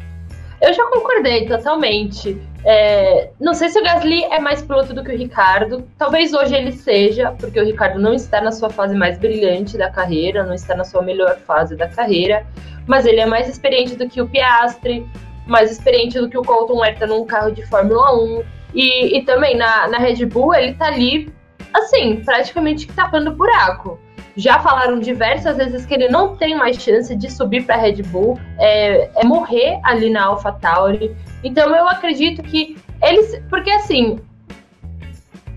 Eu 0.61 0.73
já 0.73 0.83
concordei 0.89 1.45
totalmente. 1.45 2.39
É, 2.65 3.29
não 3.39 3.53
sei 3.53 3.69
se 3.69 3.79
o 3.79 3.83
Gasly 3.83 4.23
é 4.23 4.39
mais 4.39 4.61
piloto 4.61 4.93
do 4.93 5.03
que 5.03 5.11
o 5.11 5.17
Ricardo. 5.17 5.87
Talvez 5.97 6.33
hoje 6.33 6.55
ele 6.55 6.71
seja, 6.71 7.31
porque 7.31 7.59
o 7.59 7.65
Ricardo 7.65 7.99
não 7.99 8.13
está 8.13 8.41
na 8.41 8.51
sua 8.51 8.69
fase 8.69 8.95
mais 8.95 9.17
brilhante 9.19 9.77
da 9.77 9.89
carreira, 9.89 10.43
não 10.43 10.53
está 10.53 10.75
na 10.75 10.83
sua 10.83 11.01
melhor 11.01 11.37
fase 11.45 11.75
da 11.75 11.87
carreira. 11.87 12.45
Mas 12.87 13.05
ele 13.05 13.19
é 13.19 13.25
mais 13.25 13.47
experiente 13.47 13.95
do 13.95 14.09
que 14.09 14.19
o 14.19 14.27
Piastri, 14.27 15.05
mais 15.47 15.71
experiente 15.71 16.19
do 16.19 16.29
que 16.29 16.37
o 16.37 16.43
Colton 16.43 16.83
Herta 16.83 17.07
num 17.07 17.25
carro 17.25 17.51
de 17.51 17.65
Fórmula 17.65 18.13
1. 18.15 18.43
E, 18.73 19.17
e 19.17 19.21
também 19.23 19.55
na, 19.57 19.87
na 19.87 19.97
Red 19.97 20.25
Bull 20.25 20.53
ele 20.53 20.73
tá 20.73 20.87
ali, 20.87 21.33
assim, 21.73 22.21
praticamente 22.23 22.87
tapando 22.87 23.31
buraco. 23.31 23.99
já 24.35 24.59
falaram 24.59 24.99
diversas 24.99 25.57
vezes 25.57 25.85
que 25.85 25.93
ele 25.93 26.09
não 26.09 26.35
tem 26.35 26.55
mais 26.55 26.81
chance 26.81 27.15
de 27.15 27.31
subir 27.31 27.65
para 27.65 27.75
Red 27.75 28.03
Bull, 28.03 28.39
é, 28.59 29.09
é 29.15 29.25
morrer 29.25 29.79
ali 29.83 30.09
na 30.09 30.25
AlphaTauri. 30.25 31.15
Então 31.43 31.75
eu 31.75 31.87
acredito 31.87 32.43
que 32.43 32.77
eles, 33.01 33.41
porque 33.49 33.71
assim, 33.71 34.19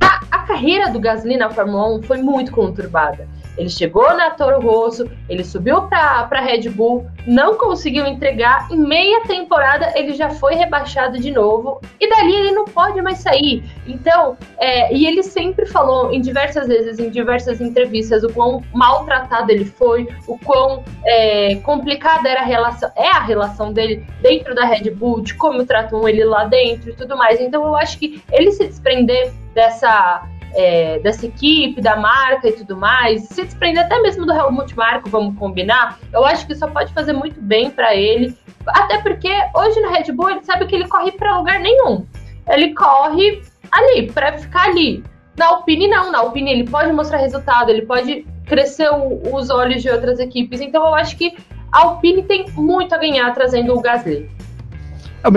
a, 0.01 0.20
a 0.30 0.38
carreira 0.41 0.91
do 0.91 0.99
Gasly 0.99 1.36
na 1.36 1.51
Fórmula 1.51 1.97
1 1.97 2.03
foi 2.05 2.18
muito 2.18 2.53
conturbada. 2.53 3.28
Ele 3.61 3.68
chegou 3.68 4.16
na 4.16 4.30
Toro 4.30 4.58
Rosso, 4.58 5.04
ele 5.28 5.44
subiu 5.44 5.82
para 5.82 6.40
Red 6.40 6.70
Bull, 6.70 7.06
não 7.26 7.58
conseguiu 7.58 8.06
entregar. 8.06 8.66
Em 8.70 8.78
meia 8.78 9.20
temporada 9.24 9.92
ele 9.94 10.14
já 10.14 10.30
foi 10.30 10.54
rebaixado 10.54 11.18
de 11.18 11.30
novo 11.30 11.78
e 12.00 12.08
dali 12.08 12.34
ele 12.34 12.52
não 12.52 12.64
pode 12.64 13.02
mais 13.02 13.18
sair. 13.18 13.62
Então, 13.86 14.38
é, 14.58 14.94
e 14.94 15.06
ele 15.06 15.22
sempre 15.22 15.66
falou 15.66 16.11
em 16.11 16.22
diversas 16.22 16.68
vezes, 16.68 16.98
em 16.98 17.11
diversas 17.11 17.61
entrevistas, 17.61 18.24
o 18.24 18.32
quão 18.32 18.64
maltratado 18.72 19.52
ele 19.52 19.66
foi, 19.66 20.08
o 20.26 20.38
quão 20.38 20.82
é, 21.04 21.56
complicada 21.56 22.30
era 22.30 22.40
a 22.40 22.44
relação, 22.44 22.90
é 22.96 23.08
a 23.08 23.20
relação 23.20 23.74
dele 23.74 24.02
dentro 24.22 24.54
da 24.54 24.64
Red 24.64 24.90
Bull, 24.92 25.20
de 25.20 25.34
como 25.34 25.66
tratam 25.66 26.08
ele 26.08 26.24
lá 26.24 26.44
dentro 26.44 26.88
e 26.88 26.94
tudo 26.94 27.14
mais. 27.14 27.38
Então, 27.38 27.62
eu 27.62 27.76
acho 27.76 27.98
que 27.98 28.22
ele 28.32 28.52
se 28.52 28.66
desprender 28.66 29.34
dessa 29.54 30.26
é, 30.55 30.98
dessa 31.01 31.26
equipe, 31.26 31.80
da 31.80 31.96
marca 31.96 32.48
e 32.48 32.53
tudo 32.53 32.76
mais, 32.76 33.22
se 33.24 33.44
desprender 33.44 33.84
até 33.84 34.01
mesmo 34.01 34.26
do 34.26 34.32
Helmut 34.32 34.76
Marko, 34.76 35.09
vamos 35.09 35.38
combinar, 35.38 35.98
eu 36.12 36.24
acho 36.24 36.46
que 36.46 36.55
só 36.55 36.66
pode 36.66 36.92
fazer 36.92 37.12
muito 37.12 37.40
bem 37.40 37.70
para 37.70 37.94
ele. 37.94 38.36
Até 38.66 38.98
porque 38.98 39.30
hoje 39.55 39.80
no 39.80 39.90
Red 39.90 40.12
Bull 40.12 40.30
ele 40.30 40.42
sabe 40.42 40.66
que 40.66 40.74
ele 40.74 40.88
corre 40.88 41.12
para 41.12 41.36
lugar 41.36 41.61
nenhum. 41.61 42.07
Ele 42.48 42.74
corre 42.74 43.42
ali, 43.70 44.11
para 44.12 44.38
ficar 44.38 44.68
ali. 44.68 45.03
Na 45.36 45.46
Alpine, 45.46 45.88
não. 45.88 46.11
Na 46.11 46.18
Alpine 46.18 46.51
ele 46.51 46.68
pode 46.68 46.92
mostrar 46.92 47.18
resultado, 47.18 47.70
ele 47.70 47.82
pode 47.82 48.26
crescer 48.46 48.90
o, 48.90 49.34
os 49.34 49.48
olhos 49.48 49.82
de 49.82 49.88
outras 49.88 50.18
equipes. 50.18 50.61
Então 50.61 50.84
eu 50.84 50.94
acho 50.94 51.16
que 51.16 51.36
a 51.72 51.78
Alpine 51.78 52.22
tem 52.24 52.51
muito 52.51 52.94
a 52.94 52.98
ganhar 52.98 53.32
trazendo 53.32 53.74
o 53.74 53.80
Gasly. 53.80 54.28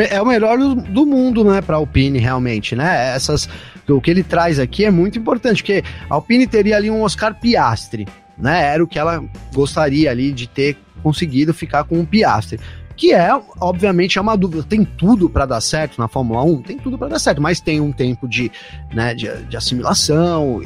É 0.09 0.22
o 0.22 0.26
melhor 0.26 0.57
do 0.57 1.05
mundo, 1.05 1.43
né, 1.43 1.61
para 1.61 1.76
Alpine, 1.76 2.18
realmente, 2.18 2.74
né? 2.74 3.14
Essas 3.14 3.49
o 3.88 4.01
que 4.01 4.11
ele 4.11 4.23
traz 4.23 4.59
aqui 4.59 4.86
é 4.86 4.91
muito 4.91 5.19
importante, 5.19 5.61
porque 5.61 5.84
a 6.09 6.15
Alpine 6.15 6.47
teria 6.47 6.77
ali 6.77 6.89
um 6.89 7.01
Oscar 7.01 7.39
Piastri, 7.39 8.07
né? 8.38 8.73
Era 8.73 8.84
o 8.84 8.88
que 8.88 8.97
ela 8.97 9.23
gostaria 9.53 10.09
ali 10.09 10.31
de 10.31 10.47
ter 10.47 10.77
conseguido 11.01 11.53
ficar 11.53 11.84
com 11.84 11.99
um 11.99 12.05
Piastri. 12.05 12.59
Que 12.95 13.11
é, 13.11 13.29
obviamente, 13.59 14.19
é 14.19 14.21
uma 14.21 14.38
dúvida. 14.38 14.63
Tem 14.63 14.86
tudo 14.86 15.29
para 15.29 15.45
dar 15.45 15.61
certo 15.61 15.99
na 15.99 16.07
Fórmula 16.07 16.43
1? 16.43 16.61
Tem 16.61 16.77
tudo 16.77 16.97
para 16.97 17.09
dar 17.09 17.19
certo, 17.19 17.41
mas 17.41 17.59
tem 17.59 17.81
um 17.81 17.91
tempo 17.91 18.27
de, 18.27 18.51
né, 18.93 19.15
de, 19.15 19.27
de 19.45 19.57
assimilação, 19.57 20.61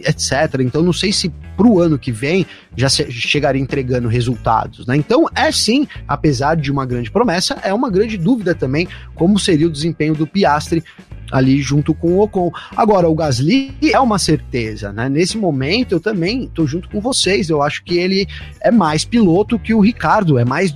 etc. 0.00 0.60
Então 0.60 0.82
não 0.82 0.92
sei 0.92 1.12
se 1.12 1.28
para 1.56 1.66
o 1.66 1.80
ano 1.80 1.98
que 1.98 2.12
vem 2.12 2.46
já 2.76 2.88
chegaria 2.88 3.60
entregando 3.60 4.08
resultados, 4.08 4.86
né? 4.86 4.96
Então 4.96 5.26
é 5.34 5.50
sim, 5.50 5.86
apesar 6.06 6.56
de 6.56 6.70
uma 6.70 6.86
grande 6.86 7.10
promessa, 7.10 7.58
é 7.62 7.74
uma 7.74 7.90
grande 7.90 8.16
dúvida 8.16 8.54
também 8.54 8.88
como 9.14 9.38
seria 9.38 9.66
o 9.66 9.70
desempenho 9.70 10.14
do 10.14 10.26
Piastri 10.26 10.82
ali 11.30 11.60
junto 11.60 11.94
com 11.94 12.14
o 12.14 12.22
Ocon. 12.22 12.50
Agora, 12.76 13.08
o 13.08 13.14
Gasly 13.14 13.74
é 13.82 14.00
uma 14.00 14.18
certeza, 14.18 14.92
né? 14.92 15.08
Nesse 15.08 15.36
momento 15.36 15.92
eu 15.92 16.00
também 16.00 16.44
estou 16.44 16.66
junto 16.66 16.88
com 16.88 17.00
vocês. 17.00 17.48
Eu 17.50 17.62
acho 17.62 17.82
que 17.84 17.98
ele 17.98 18.26
é 18.60 18.70
mais 18.70 19.04
piloto 19.04 19.58
que 19.58 19.74
o 19.74 19.80
Ricardo, 19.80 20.38
é 20.38 20.44
mais 20.44 20.72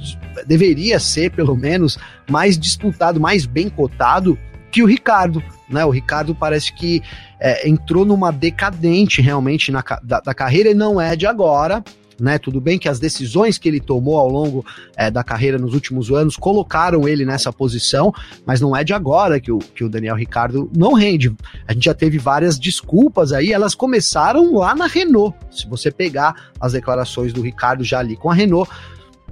deveria 0.47 0.99
ser 0.99 1.31
pelo 1.31 1.55
menos 1.57 1.99
mais 2.31 2.59
disputado, 2.59 3.21
mais 3.21 3.45
bem 3.45 3.69
cotado 3.69 4.39
que 4.73 4.83
o 4.83 4.87
Ricardo, 4.87 5.43
né? 5.69 5.85
O 5.85 5.91
Ricardo 5.91 6.35
parece 6.35 6.73
que 6.73 7.03
é, 7.39 7.69
entrou 7.69 8.05
numa 8.05 8.33
decadente 8.33 9.21
realmente 9.21 9.71
na, 9.71 9.85
da, 10.03 10.21
da 10.21 10.35
carreira 10.35 10.71
e 10.71 10.75
não 10.75 11.01
é 11.01 11.15
de 11.15 11.27
agora 11.27 11.85
né? 12.23 12.39
Tudo 12.39 12.61
bem 12.61 12.79
que 12.79 12.89
as 12.89 13.01
decisões 13.01 13.59
que 13.59 13.69
ele 13.69 13.81
tomou 13.81 14.17
ao 14.17 14.29
longo 14.29 14.65
é, 14.97 15.11
da 15.11 15.25
carreira 15.25 15.59
nos 15.59 15.75
últimos 15.75 16.09
anos 16.11 16.37
colocaram 16.37 17.09
ele 17.09 17.25
nessa 17.25 17.53
posição, 17.53 18.13
mas 18.47 18.61
não 18.61 18.77
é 18.77 18.85
de 18.85 18.95
agora 18.95 19.41
que 19.41 19.51
o, 19.51 19.59
que 19.59 19.83
o 19.83 19.89
Daniel 19.89 20.15
Ricardo 20.15 20.71
não 20.75 20.93
rende. 20.93 21.35
A 21.67 21.73
gente 21.73 21.85
já 21.85 21.95
teve 21.95 22.19
várias 22.19 22.61
desculpas 22.61 23.33
aí, 23.33 23.53
elas 23.53 23.75
começaram 23.75 24.55
lá 24.55 24.73
na 24.73 24.87
Renault. 24.87 25.37
Se 25.51 25.67
você 25.67 25.91
pegar 25.91 26.51
as 26.61 26.73
declarações 26.73 27.33
do 27.33 27.43
Ricardo 27.43 27.83
já 27.83 27.99
ali 27.99 28.17
com 28.17 28.31
a 28.31 28.35
Renault, 28.35 28.71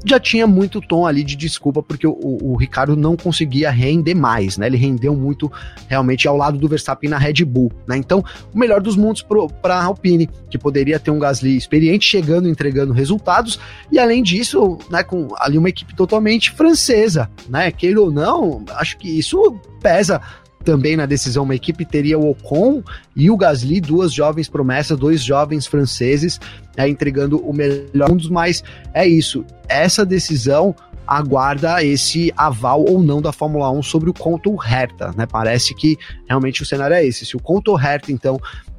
já 0.04 0.18
tinha 0.18 0.46
muito 0.46 0.80
tom 0.80 1.06
ali 1.06 1.22
de 1.22 1.36
desculpa, 1.36 1.82
porque 1.82 2.06
o, 2.06 2.16
o, 2.20 2.56
Ricardo 2.56 2.96
não 2.96 3.16
conseguia 3.16 3.70
render 3.70 4.14
mais, 4.14 4.56
né? 4.56 4.66
Ele 4.66 4.76
rendeu 4.76 5.14
muito 5.14 5.50
realmente 5.88 6.26
ao 6.26 6.36
lado 6.36 6.58
do 6.58 6.68
Verstappen 6.68 7.10
na 7.10 7.18
Red 7.18 7.44
Bull, 7.44 7.70
né? 7.86 7.96
Então, 7.96 8.24
o 8.54 8.58
melhor 8.58 8.80
dos 8.80 8.96
mundos 8.96 9.24
para 9.60 9.76
a 9.76 9.84
Alpine, 9.84 10.28
que 10.50 10.58
poderia 10.58 10.98
ter 10.98 11.10
um 11.10 11.18
Gasly 11.18 11.56
experiente 11.56 12.06
chegando, 12.06 12.48
entregando 12.48 12.92
resultados, 12.92 13.60
e 13.92 13.98
além 13.98 14.22
disso, 14.22 14.78
né, 14.90 15.02
com 15.02 15.28
ali 15.38 15.58
uma 15.58 15.68
equipe 15.68 15.94
totalmente 15.94 16.50
francesa, 16.50 17.30
né? 17.48 17.70
Queira 17.70 18.00
ou 18.00 18.10
não, 18.10 18.64
acho 18.76 18.96
que 18.96 19.18
isso 19.18 19.60
pesa 19.80 20.20
também 20.64 20.96
na 20.96 21.06
decisão, 21.06 21.44
uma 21.44 21.54
equipe 21.54 21.84
teria 21.84 22.18
o 22.18 22.30
Ocon 22.30 22.82
e 23.16 23.30
o 23.30 23.36
Gasly, 23.36 23.80
duas 23.80 24.12
jovens 24.12 24.48
promessas, 24.48 24.98
dois 24.98 25.22
jovens 25.22 25.66
franceses, 25.66 26.38
é, 26.76 26.88
entregando 26.88 27.38
o 27.38 27.52
melhor 27.52 28.10
mundos, 28.10 28.28
mas 28.28 28.62
é 28.92 29.06
isso. 29.06 29.44
Essa 29.68 30.04
decisão 30.04 30.74
aguarda 31.06 31.82
esse 31.82 32.32
aval 32.36 32.84
ou 32.88 33.02
não 33.02 33.20
da 33.20 33.32
Fórmula 33.32 33.70
1 33.70 33.82
sobre 33.82 34.10
o 34.10 34.14
Conto 34.14 34.56
Herta, 34.62 35.12
né? 35.16 35.26
Parece 35.26 35.74
que 35.74 35.96
realmente 36.28 36.62
o 36.62 36.66
cenário 36.66 36.94
é 36.94 37.04
esse. 37.04 37.26
Se 37.26 37.36
o 37.36 37.40
Conto 37.40 37.76
Herta, 37.76 38.12
então, 38.12 38.38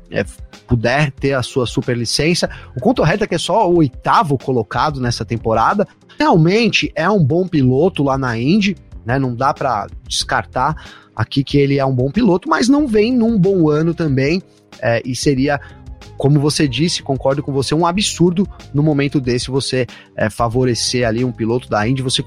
é, 0.09 0.23
puder 0.65 1.11
ter 1.11 1.33
a 1.33 1.43
sua 1.43 1.65
superlicença, 1.65 2.49
o 2.75 2.79
Conto 2.79 3.03
Herta, 3.03 3.27
que 3.27 3.35
é 3.35 3.37
só 3.37 3.69
o 3.69 3.79
oitavo 3.79 4.37
colocado 4.37 5.01
nessa 5.01 5.25
temporada, 5.25 5.85
realmente 6.17 6.91
é 6.95 7.09
um 7.09 7.23
bom 7.23 7.45
piloto 7.47 8.03
lá 8.03 8.17
na 8.17 8.37
Indy, 8.37 8.77
né? 9.05 9.19
Não 9.19 9.35
dá 9.35 9.53
para 9.53 9.87
descartar 10.07 10.75
aqui 11.15 11.43
que 11.43 11.57
ele 11.57 11.77
é 11.77 11.85
um 11.85 11.93
bom 11.93 12.11
piloto, 12.11 12.49
mas 12.49 12.67
não 12.67 12.87
vem 12.87 13.13
num 13.13 13.37
bom 13.37 13.69
ano 13.69 13.93
também, 13.93 14.41
é, 14.81 15.01
e 15.05 15.15
seria 15.15 15.59
como 16.21 16.39
você 16.39 16.67
disse, 16.67 17.01
concordo 17.01 17.41
com 17.41 17.51
você, 17.51 17.73
um 17.73 17.83
absurdo 17.83 18.47
no 18.71 18.83
momento 18.83 19.19
desse 19.19 19.49
você 19.49 19.87
é, 20.15 20.29
favorecer 20.29 21.07
ali 21.07 21.25
um 21.25 21.31
piloto 21.31 21.67
da 21.67 21.87
Indy, 21.87 22.03
você 22.03 22.23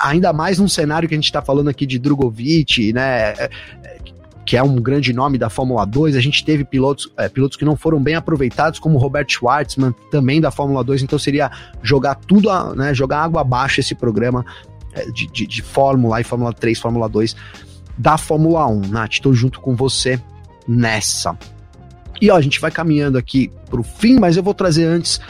ainda 0.00 0.32
mais 0.32 0.58
num 0.58 0.66
cenário 0.66 1.08
que 1.08 1.14
a 1.14 1.18
gente 1.18 1.26
está 1.26 1.40
falando 1.40 1.68
aqui 1.68 1.86
de 1.86 2.00
Drogovic, 2.00 2.92
né? 2.92 3.32
É, 3.38 3.50
é, 3.84 3.98
que 4.44 4.56
é 4.56 4.62
um 4.62 4.74
grande 4.74 5.12
nome 5.12 5.38
da 5.38 5.48
Fórmula 5.48 5.86
2, 5.86 6.16
a 6.16 6.20
gente 6.20 6.44
teve 6.44 6.64
pilotos, 6.64 7.12
é, 7.16 7.28
pilotos 7.28 7.56
que 7.56 7.64
não 7.64 7.76
foram 7.76 8.02
bem 8.02 8.16
aproveitados, 8.16 8.80
como 8.80 8.98
Robert 8.98 9.26
Schwartzman, 9.28 9.94
também 10.10 10.40
da 10.40 10.50
Fórmula 10.50 10.82
2, 10.82 11.02
então 11.02 11.16
seria 11.16 11.48
jogar 11.80 12.16
tudo, 12.16 12.50
a, 12.50 12.74
né, 12.74 12.92
jogar 12.92 13.22
água 13.22 13.42
abaixo 13.42 13.78
esse 13.78 13.94
programa 13.94 14.44
é, 14.94 15.04
de, 15.12 15.28
de, 15.28 15.46
de 15.46 15.62
Fórmula 15.62 16.20
e 16.20 16.24
Fórmula 16.24 16.52
3, 16.52 16.76
Fórmula 16.76 17.08
2 17.08 17.36
da 17.96 18.16
Fórmula 18.16 18.66
1. 18.66 18.80
Nath, 18.88 19.12
estou 19.12 19.32
junto 19.34 19.60
com 19.60 19.74
você 19.74 20.20
nessa. 20.66 21.36
E 22.20 22.30
ó, 22.30 22.36
a 22.36 22.40
gente 22.40 22.60
vai 22.60 22.70
caminhando 22.70 23.18
aqui 23.18 23.50
para 23.68 23.80
o 23.80 23.84
fim, 23.84 24.18
mas 24.18 24.36
eu 24.36 24.42
vou 24.42 24.54
trazer 24.54 24.84
antes 24.84 25.20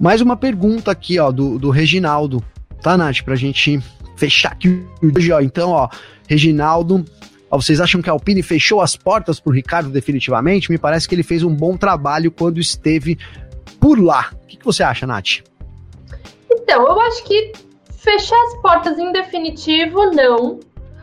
mais 0.00 0.20
uma 0.20 0.36
pergunta 0.36 0.90
aqui, 0.90 1.20
ó, 1.20 1.30
do, 1.30 1.58
do 1.58 1.70
Reginaldo, 1.70 2.42
tá, 2.82 2.96
Nath? 2.96 3.22
Pra 3.22 3.36
gente 3.36 3.80
fechar 4.16 4.50
aqui 4.50 4.84
hoje, 5.00 5.30
ó. 5.30 5.40
Então, 5.40 5.70
ó, 5.70 5.88
Reginaldo, 6.28 7.04
ó, 7.48 7.56
vocês 7.56 7.80
acham 7.80 8.02
que 8.02 8.10
a 8.10 8.12
Alpine 8.12 8.42
fechou 8.42 8.80
as 8.80 8.96
portas 8.96 9.38
pro 9.38 9.52
Ricardo 9.52 9.90
definitivamente? 9.90 10.70
Me 10.72 10.78
parece 10.78 11.08
que 11.08 11.14
ele 11.14 11.22
fez 11.22 11.44
um 11.44 11.54
bom 11.54 11.76
trabalho 11.76 12.32
quando 12.32 12.58
esteve 12.58 13.16
por 13.78 13.96
lá. 14.00 14.32
O 14.42 14.46
que, 14.48 14.56
que 14.56 14.64
você 14.64 14.82
acha, 14.82 15.06
Nath? 15.06 15.44
Então, 16.50 16.84
eu 16.84 17.00
acho 17.00 17.22
que 17.24 17.52
fechar 17.96 18.36
as 18.46 18.60
portas 18.60 18.98
em 18.98 19.12
definitivo, 19.12 20.10
não. 20.10 20.58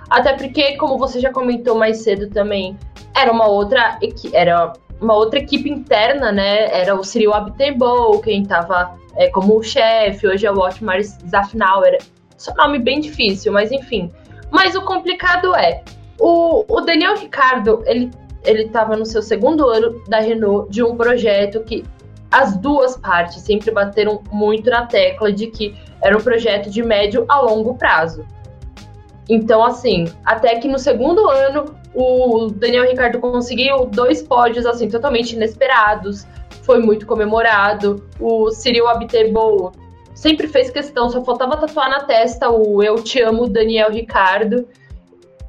Até 0.09 0.33
porque, 0.33 0.75
como 0.77 0.97
você 0.97 1.19
já 1.19 1.31
comentou 1.31 1.75
mais 1.75 2.01
cedo 2.01 2.29
também, 2.29 2.77
era 3.15 3.31
uma 3.31 3.47
outra, 3.47 3.99
era 4.33 4.73
uma 4.99 5.13
outra 5.13 5.39
equipe 5.39 5.69
interna, 5.69 6.31
né? 6.31 6.71
Era 6.71 6.95
o 6.95 7.03
Cyril 7.03 7.33
Abiteboul, 7.33 8.19
quem 8.19 8.41
estava 8.41 8.97
é, 9.15 9.29
como 9.29 9.61
chefe, 9.63 10.27
hoje 10.27 10.45
é 10.45 10.51
o 10.51 10.59
Otmar 10.59 11.01
Zafnauer. 11.03 11.97
Seu 12.37 12.53
nome 12.55 12.79
bem 12.79 12.99
difícil, 12.99 13.51
mas 13.51 13.71
enfim. 13.71 14.11
Mas 14.51 14.75
o 14.75 14.81
complicado 14.81 15.55
é, 15.55 15.83
o, 16.19 16.65
o 16.67 16.81
Daniel 16.81 17.15
Ricardo, 17.15 17.83
ele 17.85 18.09
ele 18.43 18.63
estava 18.63 18.95
no 18.95 19.05
seu 19.05 19.21
segundo 19.21 19.67
ano 19.67 20.01
da 20.07 20.19
Renault 20.19 20.71
de 20.71 20.83
um 20.83 20.95
projeto 20.95 21.61
que 21.63 21.83
as 22.31 22.55
duas 22.57 22.95
partes 22.95 23.41
sempre 23.41 23.71
bateram 23.71 24.21
muito 24.31 24.69
na 24.69 24.85
tecla 24.85 25.31
de 25.31 25.47
que 25.47 25.75
era 26.01 26.17
um 26.17 26.21
projeto 26.21 26.69
de 26.69 26.81
médio 26.83 27.25
a 27.27 27.41
longo 27.41 27.75
prazo. 27.75 28.25
Então, 29.29 29.63
assim, 29.63 30.11
até 30.25 30.55
que 30.59 30.67
no 30.67 30.79
segundo 30.79 31.29
ano 31.29 31.75
o 31.93 32.47
Daniel 32.47 32.89
Ricardo 32.89 33.19
conseguiu 33.19 33.85
dois 33.85 34.23
pódios, 34.23 34.65
assim, 34.65 34.89
totalmente 34.89 35.35
inesperados. 35.35 36.25
Foi 36.63 36.79
muito 36.79 37.05
comemorado. 37.05 38.03
O 38.19 38.49
Cyril 38.51 38.87
Abiteboul 38.87 39.71
sempre 40.15 40.47
fez 40.47 40.69
questão, 40.71 41.09
só 41.09 41.23
faltava 41.23 41.57
tatuar 41.57 41.89
na 41.89 42.03
testa 42.03 42.49
o 42.49 42.83
Eu 42.83 42.95
Te 42.95 43.21
Amo 43.21 43.47
Daniel 43.47 43.91
Ricardo. 43.91 44.67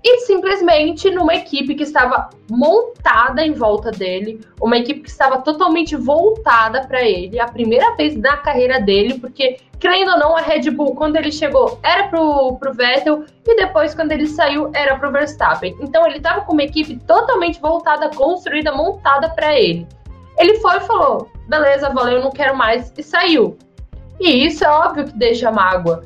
e 0.03 0.21
simplesmente 0.21 1.11
numa 1.11 1.35
equipe 1.35 1.75
que 1.75 1.83
estava 1.83 2.31
montada 2.51 3.45
em 3.45 3.53
volta 3.53 3.91
dele, 3.91 4.41
uma 4.61 4.79
equipe 4.79 5.01
que 5.03 5.11
estava 5.11 5.39
totalmente 5.43 5.95
voltada 5.95 6.87
para 6.87 7.03
ele, 7.03 7.39
a 7.39 7.47
primeira 7.47 7.95
vez 7.97 8.17
na 8.17 8.39
carreira 8.39 8.81
dele, 8.81 9.19
porque, 9.19 9.59
crendo 9.81 10.13
ou 10.13 10.19
não, 10.19 10.37
a 10.37 10.41
Red 10.41 10.71
Bull, 10.71 10.95
quando 10.95 11.17
ele 11.17 11.33
chegou, 11.33 11.81
era 11.83 12.09
pro, 12.09 12.57
pro 12.59 12.73
Vettel, 12.73 13.25
e 13.47 13.57
depois, 13.57 13.95
quando 13.95 14.13
ele 14.13 14.27
saiu, 14.27 14.71
era 14.75 14.97
pro 14.97 15.11
Verstappen. 15.11 15.77
Então, 15.81 16.07
ele 16.07 16.19
estava 16.19 16.43
com 16.43 16.53
uma 16.53 16.63
equipe 16.63 16.97
totalmente 17.07 17.61
voltada, 17.61 18.11
construída, 18.11 18.73
montada 18.73 19.31
para 19.31 19.59
ele. 19.59 19.87
Ele 20.39 20.57
foi 20.61 20.77
e 20.77 20.81
falou: 20.81 21.31
beleza, 21.49 21.91
valeu, 21.91 22.23
não 22.23 22.31
quero 22.31 22.57
mais, 22.57 22.93
e 22.97 23.03
saiu. 23.03 23.59
E 24.21 24.47
isso 24.47 24.65
é 24.65 24.69
óbvio 24.69 25.07
que 25.07 25.19
deixa 25.19 25.51
mágoa 25.51 26.05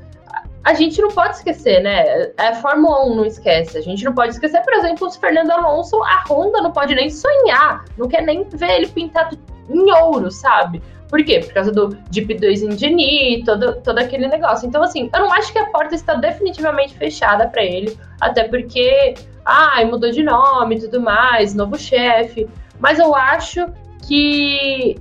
a 0.65 0.73
gente 0.73 1.01
não 1.01 1.11
pode 1.11 1.37
esquecer, 1.37 1.83
né? 1.83 2.33
A 2.39 2.55
Fórmula 2.55 3.05
1 3.05 3.17
não 3.17 3.27
esquece. 3.27 3.77
A 3.77 3.83
gente 3.83 4.03
não 4.03 4.15
pode 4.15 4.33
esquecer, 4.33 4.63
por 4.63 4.73
exemplo, 4.73 5.07
os 5.07 5.15
Fernando 5.15 5.51
Alonso, 5.51 6.03
a 6.03 6.25
Honda 6.27 6.63
não 6.63 6.73
pode 6.73 6.95
nem 6.95 7.11
sonhar, 7.11 7.85
não 7.99 8.09
quer 8.09 8.23
nem 8.23 8.49
ver 8.49 8.71
ele 8.71 8.89
pintado 8.89 9.39
em 9.69 9.93
ouro, 9.93 10.31
sabe? 10.31 10.83
Por 11.15 11.25
quê? 11.25 11.39
Por 11.39 11.55
causa 11.55 11.71
do 11.71 11.91
Deep 12.11 12.35
2 12.35 12.63
Engine, 12.63 13.45
todo, 13.45 13.81
todo 13.83 13.99
aquele 14.01 14.27
negócio. 14.27 14.67
Então, 14.67 14.83
assim, 14.83 15.09
eu 15.15 15.21
não 15.21 15.33
acho 15.33 15.53
que 15.53 15.59
a 15.61 15.67
porta 15.67 15.95
está 15.95 16.15
definitivamente 16.15 16.93
fechada 16.97 17.47
para 17.47 17.63
ele, 17.63 17.97
até 18.21 18.49
porque, 18.49 19.15
ai, 19.45 19.85
mudou 19.85 20.11
de 20.11 20.25
nome 20.25 20.75
e 20.75 20.81
tudo 20.81 21.01
mais, 21.01 21.55
novo 21.55 21.79
chefe. 21.79 22.49
Mas 22.81 22.99
eu 22.99 23.15
acho 23.15 23.65
que 24.09 24.97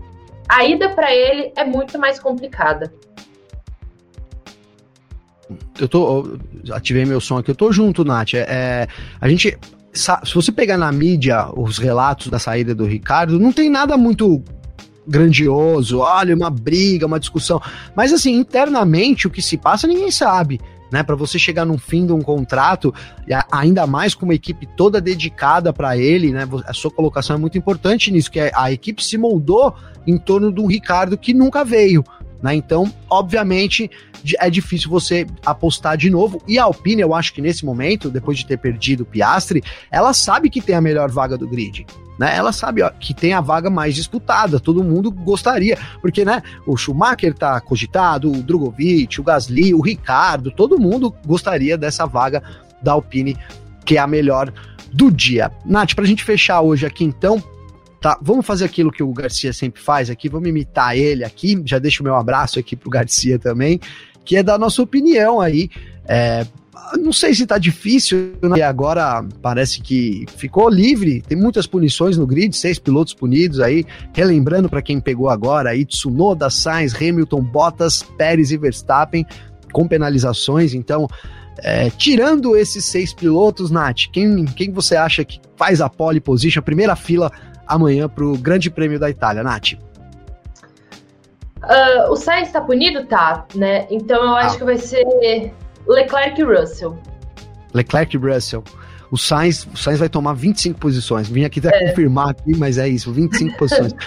a 0.47 0.64
ida 0.64 0.88
para 0.89 1.11
ele 1.11 1.51
é 1.55 1.66
muito 1.66 1.97
mais 1.97 2.20
complicada 2.20 2.93
eu 5.80 5.88
tô. 5.88 6.38
Ativei 6.72 7.05
meu 7.05 7.20
som 7.20 7.39
aqui, 7.39 7.49
eu 7.49 7.55
tô 7.55 7.72
junto, 7.72 8.05
Nath. 8.05 8.36
É, 8.36 8.45
é, 8.47 8.88
a 9.20 9.28
gente. 9.28 9.57
Se 9.91 10.36
você 10.36 10.51
pegar 10.51 10.78
na 10.78 10.91
mídia 10.91 11.49
os 11.55 11.80
relatos 11.80 12.28
da 12.28 12.38
saída 12.38 12.76
do 12.76 12.86
Ricardo, 12.86 13.39
não 13.39 13.51
tem 13.51 13.68
nada 13.68 13.97
muito 13.97 14.43
grandioso, 15.07 15.99
olha, 15.99 16.35
uma 16.35 16.49
briga, 16.49 17.05
uma 17.05 17.19
discussão. 17.19 17.61
Mas 17.95 18.13
assim, 18.13 18.33
internamente 18.33 19.27
o 19.27 19.29
que 19.29 19.41
se 19.41 19.57
passa 19.57 19.87
ninguém 19.87 20.11
sabe. 20.11 20.59
Né, 20.91 21.01
para 21.01 21.15
você 21.15 21.39
chegar 21.39 21.65
no 21.65 21.75
fim 21.75 22.05
de 22.05 22.13
um 22.13 22.21
contrato, 22.21 22.93
ainda 23.51 23.87
mais 23.87 24.13
com 24.13 24.25
uma 24.25 24.35
equipe 24.35 24.67
toda 24.77 25.01
dedicada 25.01 25.73
para 25.73 25.97
ele, 25.97 26.31
né? 26.31 26.47
A 26.67 26.73
sua 26.73 26.91
colocação 26.91 27.35
é 27.35 27.39
muito 27.39 27.57
importante 27.57 28.11
nisso, 28.11 28.29
que 28.29 28.39
é, 28.39 28.51
a 28.53 28.71
equipe 28.71 29.03
se 29.03 29.17
moldou 29.17 29.73
em 30.05 30.19
torno 30.19 30.51
do 30.51 30.67
Ricardo 30.67 31.17
que 31.17 31.33
nunca 31.33 31.65
veio, 31.65 32.03
né? 32.43 32.53
Então, 32.53 32.93
obviamente, 33.09 33.89
é 34.37 34.49
difícil 34.49 34.89
você 34.89 35.25
apostar 35.45 35.95
de 35.95 36.09
novo. 36.09 36.43
E 36.45 36.59
a 36.59 36.65
Alpine, 36.65 37.01
eu 37.01 37.15
acho 37.15 37.33
que 37.33 37.41
nesse 37.41 37.65
momento, 37.65 38.09
depois 38.09 38.37
de 38.37 38.45
ter 38.45 38.57
perdido 38.57 39.03
o 39.03 39.05
Piastre, 39.05 39.63
ela 39.89 40.13
sabe 40.13 40.49
que 40.49 40.61
tem 40.61 40.75
a 40.75 40.81
melhor 40.81 41.09
vaga 41.09 41.37
do 41.37 41.47
grid. 41.47 41.85
Né, 42.19 42.35
ela 42.35 42.51
sabe 42.51 42.83
ó, 42.83 42.91
que 42.91 43.11
tem 43.11 43.33
a 43.33 43.41
vaga 43.41 43.71
mais 43.71 43.95
disputada, 43.95 44.59
todo 44.59 44.83
mundo 44.83 45.09
gostaria, 45.09 45.79
porque 45.99 46.23
né, 46.23 46.43
o 46.63 46.77
Schumacher 46.77 47.33
tá 47.33 47.59
cogitado, 47.59 48.31
o 48.31 48.43
Drogovic, 48.43 49.19
o 49.19 49.23
Gasly, 49.23 49.73
o 49.73 49.81
Ricardo, 49.81 50.51
todo 50.51 50.77
mundo 50.77 51.11
gostaria 51.25 51.75
dessa 51.75 52.05
vaga 52.05 52.43
da 52.83 52.91
Alpine, 52.91 53.35
que 53.83 53.97
é 53.97 53.99
a 53.99 54.05
melhor 54.05 54.53
do 54.93 55.09
dia. 55.09 55.51
Nath, 55.65 55.95
pra 55.95 56.05
gente 56.05 56.23
fechar 56.23 56.61
hoje 56.61 56.85
aqui 56.85 57.03
então, 57.03 57.41
tá? 58.03 58.19
Vamos 58.21 58.45
fazer 58.45 58.65
aquilo 58.65 58.91
que 58.91 59.01
o 59.01 59.13
Garcia 59.13 59.53
sempre 59.53 59.81
faz 59.81 60.09
aqui, 60.09 60.27
vamos 60.27 60.49
imitar 60.49 60.95
ele 60.95 61.23
aqui. 61.23 61.59
Já 61.65 61.79
deixo 61.79 62.03
o 62.03 62.03
meu 62.03 62.15
abraço 62.15 62.59
aqui 62.59 62.75
pro 62.75 62.89
Garcia 62.89 63.39
também, 63.39 63.79
que 64.25 64.35
é 64.35 64.43
da 64.43 64.57
nossa 64.57 64.81
opinião 64.81 65.39
aí. 65.39 65.69
É, 66.05 66.45
não 66.99 67.13
sei 67.13 67.33
se 67.33 67.47
tá 67.47 67.57
difícil, 67.57 68.33
né? 68.41 68.61
agora 68.61 69.25
parece 69.41 69.79
que 69.79 70.25
ficou 70.35 70.69
livre, 70.69 71.21
tem 71.21 71.37
muitas 71.37 71.65
punições 71.65 72.17
no 72.17 72.27
grid, 72.27 72.53
seis 72.57 72.77
pilotos 72.77 73.13
punidos 73.13 73.61
aí, 73.61 73.85
relembrando 74.13 74.67
para 74.67 74.81
quem 74.81 74.99
pegou 74.99 75.29
agora 75.29 75.69
aí, 75.69 75.85
Tsunoda, 75.85 76.49
Sainz, 76.49 76.93
Hamilton, 76.93 77.41
Bottas, 77.41 78.03
Pérez 78.03 78.51
e 78.51 78.57
Verstappen, 78.57 79.25
com 79.71 79.87
penalizações, 79.87 80.73
então, 80.73 81.07
é, 81.57 81.89
tirando 81.89 82.55
esses 82.55 82.85
seis 82.85 83.13
pilotos, 83.13 83.69
Nath, 83.69 84.07
quem, 84.11 84.45
quem 84.45 84.71
você 84.71 84.95
acha 84.95 85.23
que 85.23 85.39
faz 85.55 85.81
a 85.81 85.89
pole 85.89 86.19
position, 86.19 86.59
a 86.59 86.63
primeira 86.63 86.95
fila 86.95 87.31
amanhã 87.67 88.09
para 88.09 88.25
o 88.25 88.37
Grande 88.37 88.69
Prêmio 88.69 88.99
da 88.99 89.09
Itália, 89.09 89.43
Nath? 89.43 89.73
Uh, 91.63 92.11
o 92.11 92.15
Sainz 92.15 92.47
está 92.47 92.59
punido? 92.59 93.05
Tá, 93.05 93.45
né? 93.55 93.87
Então 93.89 94.21
eu 94.21 94.35
acho 94.35 94.55
ah. 94.55 94.59
que 94.59 94.65
vai 94.65 94.77
ser 94.77 95.05
Leclerc 95.87 96.39
e 96.39 96.43
Russell. 96.43 96.97
Leclerc 97.73 98.15
e 98.15 98.19
Russell. 98.19 98.63
O 99.09 99.17
Sainz, 99.17 99.67
o 99.71 99.77
Sainz 99.77 99.99
vai 99.99 100.09
tomar 100.09 100.33
25 100.33 100.79
posições. 100.79 101.29
Vim 101.29 101.45
aqui 101.45 101.59
até 101.59 101.69
é. 101.69 101.89
confirmar 101.89 102.31
aqui, 102.31 102.57
mas 102.57 102.77
é 102.77 102.87
isso, 102.87 103.13
25 103.13 103.57
posições. 103.57 103.93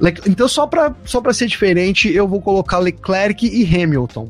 Le 0.00 0.12
então, 0.26 0.48
só 0.48 0.66
para 0.66 0.92
só 1.04 1.22
ser 1.32 1.46
diferente, 1.46 2.12
eu 2.12 2.26
vou 2.26 2.40
colocar 2.40 2.78
Leclerc 2.78 3.46
e 3.46 3.64
Hamilton. 3.64 4.28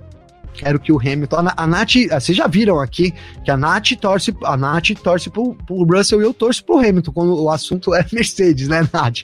Quero 0.55 0.79
que 0.79 0.93
o 0.93 0.99
Hamilton. 0.99 1.37
A, 1.49 1.55
a 1.57 1.67
Nath, 1.67 1.97
ah, 2.11 2.21
vocês 2.21 2.37
já 2.37 2.47
viram 2.47 2.81
aqui 2.81 3.13
que 3.45 3.51
a 3.51 3.57
Nath 3.57 3.91
torce, 4.01 4.35
a 4.45 4.57
Nath 4.57 4.91
torce 5.03 5.29
pro, 5.29 5.55
pro 5.55 5.85
Russell 5.85 6.21
e 6.21 6.25
eu 6.25 6.33
torço 6.33 6.65
pro 6.65 6.79
Hamilton, 6.79 7.13
quando 7.13 7.43
o 7.43 7.51
assunto 7.51 7.95
é 7.95 8.05
Mercedes, 8.13 8.69
né, 8.69 8.89
Nath? 8.93 9.23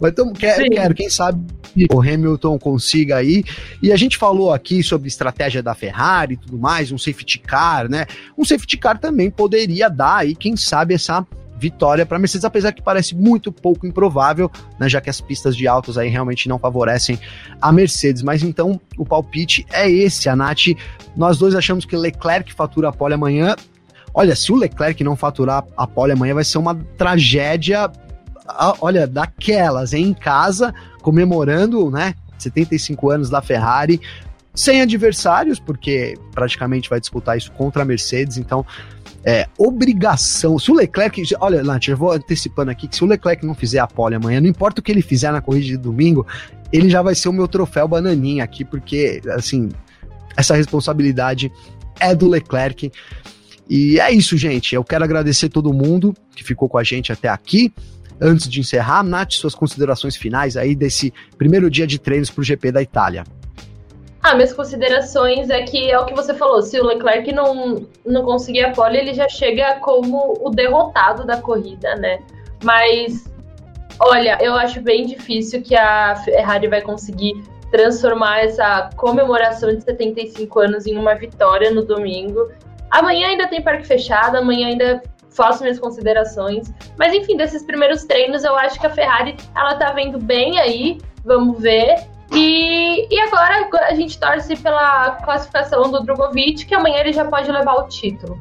Mas 0.00 0.12
então, 0.12 0.32
quero, 0.32 0.70
quero, 0.70 0.94
quem 0.94 1.10
sabe 1.10 1.44
o 1.92 2.00
Hamilton 2.00 2.58
consiga 2.58 3.16
aí. 3.16 3.44
E 3.82 3.92
a 3.92 3.96
gente 3.96 4.16
falou 4.16 4.52
aqui 4.52 4.82
sobre 4.82 5.08
estratégia 5.08 5.62
da 5.62 5.74
Ferrari 5.74 6.34
e 6.34 6.36
tudo 6.36 6.58
mais, 6.58 6.92
um 6.92 6.98
safety 6.98 7.38
car, 7.38 7.88
né? 7.88 8.06
Um 8.36 8.44
safety 8.44 8.76
car 8.76 8.98
também 8.98 9.30
poderia 9.30 9.88
dar 9.88 10.18
aí, 10.18 10.34
quem 10.34 10.56
sabe, 10.56 10.94
essa 10.94 11.26
vitória 11.58 12.06
para 12.06 12.18
Mercedes, 12.18 12.44
apesar 12.44 12.72
que 12.72 12.82
parece 12.82 13.14
muito 13.14 13.50
pouco 13.50 13.86
improvável, 13.86 14.50
né, 14.78 14.88
já 14.88 15.00
que 15.00 15.10
as 15.10 15.20
pistas 15.20 15.56
de 15.56 15.66
altos 15.66 15.98
aí 15.98 16.08
realmente 16.08 16.48
não 16.48 16.58
favorecem 16.58 17.18
a 17.60 17.72
Mercedes. 17.72 18.22
Mas 18.22 18.42
então 18.42 18.80
o 18.96 19.04
palpite 19.04 19.66
é 19.72 19.90
esse, 19.90 20.28
a 20.28 20.36
Nath. 20.36 20.68
Nós 21.16 21.38
dois 21.38 21.54
achamos 21.54 21.84
que 21.84 21.96
Leclerc 21.96 22.52
fatura 22.52 22.88
a 22.88 22.92
pole 22.92 23.14
amanhã. 23.14 23.56
Olha, 24.14 24.34
se 24.34 24.50
o 24.52 24.56
Leclerc 24.56 25.02
não 25.04 25.16
faturar 25.16 25.64
a 25.76 25.86
pole 25.86 26.12
amanhã, 26.12 26.34
vai 26.34 26.44
ser 26.44 26.58
uma 26.58 26.74
tragédia, 26.96 27.90
olha, 28.80 29.06
daquelas, 29.06 29.92
hein, 29.92 30.08
em 30.08 30.14
casa, 30.14 30.74
comemorando, 31.02 31.90
né, 31.90 32.14
75 32.38 33.10
anos 33.10 33.30
da 33.30 33.42
Ferrari, 33.42 34.00
sem 34.54 34.80
adversários, 34.80 35.60
porque 35.60 36.18
praticamente 36.32 36.90
vai 36.90 36.98
disputar 36.98 37.36
isso 37.36 37.52
contra 37.52 37.82
a 37.82 37.84
Mercedes, 37.84 38.38
então 38.38 38.66
é, 39.28 39.46
obrigação. 39.58 40.58
Se 40.58 40.70
o 40.70 40.74
Leclerc. 40.74 41.22
Olha, 41.38 41.62
Nath, 41.62 41.88
eu 41.88 41.96
vou 41.98 42.12
antecipando 42.12 42.70
aqui 42.70 42.88
que 42.88 42.96
se 42.96 43.04
o 43.04 43.06
Leclerc 43.06 43.44
não 43.44 43.54
fizer 43.54 43.78
a 43.78 43.86
pole 43.86 44.14
amanhã, 44.14 44.40
não 44.40 44.48
importa 44.48 44.80
o 44.80 44.82
que 44.82 44.90
ele 44.90 45.02
fizer 45.02 45.30
na 45.30 45.42
corrida 45.42 45.66
de 45.66 45.76
domingo, 45.76 46.26
ele 46.72 46.88
já 46.88 47.02
vai 47.02 47.14
ser 47.14 47.28
o 47.28 47.32
meu 47.32 47.46
troféu 47.46 47.86
bananinha 47.86 48.42
aqui, 48.42 48.64
porque, 48.64 49.20
assim, 49.36 49.68
essa 50.34 50.56
responsabilidade 50.56 51.52
é 52.00 52.14
do 52.14 52.26
Leclerc. 52.26 52.90
E 53.68 54.00
é 54.00 54.10
isso, 54.10 54.34
gente. 54.34 54.74
Eu 54.74 54.82
quero 54.82 55.04
agradecer 55.04 55.50
todo 55.50 55.74
mundo 55.74 56.14
que 56.34 56.42
ficou 56.42 56.66
com 56.66 56.78
a 56.78 56.82
gente 56.82 57.12
até 57.12 57.28
aqui. 57.28 57.70
Antes 58.18 58.48
de 58.48 58.60
encerrar, 58.60 59.02
Nath, 59.02 59.32
suas 59.32 59.54
considerações 59.54 60.16
finais 60.16 60.56
aí 60.56 60.74
desse 60.74 61.12
primeiro 61.36 61.70
dia 61.70 61.86
de 61.86 61.98
treinos 61.98 62.30
para 62.30 62.40
o 62.40 62.44
GP 62.44 62.72
da 62.72 62.80
Itália. 62.80 63.24
Ah, 64.22 64.34
minhas 64.34 64.52
considerações 64.52 65.48
é 65.48 65.62
que 65.62 65.90
é 65.90 65.98
o 65.98 66.04
que 66.04 66.14
você 66.14 66.34
falou, 66.34 66.60
se 66.60 66.78
o 66.80 66.84
Leclerc 66.84 67.32
não, 67.32 67.86
não 68.04 68.24
conseguir 68.24 68.64
a 68.64 68.72
pole, 68.72 68.98
ele 68.98 69.14
já 69.14 69.28
chega 69.28 69.76
como 69.80 70.36
o 70.40 70.50
derrotado 70.50 71.24
da 71.24 71.40
corrida, 71.40 71.94
né? 71.94 72.18
Mas, 72.64 73.32
olha, 74.00 74.36
eu 74.40 74.54
acho 74.54 74.80
bem 74.80 75.06
difícil 75.06 75.62
que 75.62 75.76
a 75.76 76.16
Ferrari 76.24 76.66
vai 76.66 76.82
conseguir 76.82 77.32
transformar 77.70 78.40
essa 78.40 78.90
comemoração 78.96 79.74
de 79.74 79.84
75 79.84 80.58
anos 80.58 80.86
em 80.86 80.96
uma 80.96 81.14
vitória 81.14 81.70
no 81.70 81.84
domingo. 81.84 82.50
Amanhã 82.90 83.28
ainda 83.28 83.46
tem 83.46 83.62
parque 83.62 83.86
fechado, 83.86 84.36
amanhã 84.36 84.68
ainda 84.68 85.02
faço 85.30 85.62
minhas 85.62 85.78
considerações. 85.78 86.72
Mas 86.98 87.12
enfim, 87.12 87.36
desses 87.36 87.62
primeiros 87.62 88.04
treinos, 88.04 88.42
eu 88.42 88.56
acho 88.56 88.80
que 88.80 88.86
a 88.86 88.90
Ferrari 88.90 89.36
ela 89.54 89.76
tá 89.76 89.92
vendo 89.92 90.18
bem 90.18 90.58
aí. 90.58 90.98
Vamos 91.24 91.60
ver. 91.60 92.08
E, 92.32 93.08
e 93.10 93.20
agora 93.20 93.68
a 93.88 93.94
gente 93.94 94.18
torce 94.18 94.56
pela 94.56 95.12
classificação 95.22 95.90
do 95.90 96.00
Drogovic, 96.02 96.66
que 96.66 96.74
amanhã 96.74 96.98
ele 96.98 97.12
já 97.12 97.24
pode 97.24 97.50
levar 97.50 97.74
o 97.74 97.88
título. 97.88 98.38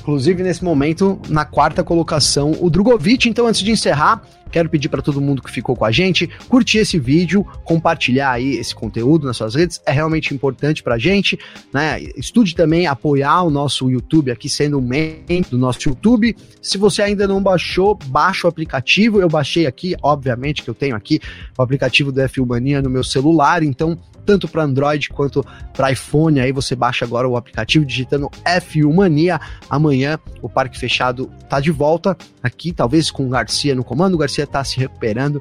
Inclusive, 0.00 0.42
nesse 0.42 0.64
momento, 0.64 1.20
na 1.28 1.44
quarta 1.44 1.82
colocação, 1.82 2.52
o 2.60 2.70
Drogovic. 2.70 3.28
Então, 3.28 3.46
antes 3.46 3.62
de 3.62 3.70
encerrar, 3.70 4.22
Quero 4.52 4.68
pedir 4.68 4.90
para 4.90 5.00
todo 5.00 5.18
mundo 5.18 5.42
que 5.42 5.50
ficou 5.50 5.74
com 5.74 5.86
a 5.86 5.90
gente 5.90 6.28
curtir 6.46 6.78
esse 6.78 6.98
vídeo, 6.98 7.42
compartilhar 7.64 8.32
aí 8.32 8.50
esse 8.56 8.74
conteúdo 8.74 9.26
nas 9.26 9.38
suas 9.38 9.54
redes, 9.54 9.80
é 9.86 9.90
realmente 9.90 10.34
importante 10.34 10.82
para 10.82 10.96
a 10.96 10.98
gente, 10.98 11.38
né? 11.72 12.02
Estude 12.14 12.54
também 12.54 12.86
apoiar 12.86 13.42
o 13.42 13.50
nosso 13.50 13.90
YouTube 13.90 14.30
aqui 14.30 14.50
sendo 14.50 14.78
um 14.78 14.82
membro 14.82 15.50
do 15.52 15.58
nosso 15.58 15.88
YouTube. 15.88 16.36
Se 16.60 16.76
você 16.76 17.00
ainda 17.00 17.26
não 17.26 17.42
baixou, 17.42 17.98
baixa 18.06 18.46
o 18.46 18.50
aplicativo. 18.50 19.22
Eu 19.22 19.28
baixei 19.28 19.66
aqui, 19.66 19.96
obviamente 20.02 20.62
que 20.62 20.68
eu 20.68 20.74
tenho 20.74 20.94
aqui 20.94 21.18
o 21.56 21.62
aplicativo 21.62 22.12
do 22.12 22.20
F1 22.20 22.46
Mania 22.46 22.82
no 22.82 22.90
meu 22.90 23.02
celular, 23.02 23.62
então 23.62 23.98
tanto 24.24 24.48
para 24.48 24.62
Android 24.62 25.08
quanto 25.10 25.44
para 25.72 25.92
iPhone. 25.92 26.40
Aí 26.40 26.52
você 26.52 26.74
baixa 26.74 27.04
agora 27.04 27.28
o 27.28 27.36
aplicativo 27.36 27.84
digitando 27.84 28.28
F1 28.44 28.92
Mania. 28.92 29.40
Amanhã 29.68 30.18
o 30.40 30.48
Parque 30.48 30.78
Fechado 30.78 31.30
tá 31.48 31.60
de 31.60 31.70
volta 31.70 32.16
aqui, 32.42 32.72
talvez 32.72 33.10
com 33.10 33.26
o 33.26 33.28
Garcia 33.28 33.74
no 33.74 33.84
comando. 33.84 34.14
O 34.14 34.18
Garcia 34.18 34.46
tá 34.46 34.62
se 34.64 34.78
recuperando. 34.78 35.40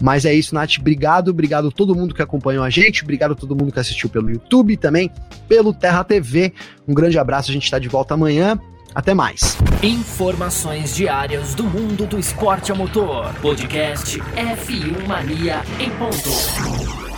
Mas 0.00 0.24
é 0.24 0.32
isso, 0.32 0.54
Nath. 0.54 0.78
Obrigado, 0.80 1.28
obrigado 1.28 1.68
a 1.68 1.70
todo 1.70 1.94
mundo 1.94 2.14
que 2.14 2.22
acompanhou 2.22 2.64
a 2.64 2.70
gente, 2.70 3.02
obrigado 3.02 3.32
a 3.32 3.34
todo 3.34 3.54
mundo 3.54 3.70
que 3.70 3.78
assistiu 3.78 4.08
pelo 4.08 4.30
YouTube 4.30 4.76
também, 4.78 5.12
pelo 5.46 5.74
Terra 5.74 6.02
TV. 6.02 6.54
Um 6.88 6.94
grande 6.94 7.18
abraço, 7.18 7.50
a 7.50 7.52
gente 7.52 7.64
está 7.64 7.78
de 7.78 7.88
volta 7.88 8.14
amanhã. 8.14 8.58
Até 8.92 9.14
mais. 9.14 9.56
Informações 9.82 10.96
diárias 10.96 11.54
do 11.54 11.62
mundo 11.62 12.06
do 12.06 12.18
esporte 12.18 12.72
a 12.72 12.74
motor. 12.74 13.32
Podcast 13.34 14.18
F1 14.18 15.06
Mania 15.06 15.62
em 15.78 15.90
ponto. 15.90 17.09